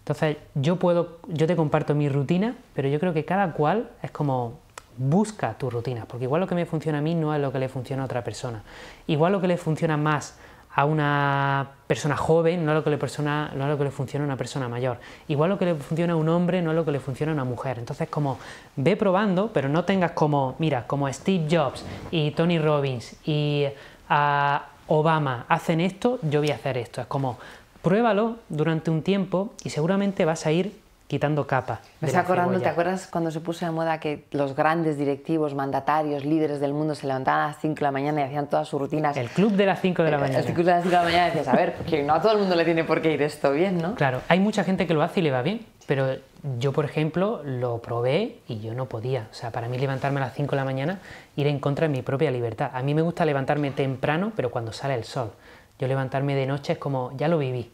Entonces, 0.00 0.36
yo 0.54 0.76
puedo, 0.76 1.18
yo 1.28 1.46
te 1.46 1.54
comparto 1.54 1.94
mi 1.94 2.08
rutina, 2.08 2.56
pero 2.74 2.88
yo 2.88 2.98
creo 2.98 3.14
que 3.14 3.24
cada 3.24 3.52
cual 3.52 3.90
es 4.02 4.10
como 4.10 4.58
busca 4.96 5.56
tu 5.56 5.70
rutina, 5.70 6.04
porque 6.06 6.24
igual 6.24 6.40
lo 6.40 6.46
que 6.46 6.54
me 6.54 6.66
funciona 6.66 6.98
a 6.98 7.00
mí 7.00 7.14
no 7.14 7.34
es 7.34 7.40
lo 7.40 7.52
que 7.52 7.58
le 7.58 7.68
funciona 7.68 8.02
a 8.02 8.06
otra 8.06 8.24
persona. 8.24 8.62
Igual 9.06 9.32
lo 9.32 9.40
que 9.40 9.48
le 9.48 9.56
funciona 9.56 9.96
más 9.96 10.36
a 10.74 10.86
una 10.86 11.68
persona 11.86 12.16
joven 12.16 12.64
no 12.64 12.72
es 12.72 12.76
lo 12.78 12.84
que 12.84 12.90
le, 12.90 12.98
persona, 12.98 13.52
no 13.54 13.64
es 13.64 13.70
lo 13.70 13.78
que 13.78 13.84
le 13.84 13.90
funciona 13.90 14.24
a 14.24 14.26
una 14.26 14.36
persona 14.36 14.68
mayor. 14.68 14.98
Igual 15.28 15.50
lo 15.50 15.58
que 15.58 15.66
le 15.66 15.74
funciona 15.74 16.14
a 16.14 16.16
un 16.16 16.28
hombre 16.28 16.62
no 16.62 16.70
es 16.70 16.76
lo 16.76 16.84
que 16.84 16.92
le 16.92 17.00
funciona 17.00 17.32
a 17.32 17.34
una 17.34 17.44
mujer. 17.44 17.78
Entonces, 17.78 18.08
como 18.08 18.38
ve 18.76 18.96
probando, 18.96 19.52
pero 19.52 19.68
no 19.68 19.84
tengas 19.84 20.12
como, 20.12 20.56
mira, 20.58 20.86
como 20.86 21.12
Steve 21.12 21.46
Jobs 21.50 21.84
y 22.10 22.30
Tony 22.32 22.58
Robbins 22.58 23.16
y 23.24 23.66
a 24.08 24.66
Obama 24.92 25.46
hacen 25.48 25.80
esto, 25.80 26.18
yo 26.22 26.40
voy 26.40 26.50
a 26.50 26.56
hacer 26.56 26.76
esto. 26.76 27.00
Es 27.00 27.06
como, 27.06 27.38
pruébalo 27.80 28.36
durante 28.50 28.90
un 28.90 29.02
tiempo 29.02 29.54
y 29.64 29.70
seguramente 29.70 30.24
vas 30.26 30.44
a 30.44 30.52
ir 30.52 30.82
quitando 31.06 31.46
capas. 31.46 31.80
Me 32.00 32.08
está 32.08 32.20
acordando, 32.20 32.58
¿te 32.60 32.68
acuerdas 32.68 33.06
cuando 33.06 33.30
se 33.30 33.40
puso 33.40 33.66
de 33.66 33.70
moda 33.70 34.00
que 34.00 34.24
los 34.30 34.56
grandes 34.56 34.96
directivos, 34.96 35.54
mandatarios, 35.54 36.24
líderes 36.24 36.58
del 36.58 36.72
mundo 36.72 36.94
se 36.94 37.06
levantaban 37.06 37.42
a 37.42 37.46
las 37.48 37.58
5 37.60 37.74
de 37.74 37.82
la 37.82 37.90
mañana 37.90 38.20
y 38.22 38.24
hacían 38.24 38.46
todas 38.48 38.68
sus 38.68 38.80
rutinas? 38.80 39.16
El 39.16 39.28
club 39.28 39.52
de 39.52 39.66
las 39.66 39.80
5 39.80 40.02
de 40.02 40.10
la 40.10 40.18
mañana. 40.18 40.38
El 40.38 40.54
club 40.54 40.64
de 40.64 40.72
las 40.72 40.82
5 40.82 40.90
de 40.90 40.96
la 40.96 41.04
mañana 41.04 41.26
decías, 41.26 41.48
a 41.48 41.52
ver, 41.56 41.74
porque 41.74 42.02
no 42.02 42.14
a 42.14 42.22
todo 42.22 42.32
el 42.32 42.38
mundo 42.38 42.54
le 42.54 42.64
tiene 42.64 42.84
por 42.84 43.02
qué 43.02 43.12
ir 43.12 43.22
esto 43.22 43.52
bien, 43.52 43.78
¿no? 43.78 43.94
Claro, 43.94 44.22
hay 44.28 44.40
mucha 44.40 44.64
gente 44.64 44.86
que 44.86 44.94
lo 44.94 45.02
hace 45.02 45.20
y 45.20 45.22
le 45.22 45.30
va 45.30 45.42
bien, 45.42 45.60
pero 45.86 46.16
yo, 46.58 46.72
por 46.72 46.84
ejemplo, 46.84 47.42
lo 47.44 47.80
probé 47.82 48.38
y 48.48 48.60
yo 48.60 48.74
no 48.74 48.86
podía. 48.86 49.28
O 49.30 49.34
sea, 49.34 49.50
para 49.50 49.68
mí 49.68 49.78
levantarme 49.78 50.20
a 50.20 50.24
las 50.24 50.34
5 50.34 50.50
de 50.50 50.56
la 50.56 50.64
mañana, 50.64 51.00
ir 51.36 51.46
en 51.46 51.58
contra 51.58 51.88
de 51.88 51.92
mi 51.92 52.02
propia 52.02 52.30
libertad. 52.30 52.70
A 52.74 52.82
mí 52.82 52.94
me 52.94 53.02
gusta 53.02 53.24
levantarme 53.24 53.70
temprano, 53.70 54.32
pero 54.36 54.50
cuando 54.50 54.72
sale 54.72 54.94
el 54.94 55.04
sol. 55.04 55.32
Yo 55.78 55.88
levantarme 55.88 56.34
de 56.34 56.46
noche 56.46 56.74
es 56.74 56.78
como, 56.78 57.16
ya 57.16 57.28
lo 57.28 57.38
viví 57.38 57.70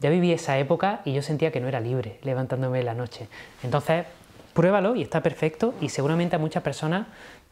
ya 0.00 0.10
viví 0.10 0.32
esa 0.32 0.58
época 0.58 1.00
y 1.04 1.12
yo 1.12 1.22
sentía 1.22 1.50
que 1.50 1.60
no 1.60 1.68
era 1.68 1.80
libre 1.80 2.18
levantándome 2.22 2.80
en 2.80 2.86
la 2.86 2.94
noche. 2.94 3.28
Entonces, 3.62 4.06
pruébalo 4.54 4.94
y 4.94 5.02
está 5.02 5.22
perfecto 5.22 5.74
y 5.80 5.88
seguramente 5.88 6.36
a 6.36 6.38
muchas 6.38 6.62
personas 6.62 7.06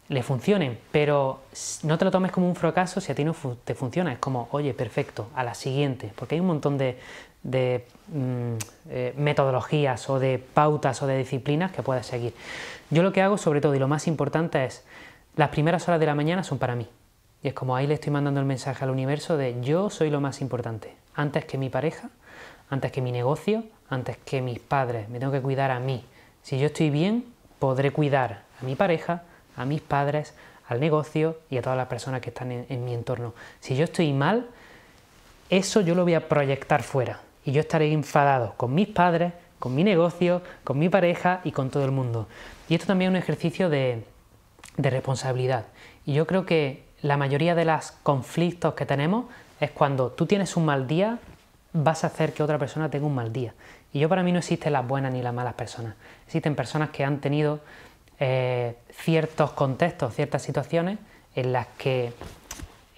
le 0.09 0.23
funcionen, 0.23 0.79
pero 0.93 1.41
no 1.83 1.99
te 1.99 2.05
lo 2.05 2.13
tomes 2.13 2.31
como 2.31 2.49
un 2.49 2.55
fracaso 2.55 3.01
si 3.01 3.11
a 3.11 3.15
ti 3.15 3.25
no 3.25 3.35
te 3.65 3.75
funciona. 3.75 4.13
Es 4.13 4.19
como, 4.19 4.49
oye, 4.53 4.73
perfecto, 4.73 5.29
a 5.35 5.43
la 5.43 5.55
siguiente, 5.55 6.13
porque 6.15 6.37
hay 6.37 6.41
un 6.41 6.47
montón 6.47 6.79
de, 6.79 6.99
mm, 7.47 8.57
eh, 8.91 9.15
metodologías 9.17 10.09
o 10.11 10.19
de 10.19 10.39
pautas 10.39 11.03
o 11.03 11.07
de 11.07 11.19
disciplinas 11.19 11.73
que 11.73 11.83
puedes 11.83 12.07
seguir. 12.07 12.35
Yo 12.91 13.03
lo 13.03 13.13
que 13.13 13.23
hago 13.23 13.39
sobre 13.39 13.61
todo 13.61 13.75
y 13.75 13.79
lo 13.79 13.89
más 13.89 14.07
importante 14.07 14.65
es, 14.65 14.85
las 15.37 15.51
primeras 15.51 15.87
horas 15.89 16.01
de 16.01 16.07
la 16.07 16.15
mañana 16.15 16.45
son 16.45 16.59
para 16.59 16.75
mí. 16.75 16.89
Y 17.43 17.49
es 17.49 17.55
como 17.55 17.77
ahí 17.77 17.87
le 17.87 17.95
estoy 17.95 18.13
mandando 18.13 18.41
el 18.41 18.47
mensaje 18.47 18.85
al 18.85 18.91
universo 18.91 19.37
de 19.37 19.61
yo 19.61 19.91
soy 19.91 20.11
lo 20.11 20.21
más 20.21 20.41
importante, 20.41 20.97
antes 21.15 21.45
que 21.45 21.59
mi 21.59 21.69
pareja, 21.69 22.11
antes 22.71 22.91
que 22.91 23.01
mi 23.01 23.13
negocio, 23.13 23.65
antes 23.89 24.17
que 24.19 24.41
mis 24.41 24.59
padres, 24.59 25.09
me 25.09 25.19
tengo 25.19 25.33
que 25.33 25.43
cuidar 25.43 25.71
a 25.71 25.79
mí. 25.79 26.05
Si 26.43 26.59
yo 26.59 26.67
estoy 26.67 26.91
bien, 26.91 27.25
podré 27.59 27.93
cuidar 27.93 28.43
a 28.61 28.65
mi 28.65 28.75
pareja, 28.75 29.23
a 29.57 29.65
mis 29.65 29.81
padres, 29.81 30.35
al 30.69 30.81
negocio 30.81 31.39
y 31.51 31.59
a 31.59 31.63
todas 31.63 31.77
las 31.77 31.87
personas 31.87 32.21
que 32.21 32.31
están 32.31 32.51
en, 32.51 32.85
mi 32.85 32.95
entorno. 32.95 33.35
Si 33.61 33.77
yo 33.77 33.85
estoy 33.85 34.13
mal, 34.13 34.47
eso 35.51 35.81
yo 35.81 35.95
lo 35.95 36.03
voy 36.03 36.15
a 36.15 36.29
proyectar 36.29 36.83
fuera 36.83 37.21
y 37.47 37.53
yo 37.53 37.61
estaré 37.61 37.93
enfadado 37.93 38.55
con 38.57 38.75
mis 38.75 38.89
padres, 38.89 39.33
con 39.59 39.75
mi 39.75 39.85
negocio, 39.85 40.43
con 40.65 40.79
mi 40.79 40.89
pareja 40.89 41.41
y 41.45 41.53
con 41.53 41.71
todo 41.71 41.85
el 41.85 41.93
mundo. 41.93 42.27
Y 42.69 42.75
esto 42.75 42.89
también 42.89 43.13
es 43.13 43.19
un 43.19 43.23
ejercicio 43.23 43.71
de, 43.71 44.05
responsabilidad. 44.77 45.65
Y 46.05 46.13
yo 46.13 46.27
creo 46.27 46.45
que 46.45 46.85
la 47.01 47.17
mayoría 47.17 47.55
de 47.55 47.65
los 47.65 47.93
conflictos 48.03 48.75
que 48.75 48.85
tenemos 48.85 49.27
es 49.61 49.71
cuando 49.71 50.11
tú 50.11 50.27
tienes 50.27 50.57
un 50.57 50.67
mal 50.67 50.87
día, 50.87 51.19
vas 51.73 52.05
a 52.05 52.09
hacer 52.09 52.35
que 52.35 52.43
otra 52.43 52.59
persona 52.59 52.91
tenga 52.91 53.07
un 53.07 53.15
mal 53.15 53.33
día. 53.33 53.55
Y 53.93 54.01
yo 54.01 54.09
para 54.09 54.23
mí 54.23 54.33
no 54.33 54.41
existen 54.41 54.73
las 54.73 54.87
buenas 54.87 55.13
ni 55.13 55.23
las 55.23 55.33
malas 55.33 55.55
personas. 55.55 55.95
Existen 56.27 56.55
personas 56.55 56.91
que 56.91 57.05
han 57.05 57.21
tenido 57.21 57.61
eh, 58.19 58.77
ciertos 58.91 59.53
contextos, 59.53 60.15
ciertas 60.15 60.43
situaciones 60.43 60.99
en 61.35 61.53
las 61.53 61.69
que 61.79 62.13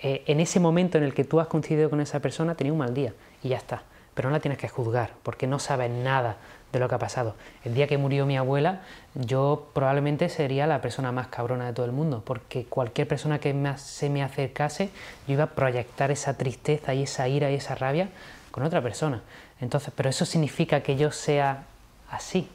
eh, 0.03 0.25
en 0.27 0.41
ese 0.41 0.59
momento 0.59 0.99
en 0.99 1.05
el 1.05 1.15
que 1.15 1.25
tú 1.25 1.39
has 1.39 1.47
coincidido 1.47 1.91
con 1.91 2.01
esa 2.01 2.19
persona 2.21 2.55
tenía 2.55 2.73
un 2.73 2.79
mal 2.79 2.95
día 2.95 3.13
y 3.43 3.51
ya 3.51 3.59
está. 3.59 3.83
Pero 4.19 4.31
no 4.31 4.35
la 4.35 4.41
tienes 4.41 4.59
que 4.59 4.67
juzgar 4.67 5.13
porque 5.23 5.47
no 5.47 5.61
sabes 5.61 5.93
nada 5.93 6.39
de 6.73 6.81
lo 6.81 6.89
que 6.89 6.97
ha 6.97 6.99
pasado. 6.99 7.37
El 7.63 7.75
día 7.75 7.87
que 7.87 7.99
murió 7.99 8.27
mi 8.27 8.37
abuela, 8.37 8.81
yo 9.15 9.71
probablemente 9.75 10.29
sería 10.29 10.67
la 10.67 10.81
persona 10.81 11.13
más 11.13 11.29
cabrona 11.29 11.67
de 11.67 11.73
todo 11.73 11.87
el 11.87 11.93
mundo, 11.93 12.25
porque 12.25 12.65
cualquier 12.65 13.07
persona 13.07 13.39
que 13.39 13.55
se 13.77 14.11
me 14.11 14.25
acercase, 14.25 14.91
yo 15.29 15.35
iba 15.35 15.45
a 15.45 15.51
proyectar 15.51 16.11
esa 16.11 16.37
tristeza 16.37 16.95
y 16.95 17.05
esa 17.05 17.29
ira 17.29 17.53
y 17.53 17.55
esa 17.55 17.77
rabia 17.77 18.09
con 18.51 18.65
otra 18.65 18.83
persona. 18.83 19.23
Entonces, 19.61 19.93
pero 19.95 20.11
eso 20.11 20.25
significa 20.25 20.81
que 20.81 20.97
yo 20.97 21.13
sea 21.13 21.63
así. 22.11 22.49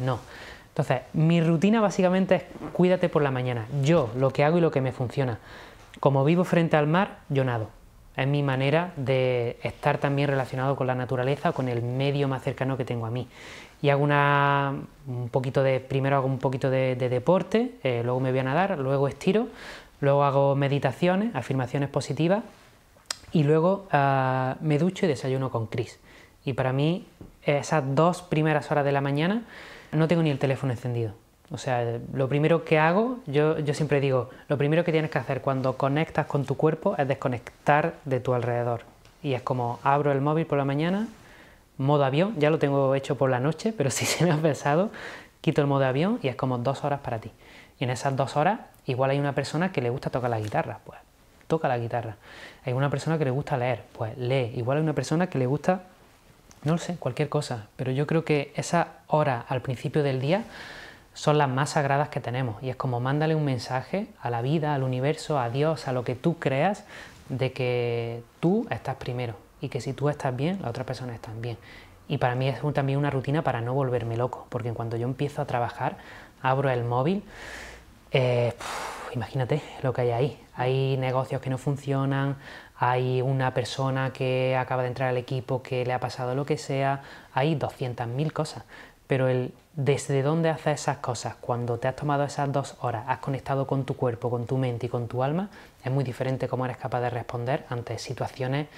No. 0.00 0.18
Entonces, 0.70 1.02
mi 1.12 1.40
rutina 1.40 1.80
básicamente 1.80 2.34
es 2.34 2.42
cuídate 2.72 3.08
por 3.08 3.22
la 3.22 3.30
mañana. 3.30 3.68
Yo, 3.84 4.10
lo 4.16 4.32
que 4.32 4.42
hago 4.42 4.58
y 4.58 4.60
lo 4.60 4.72
que 4.72 4.80
me 4.80 4.90
funciona. 4.90 5.38
Como 6.00 6.24
vivo 6.24 6.42
frente 6.42 6.76
al 6.76 6.88
mar, 6.88 7.20
yo 7.28 7.44
nado. 7.44 7.68
Es 8.16 8.26
mi 8.28 8.42
manera 8.42 8.92
de 8.96 9.58
estar 9.62 9.98
también 9.98 10.28
relacionado 10.28 10.76
con 10.76 10.86
la 10.86 10.94
naturaleza, 10.94 11.52
con 11.52 11.68
el 11.68 11.82
medio 11.82 12.28
más 12.28 12.42
cercano 12.42 12.76
que 12.76 12.84
tengo 12.84 13.06
a 13.06 13.10
mí. 13.10 13.26
Y 13.82 13.90
hago 13.90 14.04
una, 14.04 14.74
un 15.06 15.28
poquito 15.28 15.62
de, 15.62 15.80
primero 15.80 16.16
hago 16.16 16.26
un 16.26 16.38
poquito 16.38 16.70
de, 16.70 16.94
deporte, 16.96 17.72
eh, 17.82 18.02
luego 18.04 18.20
me 18.20 18.30
voy 18.30 18.38
a 18.38 18.44
nadar, 18.44 18.78
luego 18.78 19.08
estiro, 19.08 19.48
luego 20.00 20.24
hago 20.24 20.54
meditaciones, 20.54 21.34
afirmaciones 21.34 21.88
positivas 21.88 22.44
y 23.32 23.42
luego 23.42 23.88
ah, 23.90 24.56
me 24.60 24.78
ducho 24.78 25.06
y 25.06 25.08
desayuno 25.08 25.50
con 25.50 25.66
Chris. 25.66 25.98
Y 26.44 26.52
para 26.52 26.72
mí, 26.72 27.06
esas 27.42 27.82
dos 27.94 28.22
primeras 28.22 28.70
horas 28.70 28.84
de 28.84 28.92
la 28.92 29.00
mañana, 29.00 29.42
no 29.92 30.08
tengo 30.08 30.22
ni 30.22 30.30
el 30.30 30.38
teléfono 30.38 30.72
encendido. 30.72 31.23
O 31.54 31.56
sea, 31.56 32.00
lo 32.12 32.28
primero 32.28 32.64
que 32.64 32.80
hago, 32.80 33.18
yo, 33.28 33.54
siempre 33.74 34.00
digo, 34.00 34.28
lo 34.48 34.58
primero 34.58 34.82
que 34.82 34.90
tienes 34.90 35.08
que 35.08 35.18
hacer 35.18 35.40
cuando 35.40 35.76
conectas 35.76 36.26
con 36.26 36.44
tu 36.44 36.56
cuerpo 36.56 36.96
es 36.98 37.06
desconectar 37.06 37.94
de 38.04 38.18
tu 38.18 38.34
alrededor. 38.34 38.80
Y 39.22 39.34
es 39.34 39.42
como 39.42 39.78
abro 39.84 40.10
el 40.10 40.20
móvil 40.20 40.46
por 40.46 40.58
la 40.58 40.64
mañana, 40.64 41.06
modo 41.78 42.04
avión, 42.04 42.34
ya 42.40 42.50
lo 42.50 42.58
tengo 42.58 42.96
hecho 42.96 43.16
por 43.16 43.30
la 43.30 43.38
noche, 43.38 43.72
pero 43.72 43.88
si 43.92 44.04
se 44.04 44.24
me 44.24 44.32
ha 44.32 44.36
pesado, 44.36 44.90
quito 45.42 45.60
el 45.60 45.68
modo 45.68 45.84
avión 45.84 46.18
y 46.22 46.26
es 46.26 46.34
como 46.34 46.58
dos 46.58 46.82
horas 46.82 46.98
para 46.98 47.20
ti. 47.20 47.30
Y 47.78 47.84
en 47.84 47.90
esas 47.90 48.16
dos 48.16 48.36
horas, 48.36 48.58
igual 48.86 49.10
hay 49.10 49.20
una 49.20 49.36
persona 49.36 49.70
que 49.70 49.80
le 49.80 49.90
gusta 49.90 50.10
tocar 50.10 50.30
la 50.30 50.40
guitarra, 50.40 50.80
pues 50.84 50.98
toca 51.46 51.68
la 51.68 51.78
guitarra. 51.78 52.16
Hay 52.64 52.72
una 52.72 52.90
persona 52.90 53.16
que 53.16 53.26
le 53.26 53.30
gusta 53.30 53.56
leer, 53.56 53.84
pues 53.92 54.18
lee. 54.18 54.50
Igual 54.56 54.78
hay 54.78 54.82
una 54.82 54.94
persona 54.94 55.28
que 55.28 55.38
le 55.38 55.46
gusta, 55.46 55.82
no 56.64 56.72
lo 56.72 56.78
sé, 56.78 56.96
cualquier 56.96 57.28
cosa. 57.28 57.68
Pero 57.76 57.92
yo 57.92 58.08
creo 58.08 58.24
que 58.24 58.52
esa 58.56 58.88
hora 59.06 59.44
al 59.48 59.62
principio 59.62 60.02
del 60.02 60.20
día 60.20 60.42
son 61.14 61.38
las 61.38 61.48
más 61.48 61.70
sagradas 61.70 62.08
que 62.08 62.20
tenemos. 62.20 62.62
Y 62.62 62.68
es 62.68 62.76
como 62.76 63.00
mándale 63.00 63.34
un 63.34 63.44
mensaje 63.44 64.08
a 64.20 64.30
la 64.30 64.42
vida, 64.42 64.74
al 64.74 64.82
universo, 64.82 65.38
a 65.38 65.48
Dios, 65.48 65.88
a 65.88 65.92
lo 65.92 66.04
que 66.04 66.14
tú 66.14 66.38
creas, 66.38 66.84
de 67.28 67.52
que 67.52 68.22
tú 68.40 68.66
estás 68.70 68.96
primero. 68.96 69.34
Y 69.60 69.68
que 69.70 69.80
si 69.80 69.94
tú 69.94 70.08
estás 70.08 70.36
bien, 70.36 70.60
la 70.60 70.68
otra 70.68 70.84
persona 70.84 71.14
está 71.14 71.30
bien. 71.40 71.56
Y 72.08 72.18
para 72.18 72.34
mí 72.34 72.48
es 72.48 72.60
también 72.74 72.98
una 72.98 73.10
rutina 73.10 73.42
para 73.42 73.60
no 73.62 73.72
volverme 73.72 74.16
loco. 74.16 74.46
Porque 74.50 74.72
cuando 74.72 74.96
yo 74.96 75.06
empiezo 75.06 75.40
a 75.40 75.46
trabajar, 75.46 75.96
abro 76.42 76.68
el 76.68 76.84
móvil, 76.84 77.22
eh, 78.10 78.52
imagínate 79.14 79.62
lo 79.82 79.92
que 79.92 80.02
hay 80.02 80.10
ahí. 80.10 80.40
Hay 80.56 80.96
negocios 80.98 81.40
que 81.40 81.48
no 81.48 81.58
funcionan, 81.58 82.36
hay 82.76 83.22
una 83.22 83.54
persona 83.54 84.12
que 84.12 84.56
acaba 84.56 84.82
de 84.82 84.88
entrar 84.88 85.08
al 85.08 85.16
equipo 85.16 85.62
que 85.62 85.86
le 85.86 85.92
ha 85.92 86.00
pasado 86.00 86.34
lo 86.34 86.44
que 86.44 86.58
sea, 86.58 87.02
hay 87.32 87.56
200.000 87.56 88.32
cosas. 88.32 88.64
Pero 89.06 89.28
el 89.28 89.52
desde 89.76 90.22
dónde 90.22 90.50
haces 90.50 90.82
esas 90.82 90.98
cosas, 90.98 91.34
cuando 91.40 91.78
te 91.78 91.88
has 91.88 91.96
tomado 91.96 92.22
esas 92.24 92.50
dos 92.52 92.76
horas, 92.80 93.04
has 93.08 93.18
conectado 93.18 93.66
con 93.66 93.84
tu 93.84 93.96
cuerpo, 93.96 94.30
con 94.30 94.46
tu 94.46 94.56
mente 94.56 94.86
y 94.86 94.88
con 94.88 95.08
tu 95.08 95.22
alma, 95.22 95.50
es 95.82 95.90
muy 95.90 96.04
diferente 96.04 96.48
cómo 96.48 96.64
eres 96.64 96.76
capaz 96.76 97.00
de 97.00 97.10
responder 97.10 97.66
ante 97.68 97.98
situaciones 97.98 98.68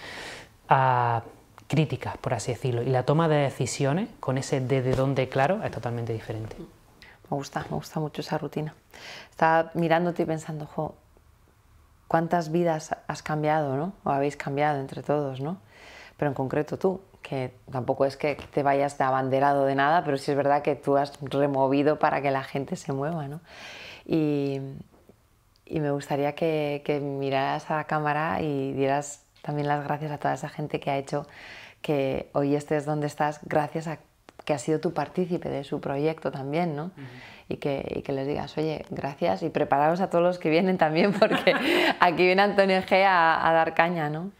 ah, 0.68 1.22
críticas, 1.66 2.16
por 2.16 2.33
así 2.33 2.53
decirlo. 2.53 2.83
Y 2.83 2.87
la 2.87 3.03
toma 3.03 3.29
de 3.29 3.37
decisiones 3.37 4.09
con 4.20 4.39
ese 4.39 4.61
desde 4.61 4.95
dónde 4.95 5.29
claro 5.29 5.62
es 5.62 5.70
totalmente 5.70 6.14
diferente. 6.14 6.57
Me 7.31 7.37
gusta, 7.37 7.64
me 7.68 7.77
gusta 7.77 8.01
mucho 8.01 8.22
esa 8.22 8.39
rutina. 8.39 8.74
Estaba 9.31 9.70
mirándote 9.74 10.22
y 10.22 10.27
pensando, 10.27 10.66
jo, 10.66 10.95
cuántas 12.09 12.51
vidas 12.51 12.97
has 13.07 13.22
cambiado, 13.22 13.77
¿no? 13.77 13.93
O 14.05 14.11
habéis 14.11 14.37
cambiado 14.37 14.81
entre 14.81 15.03
todos, 15.03 15.41
¿no? 15.41 15.59
Pero 16.16 16.31
en 16.31 16.35
concreto 16.35 16.79
tú, 16.79 17.01
que 17.29 17.53
tampoco 17.72 18.05
es 18.05 18.16
que 18.16 18.37
te 18.37 18.62
vayas 18.62 18.99
de 18.99 19.05
abanderado 19.05 19.64
de 19.64 19.74
nada, 19.74 20.05
pero 20.05 20.16
sí 20.16 20.31
es 20.31 20.37
verdad 20.37 20.62
que 20.62 20.77
tú 20.77 20.97
has 20.97 21.18
removido 21.20 21.99
para 21.99 22.22
que 22.22 22.31
la 22.31 22.45
gente 22.45 22.77
se 22.77 22.93
mueva, 22.93 23.27
¿no? 23.27 23.41
Y, 24.05 24.61
y 25.64 25.81
me 25.81 25.91
gustaría 25.91 26.35
que, 26.37 26.83
que 26.85 27.01
miraras 27.01 27.68
a 27.70 27.77
la 27.77 27.85
cámara 27.85 28.41
y 28.43 28.72
dieras 28.74 29.24
también 29.43 29.66
las 29.66 29.83
gracias 29.83 30.12
a 30.12 30.18
toda 30.18 30.35
esa 30.35 30.49
gente 30.49 30.79
que 30.79 30.91
ha 30.91 30.99
hecho 30.99 31.27
que 31.83 32.31
hoy 32.33 32.55
estés 32.55 32.85
donde 32.85 33.09
estás 33.09 33.41
gracias 33.43 33.89
a 33.89 33.99
que 34.45 34.55
has 34.55 34.62
sido 34.62 34.79
tu 34.79 34.93
partícipe 34.93 35.49
de 35.49 35.64
su 35.64 35.81
proyecto 35.81 36.31
también, 36.31 36.77
¿no? 36.77 36.93
y, 37.49 37.57
que, 37.57 37.85
y, 37.97 38.03
que, 38.03 38.12
les 38.12 38.29
digas, 38.29 38.57
oye, 38.57 38.85
gracias 38.91 39.43
y 39.43 39.51
preparaos 39.51 40.01
a 40.01 40.11
todos 40.11 40.22
los 40.22 40.39
que 40.39 40.51
vienen 40.51 40.79
también, 40.79 41.12
porque 41.12 41.55
aquí 42.01 42.24
viene 42.24 42.43
Antonio 42.43 42.81
G 42.83 43.05
a, 43.05 43.49
a, 43.49 43.53
dar 43.53 43.74
caña, 43.74 44.09
¿no? 44.11 44.31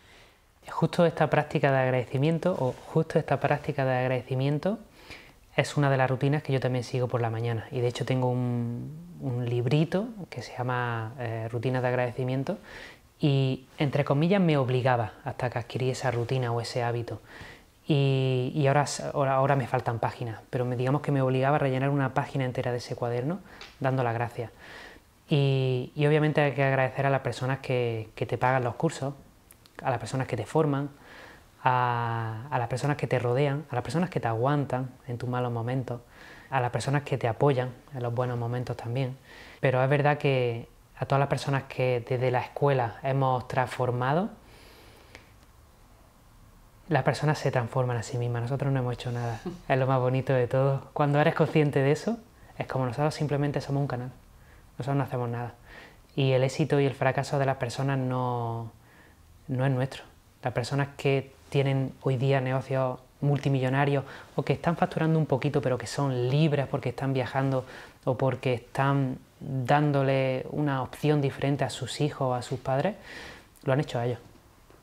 Justo 0.71 1.07
esta 1.07 1.31
práctica 1.31 1.71
de 1.71 1.79
agradecimiento, 1.79 2.57
o 2.59 2.75
justo 2.93 3.19
esta 3.19 3.41
práctica 3.41 3.85
de 3.85 3.99
agradecimiento, 3.99 4.79
es 5.57 5.77
una 5.77 5.91
de 5.91 5.97
las 5.97 6.11
rutinas 6.11 6.43
que 6.43 6.53
yo 6.53 6.61
también 6.61 6.85
sigo 6.85 7.09
por 7.09 7.21
la 7.23 7.31
mañana. 7.31 7.67
Y 7.71 7.81
de 7.81 7.89
hecho 7.89 8.05
tengo 8.05 8.29
un, 8.29 9.05
librito 9.47 10.09
que 10.29 10.43
se 10.43 10.57
llama 10.57 11.15
eh, 11.19 11.49
Rutinas 11.51 11.81
de 11.83 11.89
agradecimiento 11.89 12.59
y 13.19 13.65
entre 13.79 14.05
comillas 14.05 14.41
me 14.41 14.59
obligaba 14.59 15.15
hasta 15.25 15.49
que 15.49 15.59
adquirí 15.59 15.91
esa 15.91 16.11
rutina 16.11 16.53
o 16.53 16.61
ese 16.61 16.83
hábito. 16.83 17.21
Y, 17.89 18.53
y 18.55 18.67
ahora, 18.67 18.85
ahora, 19.15 19.35
ahora, 19.35 19.57
me 19.57 19.67
faltan 19.67 20.01
páginas, 20.01 20.41
pero 20.51 20.65
me, 20.65 20.77
digamos 20.77 21.01
que 21.01 21.13
me 21.13 21.23
obligaba 21.23 21.57
a 21.57 21.59
rellenar 21.61 21.89
una 21.89 22.13
página 22.15 22.45
entera 22.45 22.73
de 22.73 22.79
ese 22.79 22.97
cuaderno 22.97 23.39
dando 23.81 24.03
las 24.03 24.13
gracias. 24.13 24.51
Y, 25.29 25.93
y, 25.95 26.07
obviamente 26.07 26.41
hay 26.41 26.53
que 26.53 26.63
agradecer 26.63 27.07
a 27.07 27.11
las 27.11 27.21
personas 27.21 27.61
que, 27.61 28.09
que, 28.15 28.27
te 28.27 28.39
pagan 28.39 28.65
los 28.65 28.75
cursos, 28.75 29.15
a 29.83 29.91
las 29.91 29.99
personas 29.99 30.27
que 30.27 30.37
te 30.37 30.47
forman, 30.47 30.91
a, 31.63 32.47
a 32.51 32.59
las 32.59 32.69
personas 32.69 32.97
que 32.97 33.07
te 33.07 33.19
rodean, 33.19 33.65
a 33.71 33.75
las 33.75 33.83
personas 33.85 34.11
que 34.11 34.21
te 34.21 34.29
aguantan 34.29 34.91
en 35.07 35.19
tus 35.19 35.29
malos 35.29 35.53
momentos, 35.53 36.01
a 36.51 36.61
las 36.61 36.71
personas 36.71 37.03
que 37.03 37.19
te 37.19 37.29
apoyan 37.29 37.71
en 37.95 38.03
los 38.03 38.15
buenos 38.15 38.39
momentos 38.39 38.77
también. 38.77 39.17
Pero 39.61 39.83
es 39.83 39.89
verdad 39.89 40.19
que 40.19 40.69
a 40.99 41.07
todas 41.07 41.21
las 41.21 41.29
personas 41.29 41.65
que 41.65 42.05
desde 42.09 42.31
la 42.31 42.41
escuela 42.41 42.97
hemos 43.03 43.47
transformado, 43.49 44.31
las 46.89 47.03
personas 47.03 47.39
se 47.39 47.51
transforman 47.51 47.97
a 47.97 48.03
sí 48.03 48.17
mismas, 48.17 48.43
nosotros 48.43 48.73
no 48.73 48.79
hemos 48.79 48.95
hecho 48.95 49.11
nada, 49.13 49.41
es 49.69 49.79
lo 49.79 49.87
más 49.87 50.01
bonito 50.01 50.33
de 50.33 50.47
todo. 50.47 50.89
Cuando 50.93 51.21
eres 51.21 51.35
consciente 51.35 51.81
de 51.81 51.93
eso, 51.93 52.19
es 52.59 52.67
como 52.67 52.87
nosotros 52.87 53.15
simplemente 53.15 53.61
somos 53.61 53.81
un 53.81 53.89
canal, 53.89 54.13
nosotros 54.79 54.97
no 54.97 55.03
hacemos 55.03 55.29
nada. 55.29 55.55
Y 56.15 56.33
el 56.33 56.45
éxito 56.45 56.81
y 56.81 56.87
el 56.87 56.95
fracaso 56.95 57.39
de 57.39 57.45
las 57.45 57.57
personas 57.57 57.99
no, 57.99 58.73
no 59.49 59.65
es 59.65 59.73
nuestro. 59.73 60.03
Las 60.43 60.53
personas 60.53 60.89
que 60.97 61.33
tienen 61.49 61.93
hoy 62.03 62.17
día 62.17 62.41
negocios 62.41 62.99
multimillonarios 63.21 64.05
o 64.35 64.43
que 64.43 64.53
están 64.53 64.77
facturando 64.77 65.19
un 65.19 65.27
poquito 65.27 65.63
pero 65.63 65.79
que 65.79 65.87
son 65.87 66.29
libres 66.29 66.67
porque 66.67 66.91
están 66.91 67.13
viajando 67.13 67.65
o 68.05 68.17
porque 68.17 68.55
están 68.55 69.19
dándole 69.41 70.47
una 70.51 70.83
opción 70.83 71.21
diferente 71.21 71.65
a 71.65 71.71
sus 71.71 72.01
hijos 72.01 72.29
o 72.29 72.35
a 72.35 72.43
sus 72.43 72.59
padres, 72.61 72.95
lo 73.65 73.73
han 73.73 73.81
hecho 73.81 73.99
a 73.99 74.07
ellos. 74.07 74.19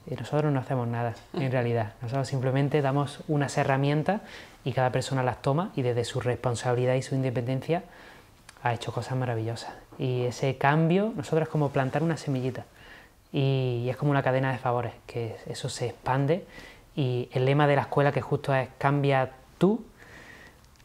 Y 0.06 0.16
nosotros 0.16 0.52
no 0.52 0.60
hacemos 0.60 0.88
nada, 0.88 1.16
en 1.34 1.52
realidad. 1.52 1.94
Nosotros 2.02 2.28
simplemente 2.28 2.82
damos 2.82 3.20
unas 3.30 3.58
herramientas 3.58 4.22
y 4.66 4.74
cada 4.74 4.92
persona 4.92 5.24
las 5.24 5.42
toma 5.42 5.72
y 5.76 5.82
desde 5.82 6.04
su 6.04 6.20
responsabilidad 6.20 6.96
y 6.96 7.02
su 7.02 7.16
independencia 7.16 7.84
ha 8.62 8.74
hecho 8.74 8.92
cosas 8.92 9.18
maravillosas. 9.18 9.74
Y 9.98 10.24
ese 10.24 10.58
cambio, 10.58 11.14
nosotros 11.16 11.44
es 11.44 11.50
como 11.50 11.70
plantar 11.70 12.04
una 12.04 12.18
semillita. 12.18 12.66
Y 13.34 13.88
es 13.90 13.98
como 13.98 14.12
una 14.12 14.22
cadena 14.22 14.52
de 14.52 14.60
favores, 14.60 14.94
que 15.08 15.36
eso 15.48 15.68
se 15.68 15.88
expande. 15.88 16.46
Y 16.96 17.30
el 17.34 17.46
lema 17.46 17.66
de 17.66 17.76
la 17.76 17.82
escuela 17.82 18.12
que 18.12 18.22
justo 18.22 18.54
es 18.54 18.70
cambia 18.78 19.32
tú 19.58 19.84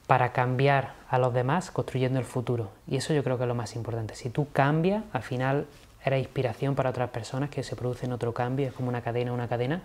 para 0.07 0.33
cambiar 0.33 0.95
a 1.11 1.19
los 1.19 1.35
demás 1.35 1.71
construyendo 1.71 2.19
el 2.19 2.25
futuro. 2.25 2.71
Y 2.87 2.97
eso 2.97 3.13
yo 3.13 3.23
creo 3.23 3.37
que 3.37 3.45
es 3.45 3.49
lo 3.49 3.55
más 3.55 3.77
importante. 3.77 4.15
Si 4.15 4.31
tú 4.31 4.49
cambias, 4.51 5.05
al 5.13 5.23
final 5.23 5.67
eres 6.03 6.21
inspiración 6.21 6.75
para 6.75 6.89
otras 6.89 7.11
personas 7.11 7.51
que 7.51 7.63
se 7.63 7.77
producen 7.77 8.13
otro 8.13 8.33
cambio, 8.33 8.67
es 8.67 8.73
como 8.73 8.89
una 8.89 9.03
cadena, 9.03 9.35
una 9.35 9.47
cadena 9.47 9.83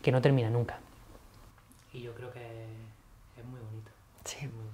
que 0.00 0.10
no 0.10 0.22
termina 0.22 0.48
nunca. 0.48 0.78
Y 1.92 2.00
yo 2.00 2.14
creo 2.14 2.32
que 2.32 2.40
es 2.40 3.44
muy 3.44 3.60
bonito. 3.60 3.90
Sí. 4.24 4.46
Muy 4.46 4.64
bonito. 4.64 4.70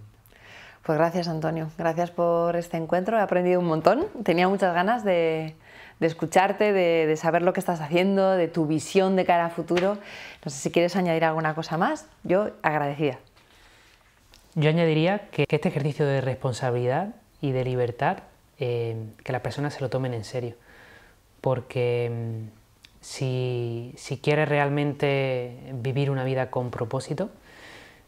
Pues 0.85 0.99
gracias 0.99 1.27
Antonio, 1.27 1.71
gracias 1.77 2.13
por 2.13 2.55
este 2.55 2.77
encuentro, 2.77 3.19
he 3.19 3.21
aprendido 3.21 3.59
un 3.59 3.67
montón, 3.67 4.07
tenía 4.23 4.49
muchas 4.49 4.73
ganas 4.73 5.03
de, 5.03 5.57
de 6.01 6.07
escucharte, 6.07 6.73
de, 6.73 7.07
de, 7.07 7.17
saber 7.17 7.43
lo 7.43 7.53
que 7.53 7.61
estás 7.61 7.81
haciendo, 7.81 8.33
de 8.33 8.49
tu 8.49 8.67
visión 8.67 9.17
de 9.17 9.25
cara 9.25 9.47
a 9.47 9.51
futuro. 9.51 9.99
No 10.45 10.51
sé 10.51 10.59
si 10.59 10.71
quieres 10.71 10.97
añadir 10.97 11.25
alguna 11.25 11.55
cosa 11.55 11.79
más, 11.79 12.07
yo 12.23 12.51
agradecida. 12.63 13.19
Yo 14.55 14.71
añadiría 14.71 15.29
que 15.31 15.45
este 15.49 15.69
ejercicio 15.69 16.07
de 16.07 16.23
responsabilidad 16.23 17.15
y 17.43 17.53
de 17.53 17.65
libertad, 17.65 18.19
eh, 18.59 18.97
que 19.23 19.33
las 19.33 19.43
personas 19.43 19.75
se 19.75 19.81
lo 19.81 19.91
tomen 19.91 20.15
en 20.15 20.25
serio, 20.25 20.55
porque 21.43 22.11
mm, 22.11 22.49
si, 23.03 23.93
si 23.97 24.17
quieres 24.19 24.49
realmente 24.49 25.59
vivir 25.75 26.11
una 26.11 26.25
vida 26.25 26.51
con 26.51 26.71
propósito, 26.71 27.31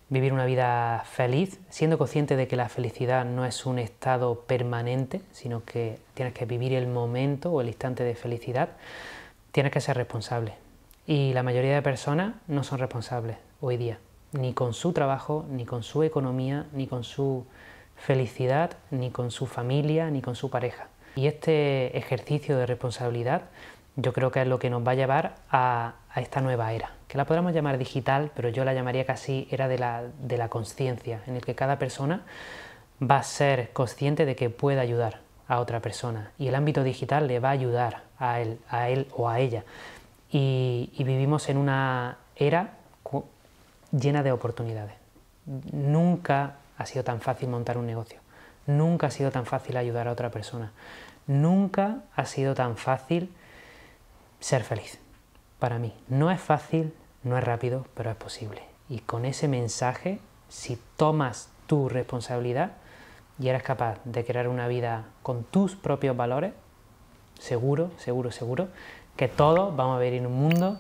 vivir 0.09 0.33
una 0.33 0.47
vida 0.47 1.05
feliz, 1.05 1.61
siendo 1.69 1.99
consciente 1.99 2.37
de 2.37 2.49
que 2.49 2.57
la 2.57 2.69
felicidad 2.69 3.25
no 3.25 3.45
es 3.45 3.67
un 3.67 3.79
estado 3.79 4.41
permanente, 4.41 5.21
sino 5.33 5.65
que 5.65 5.99
tienes 6.15 6.35
que 6.35 6.47
vivir 6.47 6.73
el 6.73 6.87
momento 6.87 7.51
o 7.53 7.61
el 7.61 7.69
instante 7.69 8.05
de 8.05 8.15
felicidad, 8.15 8.71
tienes 9.53 9.73
que 9.73 9.81
ser 9.81 9.97
responsable. 9.97 10.55
Y 11.07 11.33
la 11.33 11.43
mayoría 11.43 11.75
de 11.75 11.83
personas 11.83 12.35
no 12.47 12.65
son 12.65 12.79
responsables 12.79 13.37
hoy 13.61 13.77
día 13.77 13.99
ni 14.33 14.53
con 14.53 14.75
su 14.75 14.93
trabajo, 14.93 15.47
ni 15.51 15.65
con 15.65 15.83
su 15.83 16.03
economía, 16.03 16.67
ni 16.73 16.87
con 16.87 17.05
su 17.05 17.47
felicidad, 17.97 18.73
ni 18.91 19.11
con 19.11 19.31
su 19.31 19.47
familia, 19.47 20.11
ni 20.11 20.21
con 20.21 20.37
su 20.37 20.51
pareja. 20.51 20.89
Y 21.17 21.27
este 21.27 21.97
ejercicio 21.97 22.57
de 22.57 22.67
responsabilidad 22.67 23.43
yo 23.97 24.13
creo 24.13 24.31
que 24.31 24.43
es 24.43 24.47
lo 24.47 24.59
que 24.59 24.71
nos 24.71 24.87
va 24.87 24.93
a 24.93 24.95
llevar 24.95 25.35
a, 25.51 25.95
esta 26.15 26.41
nueva 26.41 26.73
era, 26.73 26.91
que 27.09 27.19
la 27.19 27.25
podemos 27.25 27.53
llamar 27.53 27.79
digital, 27.79 28.31
pero 28.37 28.51
yo 28.51 28.65
la 28.65 28.75
llamaría 28.75 29.05
casi 29.05 29.49
era 29.51 29.67
de 29.67 29.79
la, 29.79 30.05
de 30.21 30.37
la 30.37 30.49
conciencia, 30.49 31.23
en 31.27 31.37
el 31.37 31.45
que 31.45 31.55
cada 31.55 31.79
persona 31.79 32.23
va 33.03 33.17
a 33.17 33.23
ser 33.23 33.71
consciente 33.73 34.27
de 34.27 34.37
que 34.37 34.51
puede 34.51 34.81
ayudar 34.81 35.21
a 35.49 35.61
otra 35.61 35.81
persona 35.81 36.33
y 36.39 36.49
el 36.49 36.55
ámbito 36.55 36.85
digital 36.85 37.27
le 37.27 37.41
va 37.41 37.49
a 37.49 37.53
ayudar 37.53 38.03
a 38.19 38.41
él, 38.41 38.59
a 38.69 38.91
él 38.91 39.09
o 39.17 39.29
a 39.29 39.41
ella. 39.41 39.65
Y, 40.31 40.91
y 40.93 41.05
vivimos 41.05 41.49
en 41.49 41.57
una 41.57 42.19
era 42.37 42.75
llena 43.91 44.23
de 44.23 44.33
oportunidades. 44.33 44.95
Nunca 45.73 46.57
ha 46.77 46.85
sido 46.85 47.05
tan 47.05 47.21
fácil 47.23 47.49
montar 47.49 47.79
un 47.79 47.87
negocio. 47.87 48.21
Nunca 48.67 49.07
ha 49.07 49.11
sido 49.11 49.31
tan 49.31 49.47
fácil 49.47 49.79
ayudar 49.79 50.09
a 50.09 50.13
otra 50.13 50.31
persona. 50.31 50.73
Nunca 51.27 52.03
ha 52.15 52.27
sido 52.27 52.55
tan 52.55 52.77
fácil 52.77 53.33
ser 54.41 54.63
feliz. 54.63 54.99
Para 55.59 55.79
mí, 55.79 55.95
no 56.09 56.31
es 56.31 56.41
fácil, 56.41 56.95
no 57.23 57.37
es 57.37 57.45
rápido, 57.45 57.87
pero 57.95 58.11
es 58.11 58.17
posible. 58.17 58.63
Y 58.89 59.01
con 59.01 59.25
ese 59.25 59.49
mensaje, 59.49 60.21
si 60.49 60.79
tomas 60.97 61.51
tu 61.67 61.89
responsabilidad 61.89 62.73
y 63.39 63.49
eres 63.49 63.63
capaz 63.63 63.99
de 64.05 64.25
crear 64.25 64.49
una 64.49 64.69
vida 64.69 65.05
con 65.23 65.45
tus 65.45 65.77
propios 65.77 66.17
valores, 66.17 66.53
seguro, 67.39 67.91
seguro, 67.99 68.33
seguro, 68.33 68.69
que 69.17 69.29
todos 69.29 69.75
vamos 69.77 69.97
a 69.97 70.01
vivir 70.01 70.21
en 70.21 70.27
un 70.27 70.35
mundo 70.35 70.79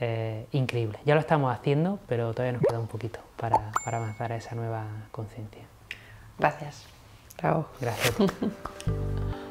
eh, 0.00 0.46
increíble. 0.52 0.98
Ya 1.04 1.14
lo 1.14 1.20
estamos 1.20 1.52
haciendo, 1.52 1.98
pero 2.08 2.32
todavía 2.32 2.52
nos 2.52 2.62
queda 2.62 2.80
un 2.80 2.88
poquito 2.88 3.20
para, 3.36 3.72
para 3.84 3.98
avanzar 3.98 4.32
a 4.32 4.36
esa 4.36 4.54
nueva 4.54 4.84
conciencia. 5.10 5.62
Gracias. 6.38 6.86
Chao. 7.38 7.66
Gracias. 7.80 8.14